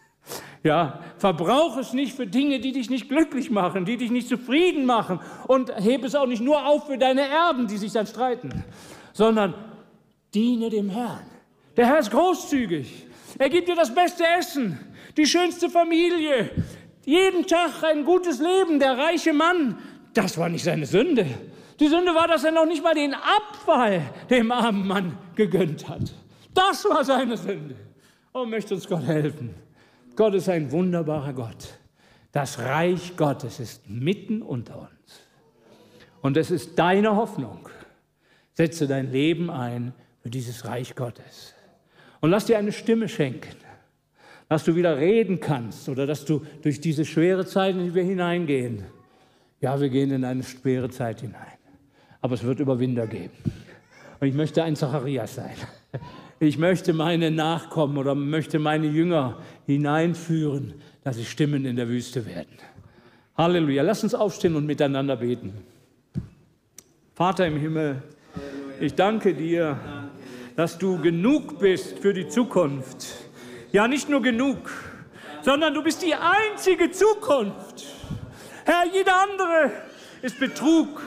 Ja, 0.62 1.00
verbrauch 1.16 1.78
es 1.78 1.94
nicht 1.94 2.14
für 2.14 2.26
Dinge, 2.26 2.60
die 2.60 2.72
dich 2.72 2.90
nicht 2.90 3.08
glücklich 3.08 3.50
machen, 3.50 3.86
die 3.86 3.96
dich 3.96 4.10
nicht 4.10 4.28
zufrieden 4.28 4.84
machen 4.84 5.20
und 5.46 5.74
heb 5.74 6.04
es 6.04 6.14
auch 6.14 6.26
nicht 6.26 6.42
nur 6.42 6.66
auf 6.66 6.86
für 6.86 6.98
deine 6.98 7.22
Erben, 7.22 7.66
die 7.66 7.78
sich 7.78 7.92
dann 7.92 8.06
streiten, 8.06 8.62
sondern 9.14 9.54
diene 10.34 10.68
dem 10.68 10.90
Herrn. 10.90 11.39
Der 11.80 11.86
Herr 11.86 12.00
ist 12.00 12.10
großzügig. 12.10 13.06
Er 13.38 13.48
gibt 13.48 13.66
dir 13.66 13.74
das 13.74 13.94
beste 13.94 14.22
Essen, 14.38 14.78
die 15.16 15.24
schönste 15.24 15.70
Familie, 15.70 16.50
jeden 17.06 17.46
Tag 17.46 17.82
ein 17.82 18.04
gutes 18.04 18.38
Leben. 18.38 18.78
Der 18.78 18.98
reiche 18.98 19.32
Mann, 19.32 19.78
das 20.12 20.36
war 20.36 20.50
nicht 20.50 20.62
seine 20.62 20.84
Sünde. 20.84 21.24
Die 21.80 21.88
Sünde 21.88 22.14
war, 22.14 22.28
dass 22.28 22.44
er 22.44 22.52
noch 22.52 22.66
nicht 22.66 22.84
mal 22.84 22.92
den 22.92 23.14
Abfall 23.14 24.02
dem 24.28 24.52
armen 24.52 24.86
Mann 24.86 25.16
gegönnt 25.34 25.88
hat. 25.88 26.12
Das 26.52 26.84
war 26.84 27.02
seine 27.02 27.38
Sünde. 27.38 27.76
Oh, 28.34 28.44
möchte 28.44 28.74
uns 28.74 28.86
Gott 28.86 29.06
helfen. 29.06 29.54
Gott 30.16 30.34
ist 30.34 30.50
ein 30.50 30.70
wunderbarer 30.70 31.32
Gott. 31.32 31.78
Das 32.30 32.58
Reich 32.58 33.16
Gottes 33.16 33.58
ist 33.58 33.88
mitten 33.88 34.42
unter 34.42 34.80
uns. 34.80 35.22
Und 36.20 36.36
es 36.36 36.50
ist 36.50 36.78
deine 36.78 37.16
Hoffnung. 37.16 37.70
Setze 38.52 38.86
dein 38.86 39.10
Leben 39.10 39.48
ein 39.48 39.94
für 40.22 40.28
dieses 40.28 40.66
Reich 40.66 40.94
Gottes. 40.94 41.54
Und 42.20 42.30
lass 42.30 42.46
dir 42.46 42.58
eine 42.58 42.72
Stimme 42.72 43.08
schenken, 43.08 43.56
dass 44.48 44.64
du 44.64 44.74
wieder 44.74 44.98
reden 44.98 45.40
kannst 45.40 45.88
oder 45.88 46.06
dass 46.06 46.24
du 46.24 46.42
durch 46.62 46.80
diese 46.80 47.04
schwere 47.04 47.46
Zeit, 47.46 47.76
in 47.76 47.84
die 47.84 47.94
wir 47.94 48.02
hineingehen, 48.04 48.84
ja, 49.60 49.78
wir 49.80 49.88
gehen 49.88 50.10
in 50.10 50.24
eine 50.24 50.42
schwere 50.42 50.90
Zeit 50.90 51.20
hinein, 51.20 51.58
aber 52.20 52.34
es 52.34 52.42
wird 52.42 52.60
Überwinder 52.60 53.06
geben. 53.06 53.36
Und 54.20 54.28
ich 54.28 54.34
möchte 54.34 54.62
ein 54.62 54.76
Zacharias 54.76 55.34
sein. 55.34 55.54
Ich 56.42 56.56
möchte 56.56 56.94
meine 56.94 57.30
Nachkommen 57.30 57.98
oder 57.98 58.14
möchte 58.14 58.58
meine 58.58 58.86
Jünger 58.86 59.38
hineinführen, 59.66 60.72
dass 61.04 61.16
sie 61.16 61.26
Stimmen 61.26 61.66
in 61.66 61.76
der 61.76 61.88
Wüste 61.88 62.24
werden. 62.24 62.56
Halleluja. 63.36 63.82
Lass 63.82 64.02
uns 64.02 64.14
aufstehen 64.14 64.56
und 64.56 64.64
miteinander 64.64 65.16
beten. 65.16 65.52
Vater 67.14 67.46
im 67.46 67.58
Himmel, 67.58 68.02
ich 68.80 68.94
danke 68.94 69.34
dir 69.34 69.78
dass 70.60 70.76
du 70.76 71.00
genug 71.00 71.58
bist 71.58 72.00
für 72.00 72.12
die 72.12 72.28
Zukunft. 72.28 73.06
Ja, 73.72 73.88
nicht 73.88 74.10
nur 74.10 74.20
genug, 74.20 74.70
sondern 75.40 75.72
du 75.72 75.82
bist 75.82 76.02
die 76.02 76.14
einzige 76.14 76.90
Zukunft. 76.90 77.86
Herr, 78.66 78.84
jeder 78.92 79.22
andere 79.22 79.72
ist 80.20 80.38
Betrug, 80.38 81.00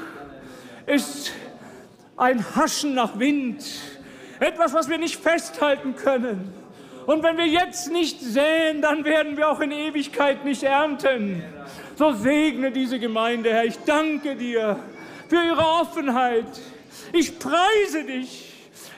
ist 0.87 1.33
ein 2.17 2.43
Haschen 2.55 2.95
nach 2.95 3.19
Wind, 3.19 3.63
etwas, 4.39 4.73
was 4.73 4.89
wir 4.89 4.97
nicht 4.97 5.17
festhalten 5.17 5.95
können. 5.95 6.51
Und 7.05 7.21
wenn 7.21 7.37
wir 7.37 7.45
jetzt 7.45 7.91
nicht 7.91 8.21
säen, 8.21 8.81
dann 8.81 9.05
werden 9.05 9.37
wir 9.37 9.51
auch 9.51 9.59
in 9.59 9.71
Ewigkeit 9.71 10.45
nicht 10.45 10.63
ernten. 10.63 11.43
So 11.95 12.11
segne 12.11 12.71
diese 12.71 12.97
Gemeinde, 12.97 13.53
Herr. 13.53 13.65
Ich 13.65 13.77
danke 13.85 14.35
dir 14.35 14.79
für 15.29 15.45
ihre 15.45 15.63
Offenheit. 15.63 16.59
Ich 17.11 17.37
preise 17.37 18.03
dich 18.05 18.52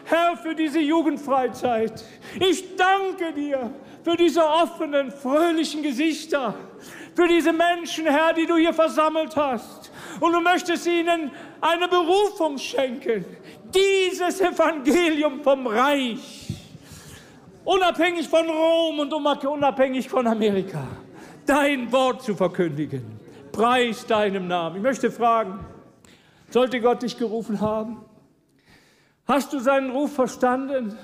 Herr, 0.06 0.38
für 0.38 0.53
diese 0.53 0.80
Jugendfreizeit. 0.80 2.03
Ich 2.39 2.76
danke 2.76 3.34
dir 3.34 3.72
für 4.03 4.16
diese 4.16 4.45
offenen, 4.45 5.12
fröhlichen 5.12 5.82
Gesichter, 5.82 6.53
für 7.16 7.28
diese 7.28 7.51
Menschen, 7.51 8.06
Herr, 8.06 8.34
die 8.34 8.45
du 8.45 8.56
hier 8.56 8.74
versammelt 8.74 9.36
hast. 9.36 9.91
Und 10.20 10.32
du 10.32 10.41
möchtest 10.41 10.86
ihnen 10.86 11.32
eine 11.60 11.88
Berufung 11.88 12.60
schenken, 12.60 13.26
dieses 13.74 14.39
Evangelium 14.41 15.41
vom 15.41 15.66
Reich, 15.66 16.53
unabhängig 17.64 18.30
von 18.30 18.47
Rom 18.47 18.99
und 18.99 19.12
unabhängig 19.12 20.08
von 20.08 20.28
Amerika, 20.28 20.88
dein 21.47 21.91
Wort 21.91 22.22
zu 22.22 22.36
verkündigen. 22.36 23.20
Preis 23.51 24.06
deinem 24.06 24.47
Namen. 24.47 24.76
Ich 24.76 24.84
möchte 24.84 25.10
fragen, 25.10 25.66
sollte 26.51 26.80
Gott 26.80 27.01
dich 27.01 27.18
gerufen 27.18 27.60
haben? 27.60 28.05
Hast 29.28 29.53
du 29.53 29.59
seinen 29.59 29.89
Ruf 29.89 30.13
verstanden? 30.13 30.95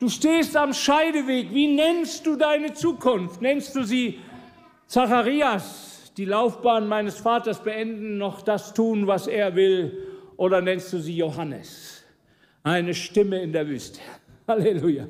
Du 0.00 0.08
stehst 0.08 0.56
am 0.56 0.72
Scheideweg. 0.72 1.54
Wie 1.54 1.68
nennst 1.72 2.26
du 2.26 2.34
deine 2.34 2.72
Zukunft? 2.72 3.40
Nennst 3.40 3.76
du 3.76 3.84
sie 3.84 4.18
Zacharias, 4.86 6.12
die 6.16 6.24
Laufbahn 6.24 6.88
meines 6.88 7.18
Vaters 7.18 7.62
beenden, 7.62 8.18
noch 8.18 8.42
das 8.42 8.74
tun, 8.74 9.06
was 9.06 9.28
er 9.28 9.54
will? 9.54 10.06
Oder 10.36 10.60
nennst 10.60 10.92
du 10.92 10.98
sie 10.98 11.16
Johannes, 11.16 12.02
eine 12.64 12.94
Stimme 12.94 13.40
in 13.40 13.52
der 13.52 13.68
Wüste? 13.68 14.00
Halleluja. 14.48 15.06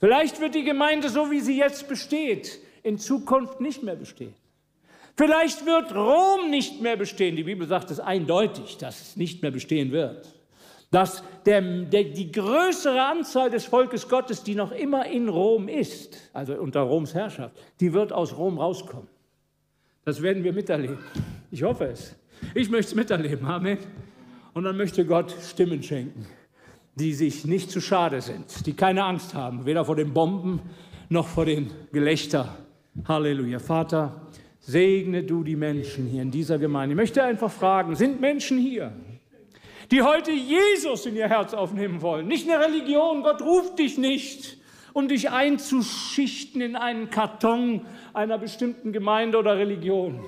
Vielleicht 0.00 0.40
wird 0.40 0.54
die 0.54 0.64
Gemeinde, 0.64 1.10
so 1.10 1.30
wie 1.30 1.40
sie 1.40 1.58
jetzt 1.58 1.88
besteht, 1.88 2.58
in 2.82 2.98
Zukunft 2.98 3.60
nicht 3.60 3.82
mehr 3.82 3.96
bestehen. 3.96 4.34
Vielleicht 5.16 5.66
wird 5.66 5.94
Rom 5.94 6.50
nicht 6.50 6.80
mehr 6.80 6.96
bestehen. 6.96 7.36
Die 7.36 7.44
Bibel 7.44 7.66
sagt 7.68 7.90
es 7.90 8.00
eindeutig, 8.00 8.78
dass 8.78 9.00
es 9.00 9.16
nicht 9.16 9.42
mehr 9.42 9.50
bestehen 9.50 9.92
wird 9.92 10.33
dass 10.94 11.24
der, 11.44 11.60
der, 11.60 12.04
die 12.04 12.30
größere 12.30 13.02
Anzahl 13.02 13.50
des 13.50 13.64
Volkes 13.64 14.08
Gottes, 14.08 14.44
die 14.44 14.54
noch 14.54 14.70
immer 14.70 15.06
in 15.06 15.28
Rom 15.28 15.66
ist, 15.68 16.30
also 16.32 16.54
unter 16.54 16.82
Roms 16.82 17.14
Herrschaft, 17.14 17.56
die 17.80 17.92
wird 17.92 18.12
aus 18.12 18.36
Rom 18.36 18.58
rauskommen. 18.58 19.08
Das 20.04 20.22
werden 20.22 20.44
wir 20.44 20.52
miterleben. 20.52 20.98
Ich 21.50 21.64
hoffe 21.64 21.86
es. 21.86 22.14
Ich 22.54 22.70
möchte 22.70 22.92
es 22.92 22.94
miterleben. 22.94 23.44
Amen. 23.44 23.78
Und 24.52 24.62
dann 24.62 24.76
möchte 24.76 25.04
Gott 25.04 25.34
Stimmen 25.42 25.82
schenken, 25.82 26.26
die 26.94 27.12
sich 27.12 27.44
nicht 27.44 27.72
zu 27.72 27.80
schade 27.80 28.20
sind, 28.20 28.64
die 28.64 28.74
keine 28.74 29.02
Angst 29.02 29.34
haben, 29.34 29.66
weder 29.66 29.84
vor 29.84 29.96
den 29.96 30.14
Bomben 30.14 30.60
noch 31.08 31.26
vor 31.26 31.44
den 31.44 31.72
Gelächter. 31.90 32.56
Halleluja. 33.08 33.58
Vater, 33.58 34.28
segne 34.60 35.24
du 35.24 35.42
die 35.42 35.56
Menschen 35.56 36.06
hier 36.06 36.22
in 36.22 36.30
dieser 36.30 36.58
Gemeinde. 36.58 36.92
Ich 36.92 36.96
möchte 36.96 37.24
einfach 37.24 37.50
fragen, 37.50 37.96
sind 37.96 38.20
Menschen 38.20 38.58
hier, 38.58 38.92
die 39.94 40.02
heute 40.02 40.32
Jesus 40.32 41.06
in 41.06 41.14
ihr 41.14 41.28
Herz 41.28 41.54
aufnehmen 41.54 42.02
wollen. 42.02 42.26
Nicht 42.26 42.50
eine 42.50 42.64
Religion, 42.64 43.22
Gott 43.22 43.40
ruft 43.40 43.78
dich 43.78 43.96
nicht, 43.96 44.58
um 44.92 45.06
dich 45.06 45.30
einzuschichten 45.30 46.60
in 46.60 46.74
einen 46.74 47.10
Karton 47.10 47.86
einer 48.12 48.36
bestimmten 48.36 48.92
Gemeinde 48.92 49.38
oder 49.38 49.56
Religion. 49.56 50.18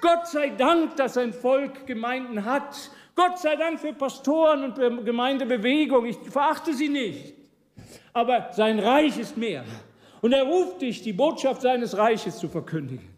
Gott 0.00 0.28
sei 0.28 0.50
Dank, 0.50 0.94
dass 0.94 1.16
ein 1.16 1.32
Volk 1.32 1.84
Gemeinden 1.84 2.44
hat. 2.44 2.92
Gott 3.16 3.40
sei 3.40 3.56
Dank 3.56 3.80
für 3.80 3.92
Pastoren 3.92 4.70
und 4.70 5.04
Gemeindebewegung. 5.04 6.06
Ich 6.06 6.18
verachte 6.18 6.72
sie 6.72 6.88
nicht. 6.88 7.34
Aber 8.12 8.50
sein 8.52 8.78
Reich 8.78 9.18
ist 9.18 9.36
mehr. 9.36 9.64
Und 10.20 10.32
er 10.32 10.44
ruft 10.44 10.80
dich, 10.80 11.02
die 11.02 11.12
Botschaft 11.12 11.62
seines 11.62 11.96
Reiches 11.98 12.38
zu 12.38 12.48
verkündigen. 12.48 13.08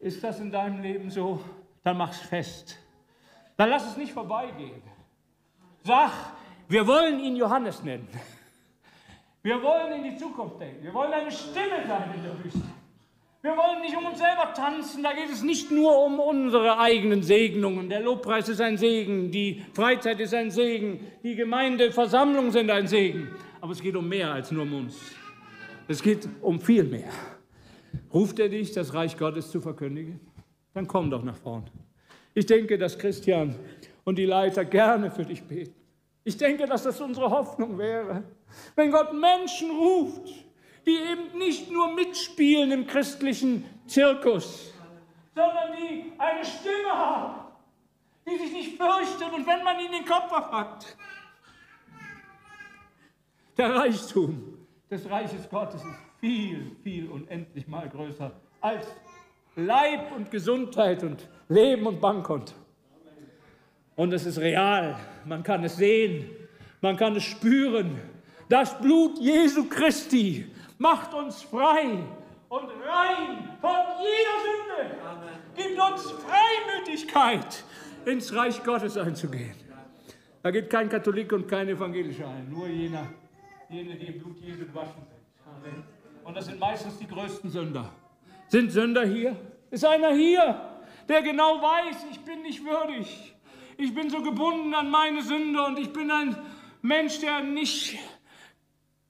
Ist 0.00 0.24
das 0.24 0.40
in 0.40 0.50
deinem 0.50 0.80
Leben 0.80 1.10
so? 1.10 1.38
Dann 1.84 1.98
mach's 1.98 2.20
fest. 2.20 2.78
Dann 3.58 3.70
lass 3.70 3.90
es 3.90 3.96
nicht 3.96 4.12
vorbeigehen. 4.12 4.80
Sag, 5.82 6.12
wir 6.68 6.86
wollen 6.86 7.18
ihn 7.18 7.34
Johannes 7.34 7.82
nennen. 7.82 8.08
Wir 9.42 9.60
wollen 9.60 9.92
in 9.94 10.12
die 10.12 10.16
Zukunft 10.16 10.60
denken. 10.60 10.84
Wir 10.84 10.94
wollen 10.94 11.12
eine 11.12 11.30
Stimme 11.30 11.84
sein 11.86 12.14
in 12.14 12.22
der 12.22 12.44
Wüste. 12.44 12.62
Wir 13.42 13.56
wollen 13.56 13.80
nicht 13.80 13.96
um 13.96 14.06
uns 14.06 14.18
selber 14.18 14.52
tanzen. 14.54 15.02
Da 15.02 15.12
geht 15.12 15.30
es 15.30 15.42
nicht 15.42 15.72
nur 15.72 16.04
um 16.04 16.20
unsere 16.20 16.78
eigenen 16.78 17.24
Segnungen. 17.24 17.88
Der 17.88 18.00
Lobpreis 18.00 18.48
ist 18.48 18.60
ein 18.60 18.76
Segen. 18.76 19.32
Die 19.32 19.64
Freizeit 19.74 20.20
ist 20.20 20.34
ein 20.34 20.52
Segen. 20.52 21.00
Die 21.24 21.34
Gemeindeversammlungen 21.34 22.52
sind 22.52 22.70
ein 22.70 22.86
Segen. 22.86 23.34
Aber 23.60 23.72
es 23.72 23.82
geht 23.82 23.96
um 23.96 24.08
mehr 24.08 24.32
als 24.32 24.52
nur 24.52 24.62
um 24.62 24.74
uns. 24.74 25.00
Es 25.88 26.00
geht 26.00 26.28
um 26.42 26.60
viel 26.60 26.84
mehr. 26.84 27.10
Ruft 28.14 28.38
er 28.38 28.50
dich, 28.50 28.70
das 28.70 28.94
Reich 28.94 29.16
Gottes 29.16 29.50
zu 29.50 29.60
verkündigen? 29.60 30.20
Dann 30.74 30.86
komm 30.86 31.10
doch 31.10 31.24
nach 31.24 31.36
vorne. 31.36 31.66
Ich 32.38 32.46
denke, 32.46 32.78
dass 32.78 32.96
Christian 32.96 33.56
und 34.04 34.16
die 34.16 34.24
Leiter 34.24 34.64
gerne 34.64 35.10
für 35.10 35.24
dich 35.24 35.42
beten. 35.42 35.74
Ich 36.22 36.36
denke, 36.36 36.66
dass 36.66 36.84
das 36.84 37.00
unsere 37.00 37.28
Hoffnung 37.28 37.76
wäre, 37.78 38.22
wenn 38.76 38.92
Gott 38.92 39.12
Menschen 39.12 39.72
ruft, 39.72 40.28
die 40.86 40.94
eben 40.94 41.36
nicht 41.36 41.68
nur 41.68 41.92
mitspielen 41.96 42.70
im 42.70 42.86
christlichen 42.86 43.64
Zirkus, 43.88 44.72
sondern 45.34 45.72
die 45.78 46.12
eine 46.16 46.44
Stimme 46.44 46.92
haben, 46.92 47.40
die 48.24 48.36
sich 48.38 48.52
nicht 48.52 48.76
fürchtet 48.76 49.32
und 49.34 49.44
wenn 49.44 49.64
man 49.64 49.80
ihnen 49.80 49.94
den 49.94 50.04
Kopf 50.04 50.32
abhackt. 50.32 50.96
Der 53.56 53.74
Reichtum 53.74 54.64
des 54.88 55.10
Reiches 55.10 55.50
Gottes 55.50 55.82
ist 55.82 56.20
viel, 56.20 56.76
viel 56.84 57.08
unendlich 57.08 57.66
mal 57.66 57.88
größer 57.88 58.30
als 58.60 58.86
Leib 59.58 60.12
und 60.14 60.30
Gesundheit 60.30 61.02
und 61.02 61.28
Leben 61.48 61.86
und 61.86 62.00
Bankkonto. 62.00 62.54
Und 63.96 64.12
es 64.12 64.24
ist 64.24 64.38
real, 64.38 64.96
man 65.24 65.42
kann 65.42 65.64
es 65.64 65.76
sehen, 65.76 66.30
man 66.80 66.96
kann 66.96 67.16
es 67.16 67.24
spüren. 67.24 68.00
Das 68.48 68.78
Blut 68.80 69.18
Jesu 69.18 69.68
Christi 69.68 70.46
macht 70.78 71.12
uns 71.12 71.42
frei 71.42 71.98
und 72.48 72.68
rein 72.86 73.56
von 73.60 73.80
jeder 74.00 74.38
Sünde. 74.46 74.96
Gibt 75.56 75.80
uns 75.80 76.12
Freimütigkeit, 76.12 77.64
ins 78.04 78.32
Reich 78.32 78.62
Gottes 78.62 78.96
einzugehen. 78.96 79.56
Da 80.40 80.52
geht 80.52 80.70
kein 80.70 80.88
Katholik 80.88 81.32
und 81.32 81.48
kein 81.48 81.68
Evangelischer 81.68 82.28
ein, 82.28 82.48
nur 82.48 82.68
jener, 82.68 83.08
jene, 83.68 83.96
die 83.96 84.06
im 84.06 84.20
Blut 84.20 84.38
Jesu 84.38 84.66
gewaschen 84.66 85.02
sind. 85.08 85.72
Amen. 85.72 85.82
Und 86.22 86.36
das 86.36 86.46
sind 86.46 86.60
meistens 86.60 86.96
die 86.96 87.08
größten 87.08 87.50
Sünder. 87.50 87.90
Sind 88.48 88.72
Sünder 88.72 89.04
hier? 89.04 89.36
Ist 89.70 89.84
einer 89.84 90.12
hier, 90.12 90.60
der 91.08 91.22
genau 91.22 91.60
weiß, 91.60 92.06
ich 92.10 92.20
bin 92.20 92.42
nicht 92.42 92.64
würdig. 92.64 93.34
Ich 93.76 93.94
bin 93.94 94.10
so 94.10 94.22
gebunden 94.22 94.74
an 94.74 94.90
meine 94.90 95.22
Sünde 95.22 95.62
und 95.64 95.78
ich 95.78 95.92
bin 95.92 96.10
ein 96.10 96.36
Mensch, 96.82 97.20
der 97.20 97.40
nicht, 97.40 97.96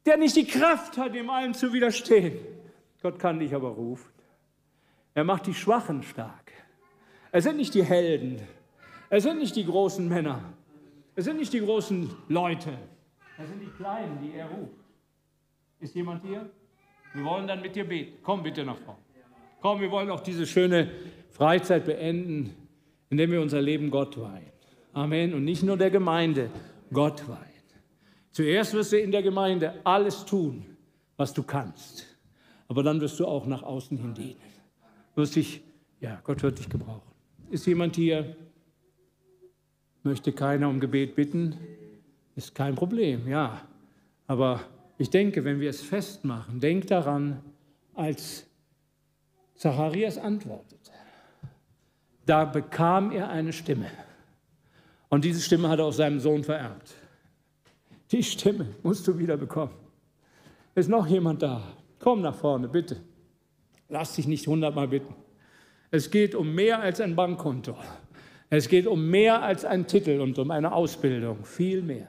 der 0.04 0.16
nicht 0.16 0.36
die 0.36 0.46
Kraft 0.46 0.98
hat, 0.98 1.14
dem 1.14 1.30
allen 1.30 1.54
zu 1.54 1.72
widerstehen. 1.72 2.38
Gott 3.00 3.18
kann 3.18 3.38
dich 3.38 3.54
aber 3.54 3.68
rufen. 3.68 4.12
Er 5.14 5.24
macht 5.24 5.46
die 5.46 5.54
Schwachen 5.54 6.02
stark. 6.02 6.52
Es 7.30 7.44
sind 7.44 7.56
nicht 7.56 7.74
die 7.74 7.84
Helden. 7.84 8.40
Es 9.10 9.22
sind 9.22 9.38
nicht 9.38 9.54
die 9.56 9.64
großen 9.64 10.08
Männer. 10.08 10.40
Es 11.14 11.24
sind 11.24 11.38
nicht 11.38 11.52
die 11.52 11.60
großen 11.60 12.10
Leute. 12.28 12.76
Es 13.38 13.48
sind 13.48 13.60
die 13.60 13.70
Kleinen, 13.70 14.18
die 14.20 14.36
er 14.36 14.46
ruft. 14.46 14.74
Ist 15.80 15.94
jemand 15.94 16.24
hier? 16.24 16.50
Wir 17.14 17.24
wollen 17.24 17.46
dann 17.46 17.60
mit 17.60 17.74
dir 17.74 17.88
beten. 17.88 18.18
Komm 18.22 18.42
bitte 18.42 18.64
nach 18.64 18.76
vorne. 18.76 19.07
Komm, 19.60 19.80
wir 19.80 19.90
wollen 19.90 20.10
auch 20.10 20.20
diese 20.20 20.46
schöne 20.46 20.90
Freizeit 21.30 21.84
beenden, 21.84 22.54
indem 23.10 23.32
wir 23.32 23.40
unser 23.40 23.60
Leben 23.60 23.90
Gott 23.90 24.20
weihen. 24.20 24.52
Amen. 24.92 25.34
Und 25.34 25.44
nicht 25.44 25.62
nur 25.62 25.76
der 25.76 25.90
Gemeinde, 25.90 26.50
Gott 26.92 27.28
weihen. 27.28 27.38
Zuerst 28.30 28.74
wirst 28.74 28.92
du 28.92 29.00
in 29.00 29.10
der 29.10 29.22
Gemeinde 29.22 29.74
alles 29.84 30.24
tun, 30.24 30.64
was 31.16 31.32
du 31.32 31.42
kannst. 31.42 32.06
Aber 32.68 32.82
dann 32.82 33.00
wirst 33.00 33.18
du 33.18 33.26
auch 33.26 33.46
nach 33.46 33.62
außen 33.62 33.96
hin 33.96 34.14
dienen. 34.14 34.40
Wirst 35.14 35.36
dich, 35.36 35.62
ja, 36.00 36.20
Gott 36.22 36.42
wird 36.42 36.58
dich 36.58 36.68
gebrauchen. 36.68 37.10
Ist 37.50 37.66
jemand 37.66 37.96
hier? 37.96 38.36
Möchte 40.02 40.32
keiner 40.32 40.68
um 40.68 40.78
Gebet 40.78 41.16
bitten? 41.16 41.56
Ist 42.36 42.54
kein 42.54 42.74
Problem, 42.74 43.26
ja. 43.26 43.60
Aber 44.26 44.60
ich 44.98 45.10
denke, 45.10 45.44
wenn 45.44 45.58
wir 45.60 45.70
es 45.70 45.82
festmachen, 45.82 46.60
denk 46.60 46.86
daran, 46.86 47.40
als 47.94 48.47
Zacharias 49.58 50.18
antwortete, 50.18 50.92
da 52.26 52.44
bekam 52.44 53.10
er 53.10 53.28
eine 53.28 53.52
Stimme. 53.52 53.90
Und 55.08 55.24
diese 55.24 55.40
Stimme 55.40 55.68
hat 55.68 55.80
er 55.80 55.86
auch 55.86 55.92
seinem 55.92 56.20
Sohn 56.20 56.44
vererbt. 56.44 56.94
Die 58.12 58.22
Stimme 58.22 58.66
musst 58.82 59.06
du 59.08 59.18
wieder 59.18 59.36
bekommen. 59.36 59.74
Ist 60.74 60.88
noch 60.88 61.06
jemand 61.08 61.42
da? 61.42 61.62
Komm 61.98 62.22
nach 62.22 62.36
vorne, 62.36 62.68
bitte. 62.68 63.00
Lass 63.88 64.14
dich 64.14 64.28
nicht 64.28 64.46
hundertmal 64.46 64.88
bitten. 64.88 65.14
Es 65.90 66.10
geht 66.10 66.34
um 66.34 66.54
mehr 66.54 66.80
als 66.80 67.00
ein 67.00 67.16
Bankkonto. 67.16 67.76
Es 68.50 68.68
geht 68.68 68.86
um 68.86 69.10
mehr 69.10 69.42
als 69.42 69.64
einen 69.64 69.86
Titel 69.86 70.20
und 70.20 70.38
um 70.38 70.50
eine 70.52 70.72
Ausbildung. 70.72 71.44
Viel 71.44 71.82
mehr. 71.82 72.08